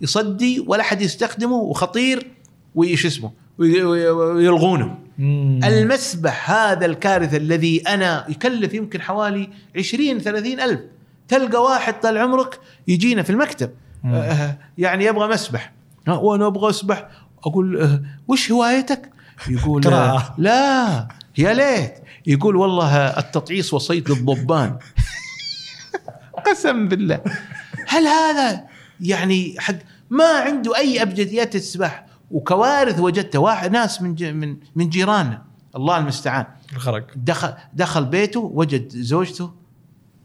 [0.00, 2.30] يصدي ولا حد يستخدمه وخطير
[2.74, 4.98] ويش اسمه ويلغونه.
[5.64, 10.80] المسبح هذا الكارثة الذي أنا يكلف يمكن حوالي 20 30 ألف.
[11.28, 13.70] تلقى واحد طال عمرك يجينا في المكتب.
[14.04, 15.72] آه يعني يبغى مسبح.
[16.08, 17.08] وأنا أبغى أسبح.
[17.44, 19.10] أقول آه وش هوايتك؟
[19.48, 21.94] يقول آه لا يا ليت.
[22.26, 24.78] يقول والله التطعيص وصيد الضبان
[26.46, 27.20] قسم بالله.
[27.88, 28.64] هل هذا
[29.00, 29.74] يعني حق
[30.10, 35.42] ما عنده أي ابجديات السباحه وكوارث وجدتها واحد ناس من من من جيراننا.
[35.76, 36.46] الله المستعان.
[36.72, 39.63] الخرق دخل دخل بيته وجد زوجته.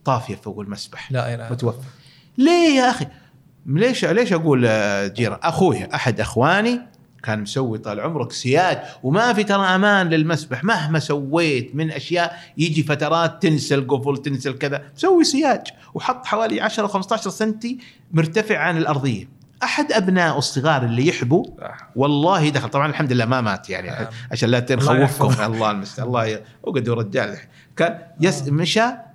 [0.06, 1.88] طافية فوق المسبح لا اله متوفى.
[2.38, 3.08] ليه يا أخي؟
[3.66, 6.82] ليش ليش أقول آه، جيران؟ أخوي أحد أخواني
[7.24, 10.64] كان مسوي طال عمرك سياج وما في ترى أمان للمسبح.
[10.64, 14.84] مهما سويت من أشياء يجي فترات تنسى القفل تنسى الكذا.
[14.96, 17.78] مسوي سياج وحط حوالي 10 15 سنتي
[18.12, 19.30] مرتفع عن الأرضية.
[19.64, 21.46] أحد أبناء الصغار اللي يحبوا
[21.96, 22.70] والله دخل.
[22.70, 24.06] طبعا الحمد لله ما مات يعني نعم.
[24.32, 26.08] عشان لا نخوفكم الله المستعان.
[26.08, 27.38] الله وقد رجال
[27.76, 29.09] كان يس مشى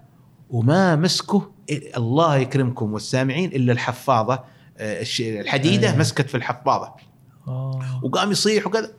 [0.50, 1.50] وما مسكه
[1.96, 4.40] الله يكرمكم والسامعين إلا الحفاضه
[4.78, 5.98] آه، الحديدة إيه.
[5.98, 6.92] مسكت في الحفاضه
[7.48, 8.00] آه.
[8.02, 8.92] وقام يصيح وكذا.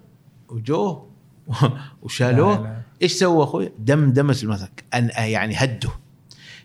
[0.50, 1.10] وجوه.
[2.04, 2.82] وشالوه.
[3.02, 4.84] إيش سوى أخوي؟ دم دمس المسك.
[4.94, 5.90] أن يعني هده.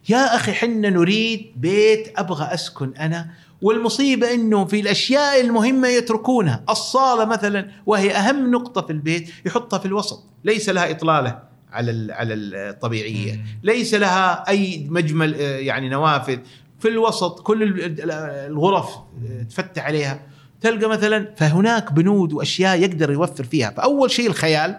[0.08, 3.30] يا أخي حنا نريد بيت أبغى أسكن أنا
[3.62, 9.86] والمصيبة إنه في الأشياء المهمة يتركونها، الصالة مثلا وهي أهم نقطة في البيت يحطها في
[9.86, 11.49] الوسط، ليس لها إطلالة.
[11.72, 16.38] على على الطبيعية، ليس لها أي مجمل آه، يعني نوافذ،
[16.78, 17.90] في الوسط كل
[18.46, 20.26] الغرف آه، تفتح عليها.
[20.60, 23.70] تلقى مثلا فهناك بنود وأشياء يقدر يوفر فيها.
[23.70, 24.78] فأول شيء الخيال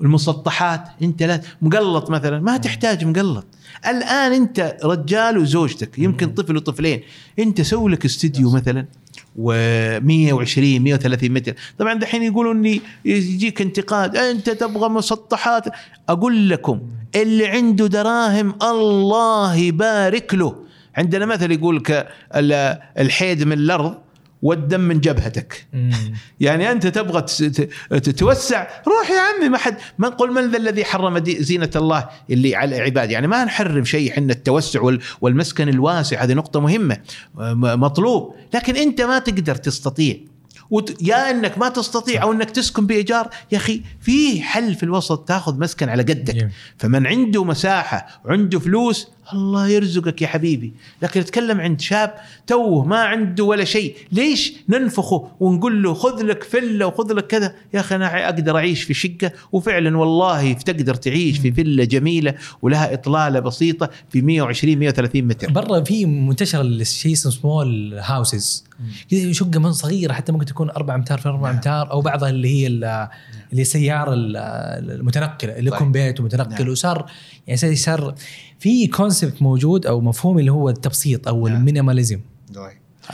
[0.00, 2.40] المسطحات أنت لا مقلط مثلا.
[2.40, 3.46] ما تحتاج مقلط.
[3.86, 7.02] الآن أنت رجال وزوجتك يمكن طفل وطفلين.
[7.38, 8.86] أنت سوي لك استديو مثلا.
[9.38, 11.54] و120 130 متر.
[11.78, 15.64] طبعا دحين يقولوا إني يجيك انتقاد أنت تبغى مسطحات؟
[16.08, 16.80] أقول لكم
[17.14, 20.66] اللي عنده دراهم الله يبارك له.
[20.96, 21.82] عندنا مثل يقول
[22.98, 24.05] الحيد من الأرض
[24.42, 25.66] والدم من جبهتك.
[26.40, 27.22] يعني أنت تبغى
[27.90, 32.56] تتوسع روح يا عمي ما حد ما نقول من ذا الذي حرم زينة الله اللي
[32.56, 36.98] على عباده يعني ما نحرم شيء حنا التوسع والمسكن الواسع هذه نقطة مهمة
[37.54, 38.34] مطلوب.
[38.54, 40.16] لكن أنت ما تقدر تستطيع.
[41.00, 45.58] يا إنك ما تستطيع أو إنك تسكن بإيجار يا أخي في حل في الوسط تأخذ
[45.58, 46.48] مسكن على قدك.
[46.78, 50.72] فمن عنده مساحة وعنده فلوس الله يرزقك يا حبيبي.
[51.02, 52.14] لكن اتكلم عند شاب
[52.46, 53.96] توه ما عنده ولا شيء.
[54.12, 58.82] ليش ننفخه ونقول له خذ لك فله وخذ لك كذا؟ يا أخي أنا أقدر أعيش
[58.82, 65.22] في شقة وفعلا والله تقدر تعيش في فيلا جميلة ولها إطلالة بسيطة في 120 130
[65.22, 65.50] متر.
[65.50, 68.64] برا في منتشر الشيء اسمه small houses
[69.10, 71.54] كذا شقة من صغيرة حتى ممكن تكون 4 أمتار في 4 نعم.
[71.54, 73.08] أمتار أو بعضها اللي هي ال-
[73.52, 74.36] اللي السيارة ال-
[74.90, 75.70] المتنقلة اللي.
[75.70, 76.62] يكون بيت ومتنقل.
[76.62, 76.68] نعم.
[76.70, 77.10] وصار
[77.46, 78.14] يعني صار
[78.60, 81.56] في concept موجود أو مفهوم اللي هو التبسيط أو نعم.
[81.56, 82.20] ال minimalism.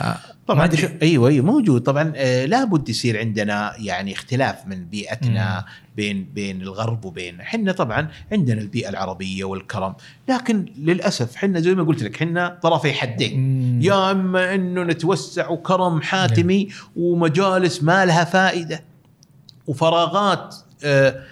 [0.01, 0.17] آه، ما
[0.47, 0.75] طبعا.
[0.75, 1.81] شو- أيوه أيوه موجود.
[1.81, 5.65] طبعا آه لابد يصير عندنا يعني اختلاف من بيئتنا
[5.97, 9.93] بين بين الغرب وبين إحنا طبعا عندنا البيئة العربية والكرم.
[10.29, 13.39] لكن للأسف إحنا زي ما قلت لك إحنا طرفي حدين.
[13.39, 13.81] مم.
[13.81, 18.83] يا أما إنه نتوسع وكرم حاتمي ومجالس ما لها فائدة
[19.67, 21.23] وفراغات آه،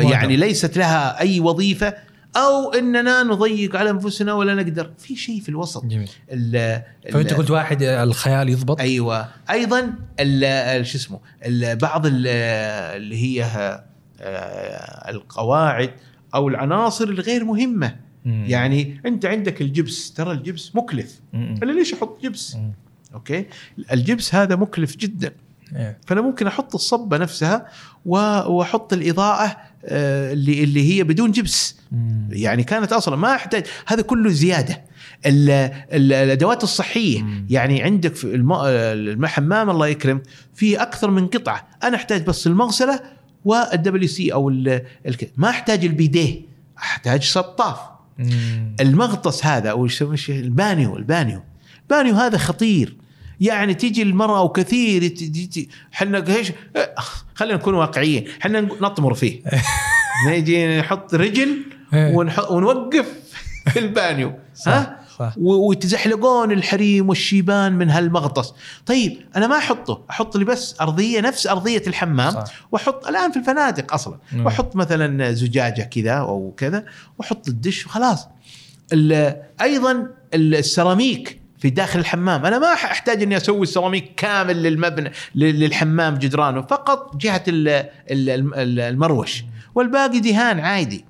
[0.00, 1.94] يعني ليست لها أي وظيفة
[2.36, 4.90] أو إننا نضيق على أنفسنا ولا نقدر.
[4.98, 5.84] في شيء في الوسط.
[5.84, 6.10] جميل.
[6.30, 6.82] ال-
[7.12, 9.28] فانت ال- قلت واحد الخيال يضبط؟ أيوه.
[9.50, 9.80] أيضا
[10.82, 11.20] شو اسمه
[11.74, 12.26] بعض ال-
[12.96, 13.44] اللي هي
[14.20, 15.90] آه، القواعد
[16.34, 17.96] أو العناصر الغير مهمة.
[18.24, 18.44] مم.
[18.48, 20.12] يعني أنت عندك الجبس.
[20.12, 21.20] ترى الجبس مكلف.
[21.32, 21.54] مم.
[21.62, 22.72] أنا ليش أحط جبس؟ مم.
[23.14, 23.46] أوكي.
[23.92, 25.32] الجبس هذا مكلف جدا.
[25.76, 25.98] إيه.
[26.06, 27.66] فأنا ممكن أحط الصبة نفسها
[28.06, 29.56] وأحط الإضاءة
[29.86, 31.76] اللي اللي هي بدون جبس.
[31.92, 32.28] مم.
[32.32, 33.64] يعني كانت أصلا ما أحتاج.
[33.86, 34.84] هذا كله زيادة.
[35.26, 35.50] ال-
[35.92, 37.22] ال- الأدوات الصحية.
[37.22, 37.46] مم.
[37.50, 40.22] يعني عندك في الحمام الله يكرم
[40.54, 41.68] في أكثر من قطعة.
[41.82, 43.00] أنا أحتاج بس المغسلة
[43.44, 44.48] وال WC أو
[45.36, 46.40] ما أحتاج البيديه.
[46.78, 47.78] أحتاج شطاف
[48.18, 48.76] مم.
[48.80, 49.88] المغطس هذا أو
[50.28, 51.42] البانيو البانيو.
[51.82, 52.96] البانيو هذا خطير.
[53.40, 55.14] يعني تيجي المرأة وكثير
[55.94, 56.52] إحنا إيش
[57.34, 59.42] خلينا نكون واقعيين إحنا نطمر فيه
[60.28, 61.62] نجي نحط رجل
[61.94, 62.14] إيه.
[62.14, 63.12] ونحط ونوقف
[63.72, 65.34] في البانيو صح، ها صح.
[65.38, 68.54] ويتزحلقون الحريم والشيبان من هالمغطس
[68.86, 72.44] طيب أنا ما أحطه أحط لي بس أرضية نفس أرضية الحمام صح.
[72.72, 74.46] وأحط الآن في الفنادق أصلا مم.
[74.46, 76.84] وأحط مثلا زجاجة كذا أو كذا
[77.18, 78.28] وأحط الدش وخلاص
[79.60, 82.46] أيضا السيراميك في داخل الحمام.
[82.46, 86.60] أنا ما أحتاج إني أسوي السيراميك كامل للمبنى للحمام جدرانه.
[86.62, 87.68] فقط جهة ال-
[88.10, 89.44] ال- ال- المروش.
[89.74, 91.04] والباقي دهان عادي.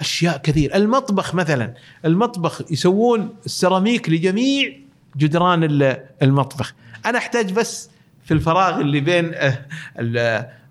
[0.00, 0.74] أشياء كثير.
[0.76, 1.74] المطبخ مثلا.
[2.04, 4.72] المطبخ يسوون السيراميك لجميع
[5.16, 6.74] جدران ال- المطبخ.
[7.06, 7.90] أنا أحتاج بس
[8.24, 9.66] في الفراغ اللي بين آه،
[9.98, 10.18] ال-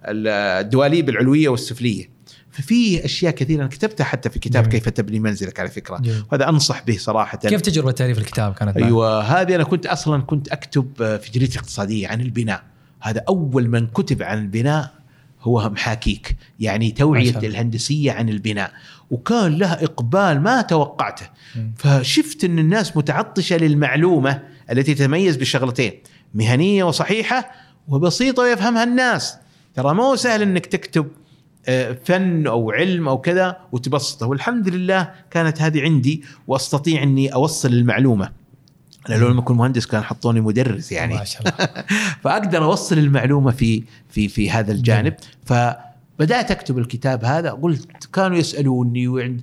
[0.06, 0.28] ال-
[0.62, 2.10] الدواليب العلوية والسفلية.
[2.52, 4.78] ففي أشياء كثيرة أنا كتبتها حتى في كتاب جميل.
[4.78, 6.24] كيف تبني منزلك على فكرة جميل.
[6.32, 10.22] وهذا أنصح به صراحة كيف تجربه تاليف الكتاب كانت معك؟ أيوه هذه أنا كنت أصلا
[10.22, 12.64] كنت أكتب في جريدة اقتصادية عن البناء
[13.02, 14.92] هذا أول من كتب عن البناء
[15.42, 17.48] هو محاكيك يعني شاء الله.
[17.48, 18.72] الهندسية عن البناء
[19.12, 21.26] وكان لها إقبال ما توقعته
[21.56, 21.74] مم.
[21.78, 24.42] فشفت إن الناس متعطشة للمعلومة
[24.72, 25.94] التي تتميز بشغلتين
[26.34, 27.52] مهنية وصحيحة
[27.88, 29.38] وبسيطة ويفهمها الناس
[29.76, 31.21] ترى مو سهل إنك تكتب آه،
[32.06, 34.28] فن أو علم أو كذا وتبسطه.
[34.28, 38.32] والحمد لله كانت هذه عندي وأستطيع إني أوصل المعلومة.
[39.10, 41.16] أنا لو لم أكن مهندس كان حطوني مدرس يعني.
[41.16, 41.84] ما شاء الله.
[42.24, 45.14] فأقدر أوصل المعلومة في في في هذا الجانب.
[45.46, 49.42] فبدأت أكتب الكتاب هذا قلت كانوا يسألوني وعند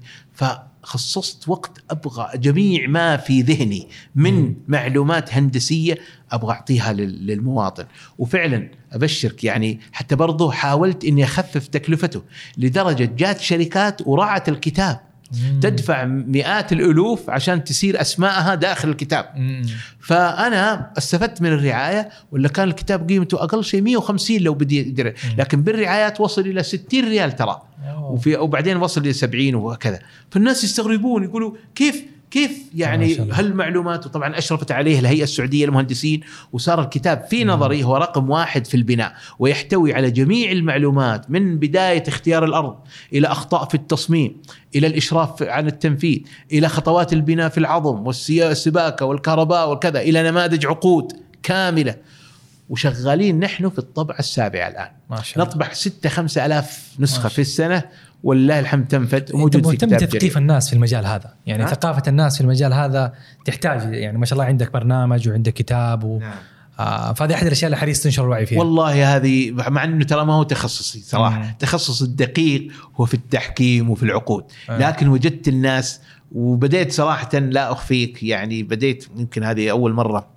[0.83, 5.99] فخصصت وقت أبغى جميع ما في ذهني من معلومات هندسية
[6.33, 7.85] أبغى أعطيها لل- للمواطن.
[8.19, 12.23] وفعلا أبشرك يعني حتى برضو حاولت إني أخفف تكلفته
[12.59, 15.01] لدرجة جات شركات ورعت الكتاب.
[15.33, 15.61] مم.
[15.61, 19.63] تدفع مئات الألوف عشان تسير أسماءها داخل الكتاب مم.
[20.01, 25.15] فأنا استفدت من الرعاية ولا كان الكتاب قيمته أقل شيء 150 لو بدي.
[25.39, 27.63] لكن بالرعايات وصل إلى 60 ريال ترى.
[28.03, 29.99] وفي وبعدين وصل إلى 70 وكذا
[30.31, 33.19] فالناس يستغربون يقولوا كيف كيف يعني.
[33.33, 36.21] هالمعلومات؟ وطبعا أشرفت عليه الهيئة السعودية للمهندسين
[36.53, 42.03] وصار الكتاب في نظري هو رقم واحد في البناء ويحتوي على جميع المعلومات من بداية
[42.09, 42.77] اختيار الأرض
[43.13, 44.37] إلى أخطاء في التصميم
[44.77, 46.19] إلى الإشراف عن التنفيذ
[46.53, 51.97] إلى خطوات البناء في العظم والسباكه والكهرباء وكذا إلى نماذج عقود كاملة.
[52.69, 54.89] وشغالين نحن في الطبعة السابعة الآن.
[55.11, 55.51] ما شاء الله.
[55.51, 57.83] نطبع 6 5000 نسخة ما في السنة
[58.23, 60.39] ولله الحمد تنفذ وموجود في بتثقيف جريء.
[60.39, 63.13] الناس في المجال هذا يعني ها؟ ثقافة الناس في المجال هذا
[63.45, 66.19] تحتاج يعني ما شاء الله عندك برنامج وعندك كتاب و...
[66.19, 66.33] نعم.
[66.79, 70.35] آه فهذه أحد الأشياء اللي حريص تنشر الوعي فيها والله هذه مع إنه ترى ما
[70.35, 71.55] هو تخصصي صراحة مم.
[71.59, 74.79] تخصص الدقيق هو في التحكيم وفي العقود آه.
[74.79, 76.01] لكن وجدت الناس
[76.33, 80.29] وبديت صراحة لا أخفيك يعني بديت يمكن هذه أول مرة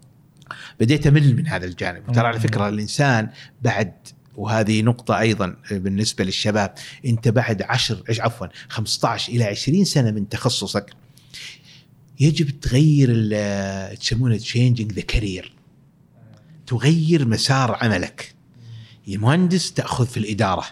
[0.79, 2.43] بديت أمل من هذا الجانب ترى على مم.
[2.43, 3.29] فكرة الإنسان
[3.61, 3.93] بعد
[4.41, 6.73] وهذه نقطة أيضا بالنسبة للشباب.
[7.05, 10.93] أنت بعد 10 عفوا 15 إلى 20 سنة من تخصصك
[12.19, 13.35] يجب تغير
[13.95, 15.53] تسمونه changing the career
[16.67, 18.35] تغير مسار عملك.
[19.07, 20.65] مهندس تأخذ في الإدارة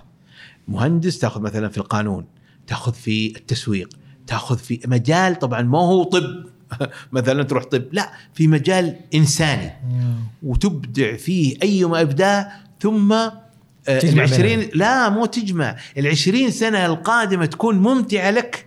[0.67, 2.25] مهندس تأخذ مثلا في القانون
[2.67, 3.89] تأخذ في التسويق
[4.27, 6.45] تأخذ في مجال طبعا ما هو طب.
[7.11, 9.71] مثلا تروح طب لا في مجال إنساني.
[10.43, 13.15] وتبدع فيه أيما ابداع ثم
[13.97, 15.75] تجمع العشرين لا مو تجمع.
[15.97, 18.65] العشرين سنة القادمة تكون ممتعة لك.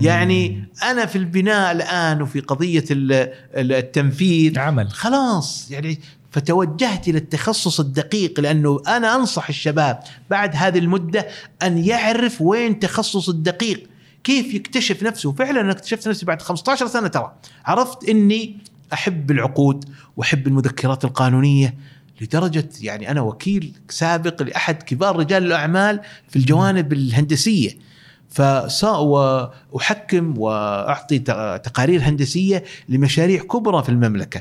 [0.00, 3.12] يعني أنا في البناء الآن وفي قضية ال-
[3.56, 5.70] ال- التنفيذ عمل خلاص.
[5.70, 11.26] يعني فتوجهت إلى التخصص الدقيق لأنه أنا أنصح الشباب بعد هذه المدة
[11.62, 13.86] أن يعرف وين تخصص الدقيق.
[14.24, 15.32] كيف يكتشف نفسه.
[15.32, 17.32] فعلا أنا اكتشفت نفسي بعد 15 سنة ترى.
[17.64, 18.56] عرفت إني
[18.92, 19.84] أحب العقود
[20.16, 21.74] وأحب المذكرات القانونية.
[22.20, 27.88] لدرجة يعني أنا وكيل سابق لأحد كبار رجال الأعمال في الجوانب الهندسية.
[28.30, 34.40] فأحكم وأعطي ت- تقارير هندسية لمشاريع كبرى في المملكة.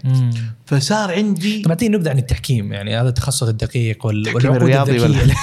[0.65, 5.05] فصار عندي طب اعطيني نبذه عن التحكيم يعني هذا التخصص الدقيق وال- التحكيم والعقود الرياضي
[5.05, 5.33] الذكية.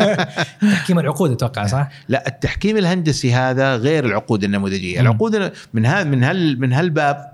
[0.72, 5.06] تحكيم العقود أتوقع صح؟ لا التحكيم الهندسي هذا غير العقود النموذجية، مم.
[5.06, 7.29] العقود من هذا من هال من هالباب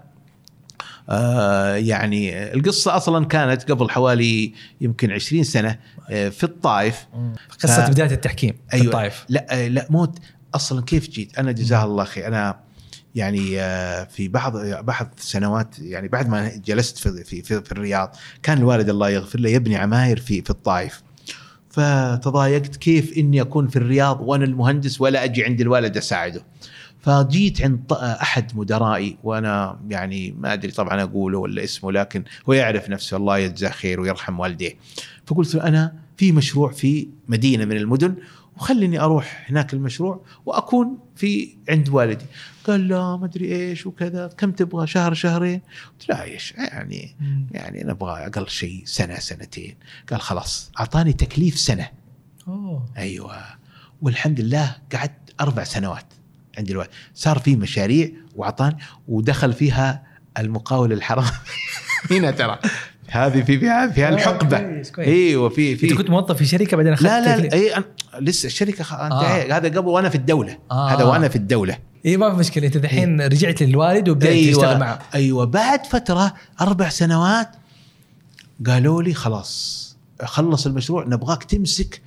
[1.77, 5.79] يعني القصة أصلا كانت قبل حوالي يمكن 20 سنة
[6.11, 7.07] آه في الطائف.
[7.63, 8.87] قصة ف- بداية التحكيم في أيوة.
[8.87, 9.25] الطائف.
[9.29, 10.19] لا آه لا موت
[10.55, 12.27] أصلا كيف جيت؟ أنا جزاه الله خير.
[12.27, 12.59] أنا
[13.15, 18.17] يعني آه، في بعض بعض سنوات يعني بعد ما جلست في في في, في الرياض
[18.43, 21.03] كان الوالد الله يغفر له يبني عماير في في الطائف.
[21.71, 26.43] فتضايقت كيف إني أكون في الرياض وأنا المهندس ولا أجي عند الوالد أساعده.
[27.07, 32.91] فجيت عند أحد مدرائي وأنا يعني ما أدري طبعا أقوله ولا اسمه لكن هو يعرف
[32.91, 34.77] نفسه الله يجزاه خير ويرحم والديه.
[35.27, 38.15] فقلت له أنا في مشروع في مدينة من المدن
[38.57, 42.25] وخليني أروح هناك المشروع وأكون في عند والدي.
[42.67, 45.61] قال لا ما أدري إيش وكذا كم تبغى؟ شهر شهرين؟
[46.01, 47.17] قلت لا إيش؟ يعني
[47.51, 49.75] يعني نبغى أقل شيء سنة سنتين.
[50.11, 51.89] قال خلاص أعطاني تكليف سنة.
[52.49, 52.87] أوه.
[52.97, 53.37] أيوه.
[54.03, 56.16] والحمد لله قعدت أربع سنوات.
[56.59, 58.77] عند الوالد صار في مشاريع واعطاني
[59.09, 60.03] ودخل فيها
[60.39, 61.31] المقاول الحرام.
[62.11, 62.59] هنا ترى.
[63.09, 64.83] هذه في فيها فيها آه، الحقبة.
[64.99, 65.73] أيوه في.
[65.73, 67.85] أنت في كنت موظف في شركة بعدين أخذت لا لا, اي أنا
[68.21, 68.93] لسه الشركة خ...
[68.93, 68.97] آه.
[68.97, 69.57] آه.
[69.57, 70.59] هذا قبل وأنا في الدولة.
[70.71, 70.91] آه.
[70.91, 71.79] هذا وأنا في الدولة.
[72.07, 72.67] اي ما في مشكلة.
[72.67, 74.99] أنت الحين رجعت للوالد وبدأت تشتغل معه.
[75.15, 75.45] أيوه.
[75.45, 77.49] بعد فترة أربع سنوات
[78.67, 79.87] قالوا لي خلاص
[80.25, 82.01] خلص المشروع نبغاك تمسك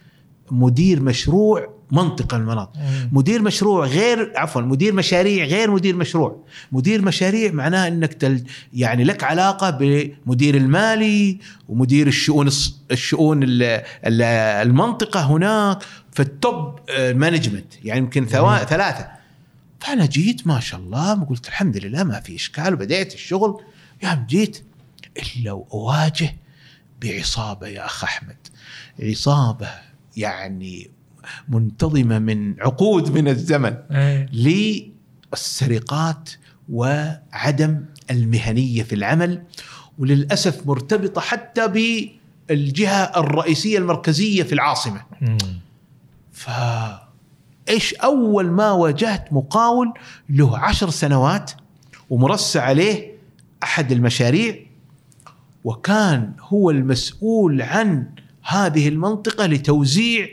[0.51, 2.79] مدير مشروع منطقة من المناطق.
[3.11, 6.43] مدير مشروع غير عفوا مدير مشاريع غير مدير مشروع.
[6.71, 8.43] مدير مشاريع معناه إنك تل
[8.73, 11.39] يعني لك علاقة بمدير المالي
[11.69, 12.49] ومدير الشؤون
[12.91, 13.63] الشؤون ال-
[14.05, 14.21] ال-
[14.67, 19.07] المنطقة هناك في ال top آه، management يعني يمكن ثلاثة.
[19.79, 23.61] فأنا جيت ما شاء الله قلت الحمد لله ما في إشكال وبديت الشغل.
[24.03, 24.63] يا جيت
[25.37, 26.35] إلا وأواجه
[27.01, 28.37] بعصابة يا أخ أحمد.
[28.99, 29.69] عصابة
[30.17, 30.89] يعني
[31.49, 34.29] منتظمة من عقود من الزمن إيه.
[35.33, 36.29] للسرقات
[36.69, 39.43] وعدم المهنية في العمل
[39.99, 41.67] وللأسف مرتبطة حتى
[42.49, 45.01] بالجهة الرئيسية المركزية في العاصمة.
[46.31, 46.49] ف
[47.69, 49.93] إيش أول ما واجهت مقاول
[50.29, 51.51] له عشر سنوات
[52.09, 53.11] ومرسى عليه
[53.63, 54.55] أحد المشاريع
[55.63, 58.09] وكان هو المسؤول عن
[58.49, 60.27] هذه المنطقة لتوزيع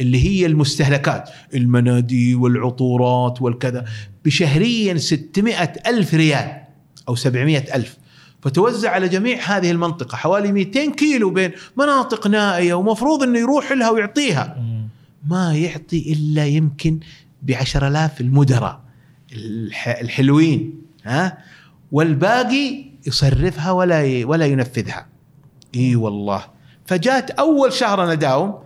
[0.00, 3.84] اللي هي المستهلكات المناديل والعطورات والكذا.
[4.24, 5.54] بشهريا 600
[5.86, 6.60] ألف ريال
[7.08, 7.96] أو 700 ألف.
[8.42, 13.90] فتوزع على جميع هذه المنطقة حوالي 200 كيلو بين مناطق نائية ومفروض أنه يروح لها
[13.90, 14.62] ويعطيها.
[15.28, 17.00] ما يعطي إلا يمكن
[17.42, 18.80] بعشر آلاف المدراء
[19.32, 20.74] الح- الحلوين
[21.04, 21.38] ها؟
[21.92, 25.06] والباقي يصرفها ولا ولا ينفذها.
[25.76, 26.44] إي والله.
[26.94, 28.58] فجات أول شهر أنا داوم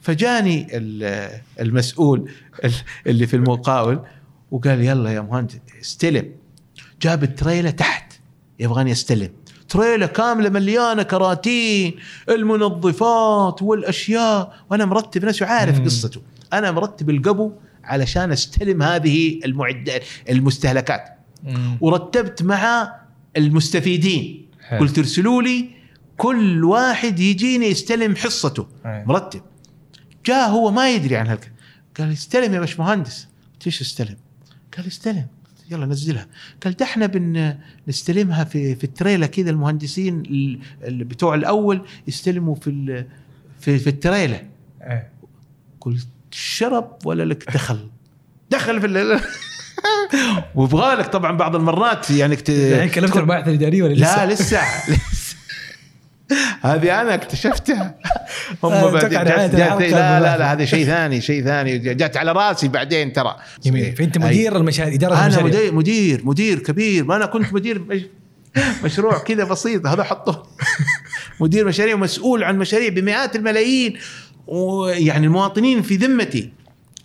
[0.00, 2.30] فجاني ال- المسؤول
[2.64, 2.72] ال-
[3.06, 4.00] اللي في المقاول
[4.50, 6.30] وقال يلا يا مهندس استلم
[7.02, 8.12] جاب التريلة تحت
[8.58, 9.28] يبغاني استلم
[9.68, 11.94] تريلة كاملة مليانة كراتين
[12.28, 15.80] المنظفات والأشياء وأنا مرتب نفسي وعارف.
[15.80, 16.20] قصته
[16.52, 17.52] أنا مرتب القبو
[17.84, 21.04] علشان استلم هذه المعدات المستهلكات
[21.44, 21.78] مم.
[21.80, 22.94] ورتبت مع
[23.36, 24.80] المستفيدين حلو.
[24.80, 25.79] قلت ارسلوا لي
[26.20, 29.04] كل واحد يجيني يستلم حصته أي.
[29.06, 29.40] مرتب
[30.26, 31.52] جاء هو ما يدري عن هالك
[31.98, 34.16] قال استلم يا باشمهندس قلت إيش استلم؟
[34.76, 35.26] قال استلم
[35.70, 36.26] يلا نزلها
[36.64, 37.54] قال ده إحنا بن
[37.88, 43.06] نستلمها في في التريلا كذا المهندسين ال- ال- بتوع الأول يستلموا في ال-
[43.60, 44.42] في في التريلا
[44.82, 45.10] إيه.
[45.80, 47.88] قلت شرب ولا لك دخل
[48.50, 49.20] دخل في ال-
[50.54, 52.50] ويبغى لك طبعا بعض المرات يعني كت...
[52.50, 55.00] الحين كلمت الباحث الاداري ولا لا لسه؟ لسه لسه.
[56.60, 57.94] هذه أنا اكتشفتها.
[58.64, 60.36] هم بعدين جات جات لا لا.
[60.38, 61.78] لا هذا شيء ثاني شيء ثاني.
[61.78, 63.36] جات على راسي بعدين ترى.
[63.62, 63.96] جميل.
[63.96, 64.18] فأنت.
[64.18, 65.46] مدير المشاريع إدارة أنا المشاريع.
[65.48, 67.04] مدير مدير مدير كبير.
[67.04, 68.06] ما أنا كنت مدير مش-
[68.84, 69.86] مشروع كذا بسيط.
[69.86, 70.42] هذا حطه
[71.40, 73.96] مدير مشاريع ومسؤول عن مشاريع بمئات الملايين.
[74.46, 76.52] ويعني المواطنين في ذمتي.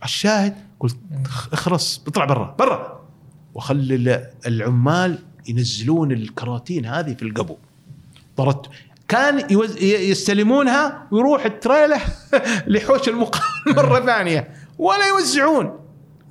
[0.03, 3.05] الشاهد قلت اخ- اخرس اطلع برا برا.
[3.53, 7.57] وخلي ال- العمال ينزلون الكراتين هذه في القبو.
[8.37, 8.69] طردت.
[9.07, 9.77] كان يوز...
[9.83, 12.01] يستلمونها ويروح التريله
[12.67, 15.79] لحوش المقاول مره ثانية ولا يوزعون.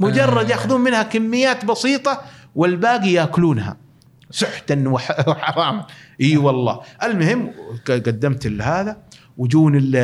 [0.01, 0.51] مجرد آه.
[0.51, 2.21] ياخذون منها كميات بسيطة
[2.55, 3.77] والباقي يأكلونها.
[4.31, 5.87] سحتا وح- وحراما
[6.21, 6.81] إي والله.
[7.03, 7.53] المهم
[7.89, 8.97] قدمت هذا
[9.39, 9.97] وجون ال-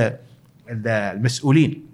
[0.71, 1.87] ال- المسؤولين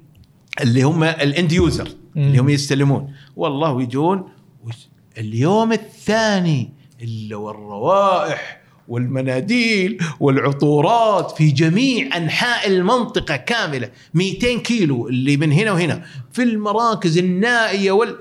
[0.61, 3.13] اللي هم الإند يوزر اللي هم يستلمون.
[3.37, 4.29] والله ويجون
[4.67, 4.89] وش-
[5.19, 6.73] اليوم الثاني
[7.03, 13.91] إلا والروائح والمناديل والعطورات في جميع أنحاء المنطقة كاملة.
[14.15, 16.03] 200 كيلو اللي من هنا وهنا.
[16.33, 18.19] في المراكز النائية وال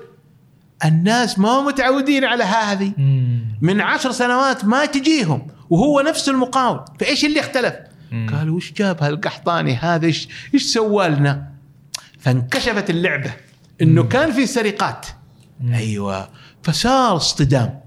[0.85, 2.91] الناس ما هم متعودين على هذه.
[3.61, 5.47] من عشر سنوات ما تجيهم.
[5.69, 7.73] وهو نفس المقاول فإيش اللي اختلف.
[8.31, 11.51] قالوا وش جاب هالقحطاني هذا؟ إيش إيش سوى لنا؟
[12.19, 13.33] فانكشفت اللعبة.
[13.81, 15.05] إنه كان في سرقات.
[15.73, 16.29] أيوه.
[16.63, 17.79] فصار اصطدام.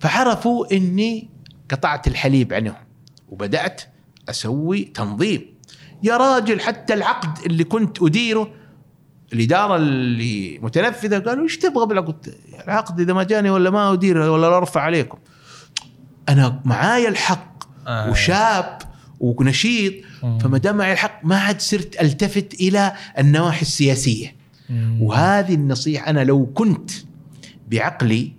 [0.00, 1.28] فعرفوا إني
[1.74, 2.74] قطعت الحليب عنهم
[3.28, 3.82] وبدأت
[4.28, 5.46] أسوي تنظيم
[6.02, 8.50] يا راجل حتى العقد اللي كنت أديره
[9.32, 12.34] الإدارة اللي متنفذة قالوا إيش تبغى بالعقد؟
[12.64, 15.18] العقد إذا ما جاني ولا ما اديره ولا أرفع عليكم.
[16.28, 18.10] أنا معايا الحق آه.
[18.10, 18.78] وشاب
[19.20, 19.94] ونشيط.
[20.40, 24.36] فما دام معي الحق ما عاد صرت ألتفت إلى النواحي السياسية
[24.70, 25.02] مم.
[25.02, 26.90] وهذه النصيحة أنا لو كنت
[27.70, 28.32] بعقلي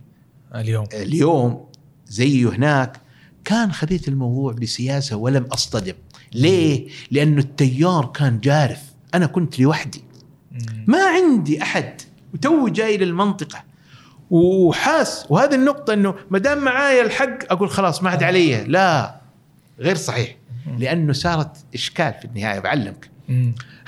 [0.55, 1.65] اليوم اليوم
[2.07, 3.04] زيه هناك
[3.45, 5.93] كان خذيت الموضوع بسياسة ولم أصطدم.
[6.33, 8.81] ليه؟ لأنه التيار كان جارف.
[9.13, 10.03] أنا كنت لوحدي.
[10.87, 12.01] ما عندي أحد.
[12.33, 13.63] وتو جاي للمنطقة.
[14.29, 15.25] وحاس.
[15.29, 18.63] وهذه النقطة إنه ما دام معايا الحق أقول خلاص ما عاد علي.
[18.63, 19.21] لا.
[19.79, 20.35] غير صحيح.
[20.77, 22.59] لأنه صارت إشكال في النهاية.
[22.59, 23.09] بعلمك.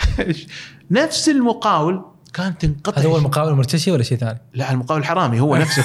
[0.92, 2.02] نفس المقاول
[2.34, 3.02] كان تنقطع.
[3.02, 5.84] هذا هو المقاول المرتشي ولا شيء ثاني؟ لا المقاول الحرامي هو نفسه.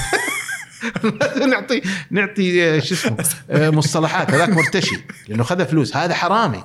[1.51, 3.17] نعطي نعطي آه، شو اسمه
[3.51, 4.31] آه، مصطلحات.
[4.31, 4.97] هذاك مرتشي
[5.29, 5.97] لأنه خذ فلوس.
[5.97, 6.65] هذا حرامي.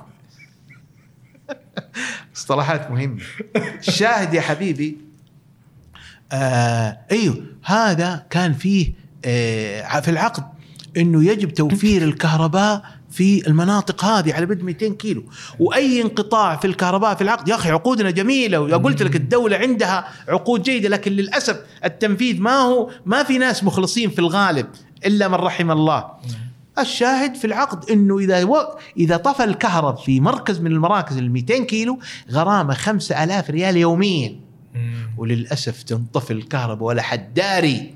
[2.34, 3.20] مصطلحات مهمة.
[3.88, 4.96] الشاهد يا حبيبي
[6.32, 8.92] آه أيوه هذا كان فيه
[9.24, 10.44] آه في العقد
[10.96, 15.22] إنه يجب توفير الكهرباء في المناطق هذه على بد 200 كيلو
[15.58, 20.62] وأي انقطاع في الكهرباء في العقد يا أخي عقودنا جميلة وقلت لك الدولة عندها عقود
[20.62, 24.66] جيدة لكن للأسف التنفيذ ما هو ما في ناس مخلصين في الغالب
[25.06, 26.04] إلا من رحم الله
[26.78, 28.56] الشاهد في العقد إنه إذا و...
[28.96, 31.98] إذا طفى الكهرب في مركز من المراكز ال 200 كيلو
[32.30, 34.40] غرامة 5000 ريال يوميا.
[35.16, 37.94] وللأسف تنطفي الكهرباء ولا حد داري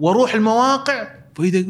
[0.00, 1.08] وأروح المواقع
[1.38, 1.64] واذا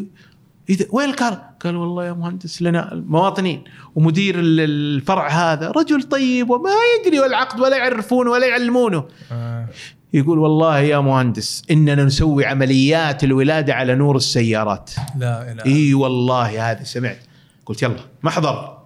[0.68, 3.64] إذا وين الكهرباء؟ قال والله يا مهندس لنا المواطنين
[3.94, 6.70] ومدير ال- الفرع هذا رجل طيب وما
[7.00, 9.04] يدري والعقد ولا يعرفونه ولا يعلمونه.
[9.32, 9.68] آه.
[10.12, 14.90] يقول والله يا مهندس إننا نسوي عمليات الولادة على نور السيارات.
[15.18, 17.18] لا لا إي والله هذا سمعت.
[17.66, 18.78] قلت يلا محضر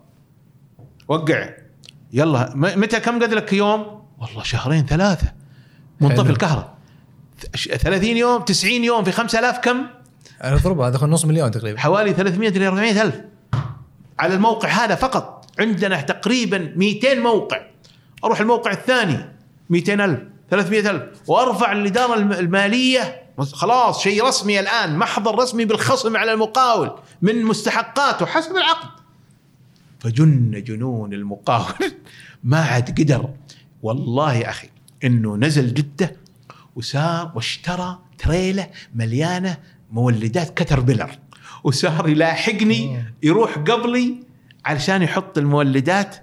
[1.08, 1.48] وقع.
[2.12, 3.84] يلا متى كم قد لك يوم؟
[4.20, 5.32] والله شهرين ثلاثة.
[6.00, 6.30] منطفي.
[6.30, 6.74] الكهرباء.
[7.56, 9.76] ث- 30 يوم 90 يوم في 5000 كم؟
[10.40, 11.78] اضربها دخل نص مليون تقريبا.
[11.80, 13.20] حوالي 300 ل 400 ألف.
[14.18, 15.46] على الموقع هذا فقط.
[15.58, 17.60] عندنا تقريبا 200 موقع.
[18.24, 19.18] أروح الموقع الثاني
[19.70, 21.02] 200 ألف 300 ألف.
[21.30, 23.22] وأرفع الإدارة الم- المالية.
[23.52, 24.96] خلاص شيء رسمي الآن.
[24.98, 26.90] محضر رسمي بالخصم على المقاول
[27.22, 28.88] من مستحقاته حسب العقد.
[30.00, 31.92] فجن جنون المقاول.
[32.44, 33.28] ما عاد قدر.
[33.82, 34.68] والله يا أخي
[35.04, 36.16] إنه نزل جدة
[36.76, 39.56] وسار واشترى تريلة مليانة
[39.90, 41.10] مولدات كتر بلر.
[41.64, 44.16] وصار يلاحقني يروح قبلي
[44.64, 46.16] علشان يحط المولدات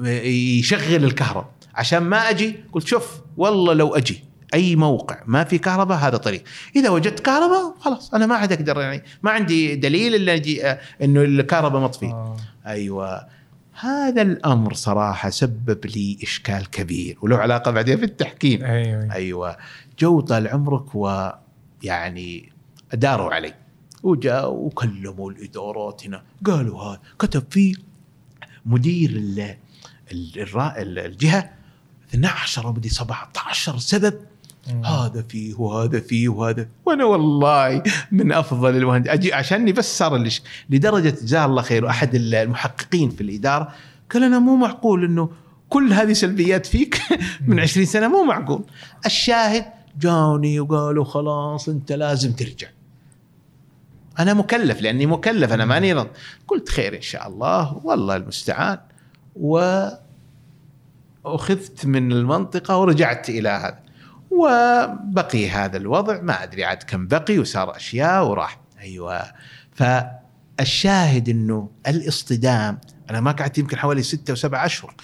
[0.00, 4.24] يشغل الكهرباء عشان ما أجي قلت شوف والله لو أجي
[4.54, 6.44] أي موقع ما في كهرباء هذا طريق.
[6.76, 10.78] إذا وجدت كهرباء خلاص أنا ما عاد أقدر يعني ما عندي دليل إلا أجي آه،
[11.02, 12.36] إنه الكهرباء مطفي آه.
[12.66, 13.26] أيوه.
[13.80, 18.64] هذا الأمر صراحة سبب لي إشكال كبير وله علاقة بعدين في التحكيم.
[18.64, 19.12] أيوه.
[19.12, 19.56] أيوه.
[19.98, 22.52] جو طال عمرك ويعني
[22.94, 23.54] داروا علي.
[24.02, 27.74] وجاء وكلموا الادارات هنا قالوا هذا كتب فيه
[28.66, 29.56] مدير ال
[30.98, 31.50] الجهة
[32.14, 34.14] 12 أو بدي 17 سبب
[34.84, 36.68] هذا فيه وهذا فيه وهذا.
[36.86, 42.14] وأنا والله من أفضل المهندس أجي عشاني بس صار لش لدرجة جزاه الله خير واحد
[42.14, 43.68] المحققين في الإدارة.
[44.12, 45.30] قال أنا مو معقول إنه
[45.68, 47.02] كل هذه سلبيات فيك
[47.46, 48.64] من 20 سنة مو معقول.
[49.06, 49.64] الشاهد
[50.00, 52.68] جاوني وقالوا خلاص أنت لازم ترجع.
[54.22, 56.08] أنا مكلف لأني مكلف أنا ماني رض
[56.48, 58.78] قلت خير إن شاء الله والله المستعان.
[59.36, 59.84] و
[61.24, 63.78] اخذت من المنطقة ورجعت إلى هذا.
[64.30, 68.60] وبقي هذا الوضع ما أدري عاد كم بقي وصار أشياء وراح.
[68.80, 69.22] أيوه.
[69.74, 72.80] فالشاهد إنه الاصطدام
[73.10, 74.94] أنا ما قعدت يمكن حوالي ستة وسبعة أشهر.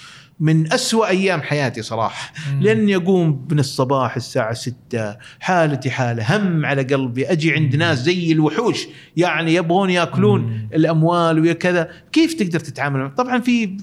[0.41, 2.33] من أسوأ أيام حياتي صراحة.
[2.61, 8.33] لأني أقوم من الصباح الساعة ستة حالتي حالة هم على قلبي أجي عند ناس زي
[8.33, 8.87] الوحوش
[9.17, 13.77] يعني يبغون يأكلون الأموال وكذا كيف تقدر تتعامل طبعا في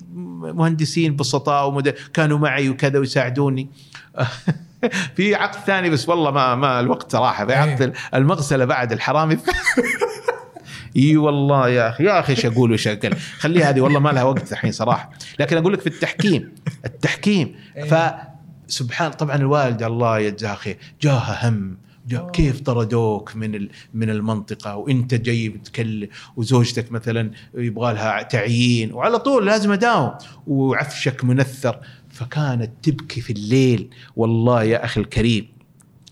[0.43, 1.89] مهندسين بسطاء ومد...
[2.13, 3.69] كانوا معي وكذا ويساعدوني.
[5.15, 7.93] في عقد ثاني بس والله ما ما الوقت صراحة في عقد إيه.
[8.13, 9.37] المغسلة بعد الحرامي.
[10.97, 14.23] إي والله يا أخي يا أخي إيش أقول وإيش أقول؟ خليها هذه والله ما لها
[14.23, 15.09] وقت الحين صراحة.
[15.39, 16.51] لكن أقول لك في التحكيم
[16.85, 17.55] التحكيم.
[17.77, 17.83] إيه.
[17.83, 18.13] ف
[18.67, 25.13] سبحان طبعا الوالده الله يجزاها خير جاها هم جا كيف طردوك من من المنطقة؟ وإنت
[25.13, 30.11] جاي بتكلم وزوجتك مثلا يبغى لها تعيين وعلى طول لازم أداوم
[30.47, 31.79] وعفشك منثر.
[32.09, 33.89] فكانت تبكي في الليل.
[34.15, 35.47] والله يا أخي الكريم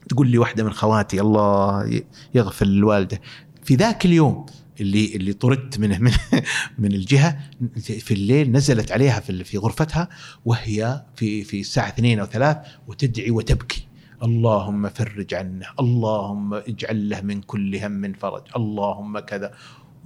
[0.10, 2.02] تقول لي واحدة من خواتي الله
[2.36, 3.22] يغفر للوالده
[3.64, 4.46] في ذاك اليوم
[4.82, 6.12] اللي اللي طردت منه من
[6.80, 7.40] من الجهة
[7.80, 10.10] في الليل نزلت عليها في في غرفتها
[10.46, 13.88] وهي في في الساعة اثنين أو ثلاث وتدعي وتبكي.
[14.24, 19.52] اللهم فرج عنه اللهم اجعل له من كل هم فرج اللهم كذا.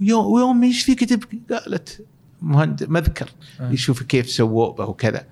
[0.00, 2.06] ويوم إيش فيك تبكي؟ قالت
[2.42, 3.28] مهند مذكر
[3.60, 3.70] آه.
[3.70, 5.26] يشوف كيف سووا به وكذا.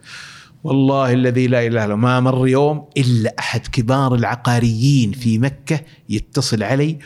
[0.64, 6.62] والله الذي لا إله إلا ما مر يوم إلا أحد كبار العقاريين في مكة يتصل
[6.62, 6.98] علي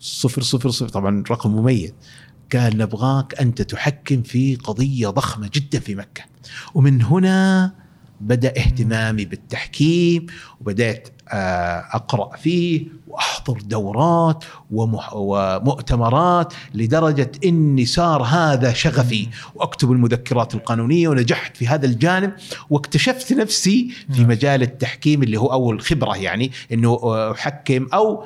[0.00, 0.88] صفر صفر صفر.
[0.88, 1.92] طبعا رقم مميز.
[2.54, 6.24] قال نبغاك أنت تحكم في قضية ضخمة جدا في مكة.
[6.74, 7.72] ومن هنا
[8.20, 10.26] بدأ اهتمامي بالتحكيم
[10.60, 19.28] وبدأت آه، أقرأ فيه وأحضر دورات ومؤتمرات لدرجة إني صار هذا شغفي.
[19.54, 22.32] وأكتب المذكرات القانونية ونجحت في هذا الجانب
[22.70, 24.24] واكتشفت نفسي في.
[24.24, 27.00] مجال التحكيم اللي هو أول خبرة يعني إنه
[27.30, 28.24] أحكم أو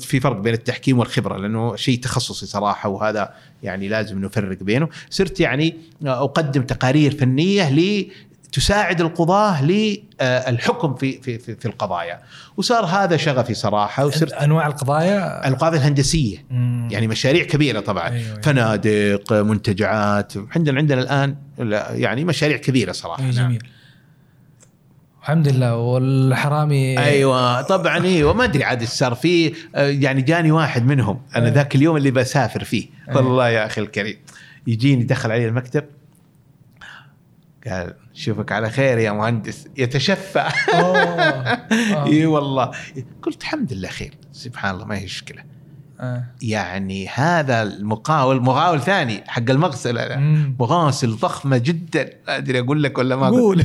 [0.00, 4.88] في فرق بين التحكيم والخبرة لأنه شيء تخصصي صراحة وهذا يعني لازم نفرق بينه.
[5.10, 7.68] صرت يعني أقدم تقارير فنية
[8.52, 12.20] تساعد القضاة للحكم في في في, في القضايا.
[12.56, 16.44] وصار هذا شغفي صراحة وصرت أنواع القضايا؟ القضايا الهندسية.
[16.50, 16.88] مم.
[16.90, 18.08] يعني مشاريع كبيرة طبعا.
[18.08, 18.40] أيوة أيوة.
[18.40, 21.36] فنادق منتجعات عندنا عندنا الآن
[22.00, 23.22] يعني مشاريع كبيرة صراحة.
[23.22, 23.48] أيوة جميل.
[23.48, 23.58] نعم.
[25.22, 28.32] الحمد لله والحرامي أيوه طبعا أيوه.
[28.32, 31.20] ما أدري عاد صار في يعني جاني واحد منهم.
[31.36, 31.56] أنا أيوة.
[31.56, 32.86] ذاك اليوم اللي بسافر فيه.
[33.08, 33.22] أيوة.
[33.22, 34.16] والله يا أخي الكريم.
[34.66, 35.84] يجيني دخل علي المكتب.
[37.68, 40.48] قال شوفك على خير يا مهندس يتشفع
[42.06, 42.70] إي والله.
[43.22, 45.42] قلت الحمد لله خير سبحان الله ما هي مشكلة.
[46.00, 46.24] آه.
[46.42, 50.18] يعني هذا المقاول مقاول ثاني حق المغسله
[50.60, 52.10] مغاسل ضخمة جدا.
[52.28, 53.64] ما أدري أقول لك ولا ما أقول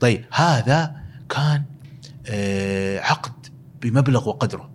[0.00, 0.96] طيب هذا
[1.28, 1.62] كان
[2.26, 3.46] آه عقد
[3.82, 4.70] بمبلغ وقدره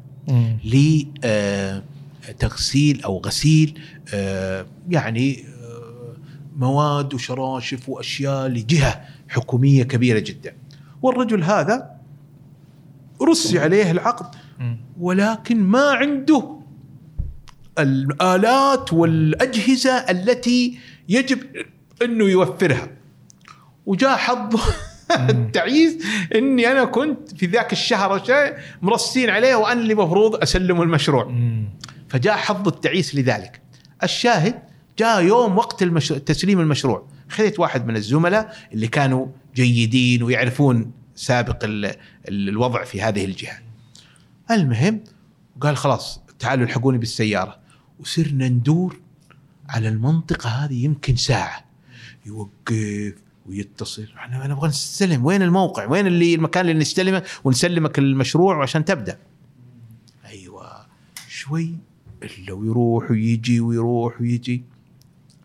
[2.29, 3.79] لتغسيل آه أو غسيل
[4.13, 5.50] آه يعني
[6.61, 10.53] مواد وشراشف وأشياء لجهة حكومية كبيرة جدا.
[11.01, 11.91] والرجل هذا
[13.21, 14.35] رسي عليه العقد
[14.99, 16.57] ولكن ما عنده
[17.79, 20.77] الآلات والأجهزة التي
[21.09, 21.39] يجب
[22.01, 22.87] إنه يوفرها.
[23.85, 24.61] وجاء حظه
[25.29, 25.97] التعيس
[26.35, 31.35] إني أنا كنت في ذاك الشهر شيء مرسين عليه وأنا اللي المفروض أسلم المشروع.
[32.09, 33.61] فجاء حظ التعيس لذلك.
[34.03, 37.07] الشاهد جاء يوم وقت المشروع تسليم المشروع.
[37.29, 41.95] خذيت واحد من الزملاء اللي كانوا جيدين ويعرفون سابق ال
[42.27, 43.59] الوضع في هذه الجهة.
[44.51, 45.03] المهم
[45.61, 47.59] قال خلاص تعالوا الحقوني بالسيارة.
[47.99, 48.99] وصرنا ندور
[49.69, 51.65] على المنطقة هذه يمكن ساعة.
[52.25, 53.13] يوقف
[53.45, 54.07] ويتصل.
[54.17, 55.25] إحنا نبغى نستلم.
[55.25, 59.17] وين الموقع؟ وين اللي المكان اللي نستلمه؟ ونسلمك المشروع عشان تبدأ.
[60.25, 60.85] أيوه.
[61.29, 61.75] شوي
[62.23, 64.63] الا ويروح ويجي ويروح ويجي.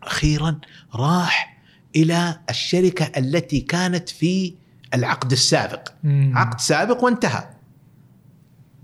[0.07, 0.59] أخيرا
[0.95, 1.57] راح
[1.95, 4.53] إلى الشركة التي كانت في
[4.93, 5.89] العقد السابق.
[6.03, 6.31] مم.
[6.35, 7.49] عقد سابق وانتهى.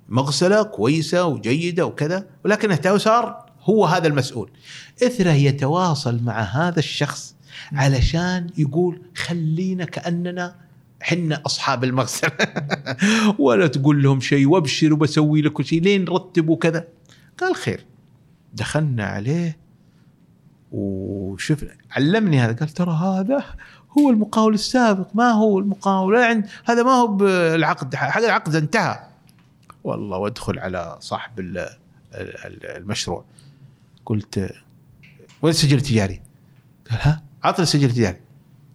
[0.10, 4.52] مغسلة كويسة وجيدة وكذا ولكنه تو صار هو هذا المسؤول.
[5.04, 7.36] إثره يتواصل مع هذا الشخص
[7.74, 10.56] علشان يقول خلينا كأننا
[11.02, 12.32] حنا أصحاب المغسلة.
[13.40, 16.88] ولا تقول لهم شيء وأبشر وبسوي لك شيء لين نرتب وكذا
[17.38, 17.86] قال خير.
[18.54, 19.62] دخلنا عليه
[20.74, 23.44] وشفنا علمني هذا قال ترى هذا
[23.98, 29.00] هو المقاول السابق ما هو المقاول عند هذا ما هو بالعقد حق العقد انتهى.
[29.84, 31.58] والله وادخل على صاحب ال-
[32.14, 33.26] ال- المشروع.
[34.06, 34.38] قلت
[35.41, 36.22] وين السجل التجاري؟
[36.90, 38.20] قال ها عطني السجل التجاري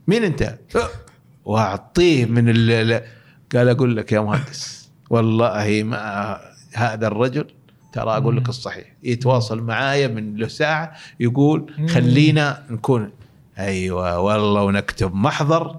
[0.08, 0.58] مين أنت؟
[1.44, 3.02] وأعطيه من ال ال-
[3.54, 6.38] قال أقول لك يا مهندس والله ما
[6.74, 7.44] هذا الرجل
[8.02, 8.84] ترى أقول لك الصحيح.
[9.02, 11.72] يتواصل معايا من له ساعة يقول.
[11.88, 13.10] خلينا نكون
[13.58, 15.76] أيوه والله ونكتب محضر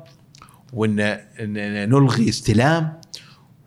[0.74, 2.94] وان إن- إن نلغي استلام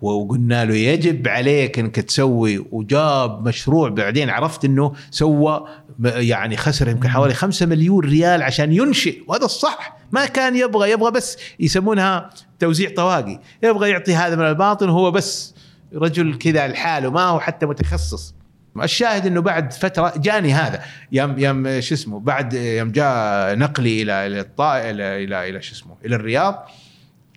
[0.02, 5.64] وقلنا له يجب عليك إنك تسوي وجاب مشروع بعدين عرفت إنه سوى
[6.04, 9.18] يعني خسر يمكن حوالي 5 مليون ريال عشان ينشئ.
[9.28, 9.96] وهذا الصح.
[10.12, 13.40] ما كان يبغى يبغى بس يسمونها توزيع طواقي.
[13.62, 15.54] يبغى يعطي هذا من الباطن وهو بس
[15.94, 18.34] رجل كذا لحاله ما هو حتى متخصص.
[18.80, 20.82] الشاهد إنه بعد فترة جاني هذا.
[21.12, 25.96] يوم يوم شو اسمه بعد يوم جاء نقلي إلى إلى إلى إلى, إلى شو اسمه
[26.04, 26.68] إلى الرياض.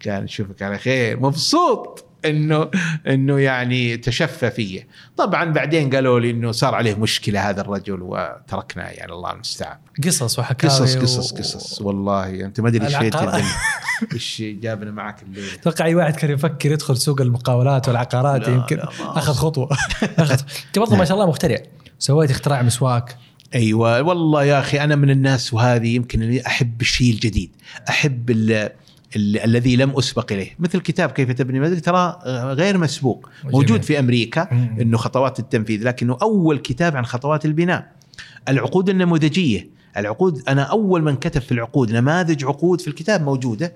[0.02, 2.05] كان نشوفك على خير مبسوط.
[2.30, 2.70] إنه
[3.08, 4.88] إنه يعني تشفى فيه.
[5.18, 9.78] طبعا بعدين قالوا لي إنه صار عليه مشكلة هذا الرجل وتركناه يعني الله المستعان.
[10.04, 11.82] قصص وحكاوي قصص و- قصص قصص.
[11.82, 12.96] والله أنت ما أدري إيش
[14.14, 19.34] إيش جابنا معك الليل أتوقع أي واحد كان يفكر يدخل سوق المقاولات والعقارات يمكن أخذ
[19.34, 19.70] خطوة.
[20.02, 21.58] أخذ أنت برضه ما شاء الله مخترع.
[22.00, 23.18] سويت اختراع مسواك.
[23.56, 27.52] أيوه والله يا أخي أنا من الناس وهذه يمكن أحب الشيء الجديد.
[27.90, 28.70] أحب ال
[29.16, 32.20] الذي لم أسبق إليه مثل كتاب كيف تبني منزل ترى
[32.54, 33.56] غير مسبوق جميل.
[33.56, 34.48] موجود في أمريكا.
[34.82, 37.92] إنه خطوات التنفيذ لكنه أول كتاب عن خطوات البناء
[38.50, 39.68] العقود النموذجية
[39.98, 43.74] العقود أنا أول من كتب في العقود نماذج عقود في الكتاب موجودة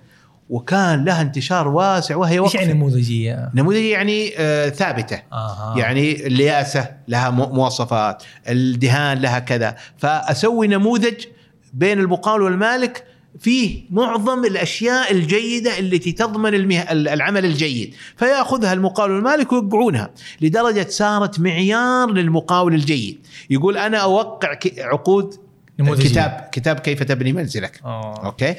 [0.49, 5.73] وكان لها انتشار واسع وهي إيش وقفة يعني نموذجية؟ نموذجية يعني آه ثابتة آه.
[5.77, 11.25] يعني الياسة لها مو- مواصفات الدهان لها كذا فأسوي نموذج
[11.73, 13.03] بين المقاول والمالك
[13.39, 16.81] فيه معظم الأشياء الجيدة التي تضمن المه...
[16.91, 20.09] العمل الجيد فيأخذها المقاول والمالك ويوقعونها
[20.41, 23.17] لدرجة صارت معيار للمقاول الجيد
[23.49, 25.35] يقول أنا أوقع ك- عقود
[25.79, 26.09] نموذجية.
[26.09, 28.25] كتاب كتاب كيف تبني منزلك آه.
[28.25, 28.55] أوكي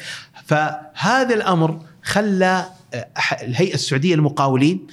[0.47, 2.65] فهذا الأمر خلى
[2.95, 3.07] آه،
[3.43, 4.87] الهيئة السعودية للمقاولين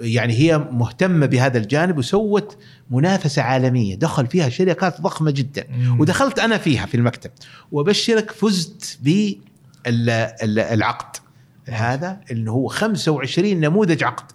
[0.00, 2.58] يعني هي مهتمة بهذا الجانب وسوت
[2.90, 3.94] منافسة عالمية.
[3.94, 5.64] دخل فيها شركات ضخمة جدا.
[5.70, 6.00] مم.
[6.00, 7.30] ودخلت أنا فيها في المكتب.
[7.72, 8.98] وأبشرك فزت
[9.86, 11.16] بالعقد
[11.68, 14.32] هذا اللي هو 25 نموذج عقد.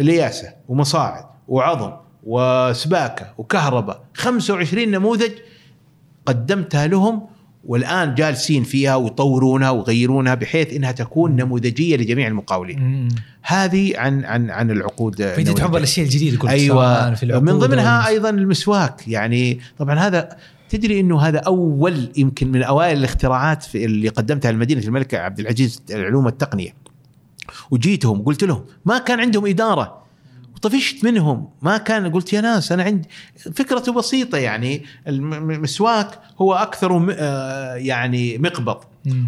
[0.00, 1.92] الياسة ومصاعد وعظم
[2.24, 4.04] وسباكة وكهرباء.
[4.14, 5.32] 25 نموذج
[6.26, 7.26] قدمتها لهم
[7.64, 12.78] والآن جالسين فيها ويطورونها ويغيرونها بحيث إنها تكون نموذجية لجميع المقاولين.
[12.80, 13.08] مم.
[13.42, 15.48] هذه عن عن عن العقود فانت.
[15.48, 20.36] تحب الأشياء الجديدة كلها أيوه في العقود من ضمنها والمس- أيضا المسواك يعني طبعا هذا
[20.68, 25.82] تدري إنه هذا أول يمكن من أوائل الاختراعات في اللي قدمتها لمدينه الملك عبد العزيز
[25.90, 26.74] العلوم والتقنية
[27.70, 30.02] وجيتهم قلت لهم ما كان عندهم إدارة
[30.58, 33.08] وطفشت منهم ما كان قلت يا ناس أنا عندي
[33.54, 38.76] فكرته بسيطة يعني الم- المسواك هو أكثر آه، يعني مقبض.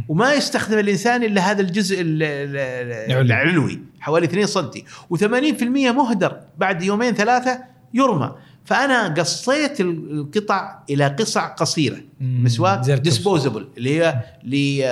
[0.08, 3.80] وما يستخدم الإنسان إلا هذا الجزء ال- ال- العلوي.
[4.00, 4.70] حوالي 2 سم
[5.14, 5.62] و80%
[5.92, 7.58] مهدر بعد يومين ثلاثة
[7.94, 8.32] يرمى
[8.64, 11.96] فأنا قصيت القطع إلى قطع قصيرة.
[12.20, 12.78] مسواك.
[12.90, 14.82] ديسبوزبل اللي هي ل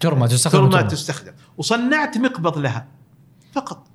[0.00, 0.82] ترمى تستخدم ترمى.
[0.90, 2.86] تستخدم وصنعت مقبض لها
[3.52, 3.85] فقط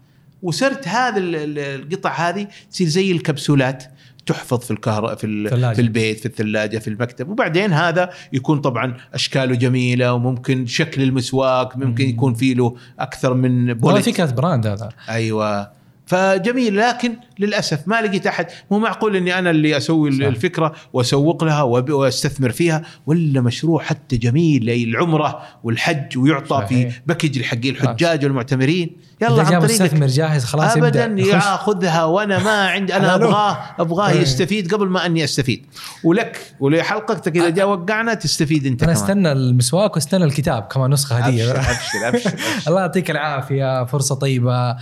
[0.43, 3.83] وصرت هذا ال- ال- القطع هذه تصير زي الكبسولات
[4.25, 5.49] تحفظ في الكهرباء في.
[5.75, 11.77] في البيت في الثلاجة في المكتب وبعدين هذا يكون طبعا أشكاله جميلة وممكن شكل المسواك
[11.77, 12.09] ممكن مم.
[12.09, 15.80] يكون فيه له أكثر من والله بولت فكره brand هذا أيوه
[16.11, 20.25] فجميل لكن للأسف ما لقيت أحد مو معقول إني أنا اللي أسوي صح.
[20.25, 26.67] الفكرة وأسوق لها وأستثمر فيها ولا مشروع حتى جميل للعمره والحج ويعطى صحيح.
[26.67, 31.15] في باكج حق الحجاج والمعتمرين يلا عن طريقك مستثمر جاهز خلاص ابدا.
[31.17, 33.15] ياخذها وأنا ما عندي أنا.
[33.15, 34.21] ابغاه أبغاه إيه.
[34.21, 35.65] يستفيد قبل ما أني أستفيد
[36.03, 41.15] ولك ولحلقتك إذا جاء وقعنا تستفيد أنت أنا كمان استنى المسواك واستنى الكتاب كمان نسخة
[41.15, 42.39] هدية ابشر أبشر أبشر, أبشر.
[42.67, 44.75] الله يعطيك العافية فرصة طيبة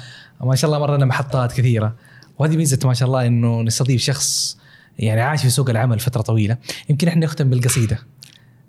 [0.44, 1.95] ما شاء الله مرنا محطات كثيرة.
[2.40, 4.57] وهذه ميزة ما شاء الله إنه نستضيف شخص
[4.99, 6.57] يعني عاش في سوق العمل فترة طويلة.
[6.90, 7.99] يمكن إحنا نختم بالقصيدة.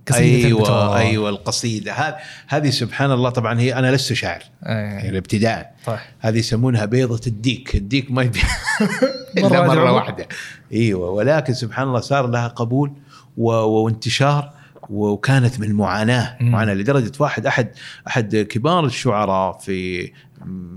[0.09, 0.69] قصيدة البترول.
[0.69, 2.17] أيوه أيوه القصيده
[2.49, 4.43] هذه سبحان الله طبعا هي أنا لست شاعر.
[4.63, 5.19] يعني إيه.
[5.19, 5.99] ابتداء طيب.
[6.21, 7.75] هذه يسمونها بيضة الديك.
[7.75, 8.41] الديك ما يبي
[9.43, 9.63] واحدة.
[9.63, 10.29] مرة واحدة.
[10.73, 12.93] أيوه ولكن سبحان الله صار لها قبول
[13.37, 13.51] و...
[13.53, 14.60] وانتشار.
[14.91, 16.37] وكانت من معاناه.
[16.41, 17.69] معاناة لدرجة واحد أحد
[18.09, 20.11] أحد كبار الشعراء في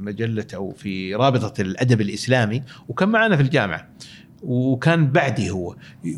[0.02, 3.88] مجلة أو في رابطة الأدب الإسلامي وكان معنا في الجامعة.
[4.44, 5.76] وكان بعدي هو.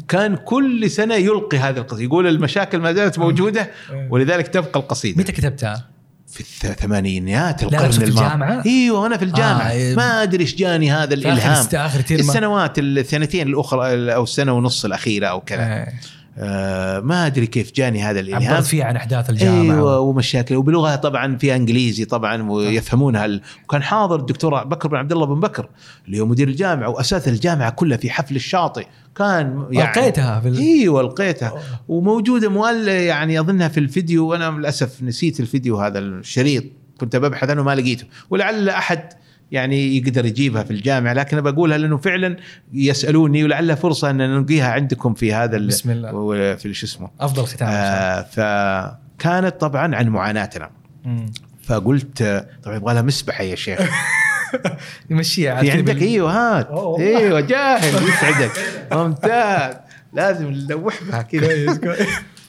[0.07, 3.69] كان كل سنة يلقي هذه القصيده يقول المشاكل ما زالت موجودة
[4.09, 5.21] ولذلك تبقى القصيدة.
[5.21, 5.87] متى كتبتها؟
[6.27, 6.39] في
[6.69, 8.25] الثمانينات لا، القرن في الماضي.
[8.25, 9.67] الجامعة؟ إيوه وأنا في الجامعة.
[9.67, 11.51] آه، ما أدري إيش جاني هذا في الإلهام.
[11.51, 15.61] است- آخر السنوات السنتين الأخرى أو السنة ونص الأخيرة أو كذا.
[15.63, 15.93] آه.
[16.37, 18.53] آه ما أدري كيف جاني هذا الإلهام.
[18.53, 19.61] عبرت فيها عن أحداث الجامعة.
[19.61, 25.11] أيوه ومشاكل وبلغة طبعا في إنجليزي طبعا ويفهمونها ال- وكان حاضر الدكتور بكر بن عبد
[25.11, 25.69] الله بن بكر
[26.05, 28.85] اللي هو مدير الجامعة واساتذه الجامعة كلها في حفل الشاطئ.
[29.15, 30.57] كان يعني لقيتها في ال...
[30.57, 31.53] إيوه لقيتها
[31.87, 36.63] وموجودة مؤل يعني أظنها في الفيديو وأنا للأسف نسيت الفيديو هذا الشريط
[36.99, 38.05] كنت ببحث عنه ما لقيته.
[38.29, 39.13] ولعل أحد
[39.55, 42.37] يعني يقدر يجيبها في الجامعة لكن بقولها لأنه فعلا
[42.73, 46.55] يسألوني ولعل فرصة أن نلقيها عندكم في هذا بسم الله.
[46.55, 50.69] في شو اسمه؟ أفضل ختام آه فكانت طبعا عن معاناتنا.
[51.05, 51.31] مم.
[51.63, 53.79] فقلت طبعا يبغى لها مسبحة يا شيخ.
[55.09, 56.67] يمشيها في عندك؟ بال- إيوه هات.
[56.99, 58.51] إيوه جاهز يسعدك.
[58.91, 59.75] ممتاز.
[60.13, 61.49] لازم نلوح بها كذا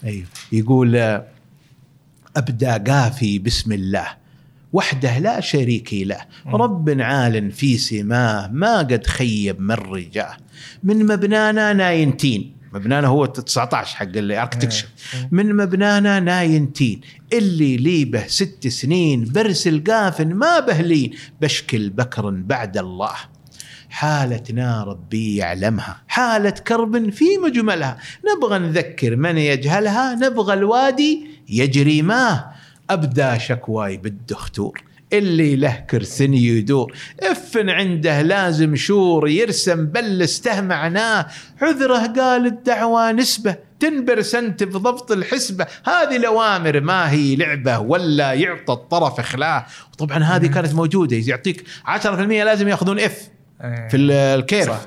[0.04, 0.26] أيوه.
[0.52, 1.20] يقول
[2.36, 4.06] أبدأ قافي بسم الله.
[4.76, 6.20] وحده لا شريك له.
[6.46, 10.36] رب عال في سماه ما قد خيب من رجاه.
[10.84, 12.56] من مبنانا ناينتين.
[12.72, 14.86] مبنانا هو 19 حق الاركتكشر.
[15.30, 17.00] من مبنانا ناينتين.
[17.32, 23.14] اللي لي به ست سنين برسل قافن ما بهلين بشكل بكر بعد الله.
[23.88, 26.02] حالتنا ربي يعلمها.
[26.08, 27.98] حالة كرب في مجملها.
[28.28, 32.55] نبغى نذكر من يجهلها نبغى الوادي يجري ماه.
[32.90, 34.82] أبدى شكواي بالدختور
[35.12, 36.92] اللي له كرسن يدور.
[37.22, 41.26] إفن عنده لازم شور يرسم بل استهمعناه.
[41.62, 45.66] عذره قال الدعوة نسبة تنبر سنت بضبط الحسبة.
[45.86, 49.66] هذه الأوامر ما هي لعبة ولا يعطى الطرف إخلاه
[49.98, 52.06] طبعا هذه كانت موجودة يعطيك 10%
[52.44, 53.28] لازم يأخذون إف
[53.60, 53.88] آه.
[53.88, 54.68] في ال- الكيرف.
[54.68, 54.80] صح.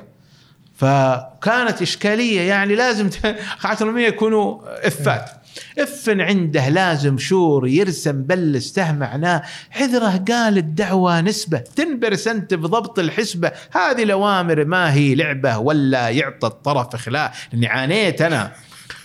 [0.76, 5.30] فكانت إشكالية يعني لازم ت- 10% يكونوا إفات.
[5.78, 9.42] اف عنده لازم شور يرسم بل استهمعناه.
[9.76, 11.58] عذره قال الدعوة نسبة.
[11.58, 13.52] تنبر سنت بضبط الحسبة.
[13.70, 18.52] هذه الأوامر ما هي لعبة ولا يعطى الطرف اخلاء لاني عانيت أنا.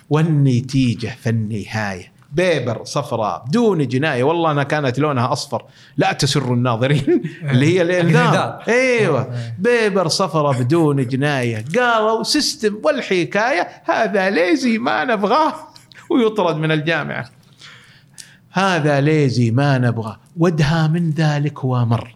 [0.09, 4.23] والنتيجه في النهايه بيبر صفراء بدون جناية.
[4.23, 5.65] والله أنا كانت لونها أصفر.
[5.97, 7.23] لا تسر الناظرين.
[7.51, 8.63] اللي هي الإنذار.
[8.67, 9.35] أيوه.
[9.59, 11.65] بيبر صفرة بدون جناية.
[11.77, 15.74] قالوا سيستم والحكاية هذا ليزي ما نبغاه.
[16.09, 17.29] ويطرد من الجامعة
[18.51, 22.15] هذا ليزي ما نبغاه ودها من ذلك ومر.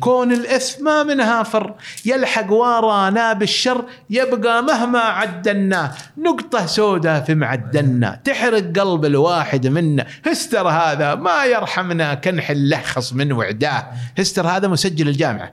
[0.00, 1.74] كون الإثم ما منها فر.
[2.04, 10.06] يلحق ورانا بالشر يبقى مهما عدلناه نقطة سوداء في معدلنا تحرق قلب الواحد منا.
[10.26, 11.14] هستر هذا.
[11.14, 13.86] ما يرحمنا كنحل لخص من وعداه.
[14.18, 15.52] هستر هذا مسجل الجامعة.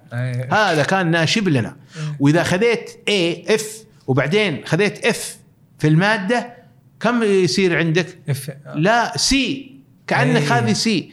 [0.52, 1.76] هذا كان ناشب لنا.
[2.20, 5.38] وإذا خذيت A اف وبعدين خذيت اف
[5.80, 6.55] في المادة
[7.00, 9.76] كم يصير عندك؟ اف لا سي
[10.08, 10.58] كأنك إيه.
[10.58, 11.12] هذه سي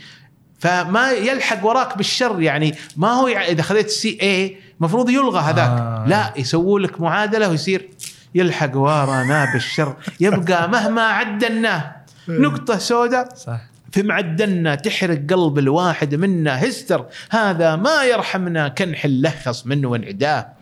[0.59, 3.44] فما يلحق وراك بالشر يعني ما هو يع...
[3.44, 5.68] إذا خذيت سي اي المفروض يلغى هذاك.
[5.68, 6.04] آه.
[6.09, 7.88] لا يسووا لك معادلة ويصير
[8.34, 9.96] يلحق ورانا بالشر.
[10.20, 11.96] يبقى مهما عدلناه
[12.28, 13.34] نقطة سوداء.
[13.34, 13.60] صح.
[13.92, 17.06] في معدلنا تحرق قلب الواحد منا هستر.
[17.30, 20.61] هذا ما يرحمنا كنحل لخص منه وانعداه.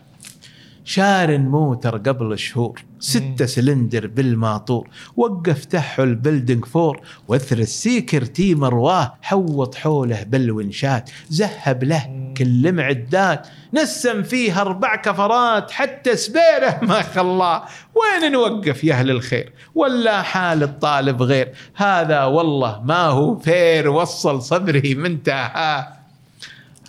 [0.83, 4.87] شار موتر قبل شهور ستة سلندر بالماطور
[5.17, 13.47] وقف تحه البلدنج فور واثر السيكر تي مرواه حوط حوله بالونشات زهب له كل معدات
[13.73, 17.65] نسم فيها أربع كفرات حتى سبيره ما خلاه.
[17.95, 21.51] وين نوقف يا أهل الخير؟ ولا حال الطالب غير.
[21.75, 25.87] هذا والله ما هو فير وصل صدري منتهى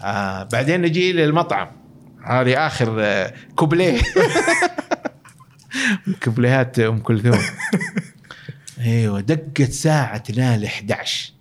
[0.05, 1.82] آه بعدين نجي للمطعم.
[2.25, 4.01] هذه آخر آه، كوبليه.
[6.25, 7.39] كوبليهات أم كلثوم.
[8.81, 11.33] أيوه دقت ساعة تنال 11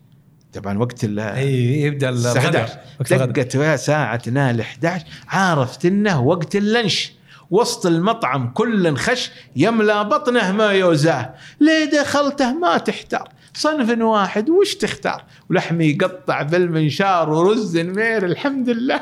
[0.54, 3.44] طبعا وقت ال أي يبدأ الغداء 11 وقت الغداء.
[3.44, 7.12] دقت ساعة تنال 11 عرفت إنه وقت اللنش
[7.52, 11.34] وسط المطعم كل خش يملا بطنه ما يوزاه.
[11.60, 19.02] ليه دخلته ما تحتار؟ صنف واحد وش تختار؟ ولحم يقطع بالمنشار ورز نمير الحمد لله.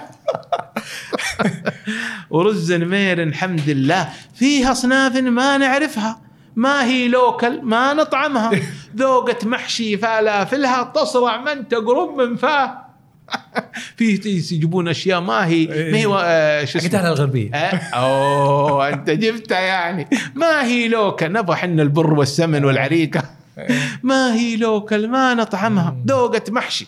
[2.29, 4.09] ورز نمير الحمد لله.
[4.35, 6.21] فيها أصناف ما نعرفها.
[6.55, 8.51] ما هي لوكل ما نطعمها.
[8.97, 12.89] ذوقة محشي فلافلها تصرع من تقرب من فاه
[13.97, 17.55] في يجيبون أشياء ما هي ما هي آه، شو اسمه؟ الغربية.
[17.55, 20.07] آه، أوه أنت جبتها يعني.
[20.35, 23.38] ما هي لوكا نبغى حنا البر والسمن والعريكه
[24.03, 26.87] ما هي لوكل ما نطعمها؟ ذوقت محشي.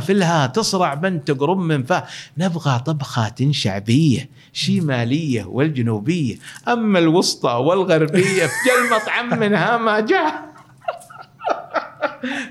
[0.00, 2.04] فلها تصرع بنت تقرب من فاه
[2.38, 6.36] نبغى طبخات شعبية شمالية والجنوبية.
[6.68, 10.54] أما الوسطى والغربية في المطعم منها ما جاء.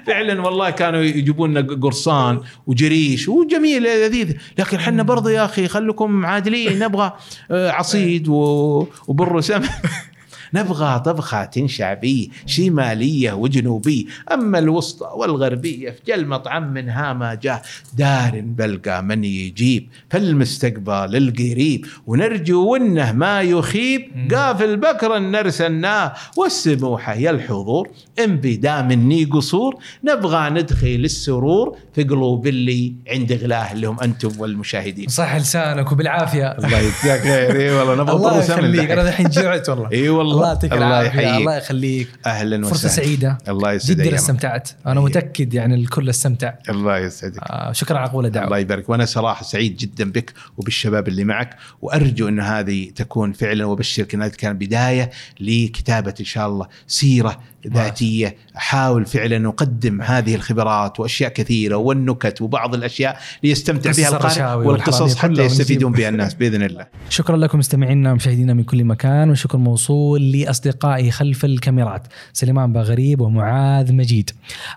[0.07, 4.33] فعلا والله كانوا يجيبون لنا قرصان وجريش وجميل لذيذ.
[4.57, 7.13] لكن حنا برضه يا أخي خلكم عادلين نبغى
[7.51, 9.69] آه، عصيد وبر وسمن
[10.53, 14.05] نبغى طبخة شعبية شمالية وجنوبية.
[14.33, 17.61] أما الوسطى والغربية في جل مطعم منها ما جاء
[17.93, 19.89] دار بلقى من يجيب.
[20.09, 24.01] فالمستقبل القريب ونرجو إنه ما يخيب.
[24.33, 27.89] قافل بكرا نرسلناه والسموحة يا الحضور.
[28.19, 34.31] إن بدا مني قصور نبغى ندخل السرور في قلوب اللي عند غلاه اللي هم أنتم
[34.37, 35.07] والمشاهدين.
[35.07, 36.51] صح لسانك وبالعافية.
[36.51, 37.55] الله يجزاك خير.
[37.55, 38.91] اي والله نبغى الله يخليك.
[38.91, 39.91] أنا الحين جوعت والله.
[39.91, 40.42] اي والله.
[40.43, 42.07] الله يعطيك العافيه الله يخليك.
[42.25, 42.73] أهلا وسهلا.
[42.73, 43.37] فرصه سعيدة.
[43.47, 44.69] الله يسعدك جدا استمتعت.
[44.85, 45.05] أنا أيه.
[45.05, 46.53] متأكد يعني الكل استمتع.
[46.69, 47.39] الله يسعدك.
[47.43, 48.45] آه شكرا على قبول الدعوة.
[48.45, 48.89] الله يبارك.
[48.89, 51.57] وأنا صراحة سعيد جدا بك وبالشباب اللي معك.
[51.81, 57.39] وأرجو إن هذه تكون فعلا وبشرك إن هذه كانت بداية لكتابة إن شاء الله سيرة
[57.67, 65.15] ذاتية أحاول فعلا أقدم هذه الخبرات وأشياء كثيرة والنكت وبعض الأشياء ليستمتع بها القارئ والقصص
[65.15, 66.87] حتى يستفيدون بها الناس بإذن الله.
[67.09, 73.93] شكرا لكم مستمعينا ومشاهدينا من كل مكان وشكر موصول لأصدقائي خلف الكاميرات سليمان باغريب ومعاذ
[73.93, 74.31] مجيد.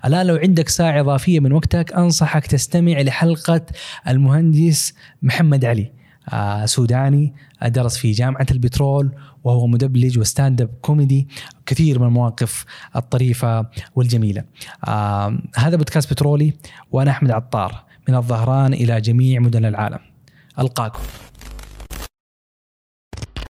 [0.04, 3.60] الان لو عندك ساعة إضافية من وقتك أنصحك تستمع لحلقة
[4.08, 5.92] المهندس محمد علي
[6.32, 9.10] آه سوداني درس في جامعة البترول
[9.46, 11.28] وهو مدبلج و stand up comedy
[11.66, 12.64] كثير من المواقف
[12.96, 14.44] الطريفة والجميلة.
[14.84, 16.52] آه هذا بودكاست بترولي
[16.92, 17.84] وأنا أحمد عطار.
[18.08, 19.98] من الظهران إلى جميع مدن العالم.
[20.58, 21.00] ألقاكم.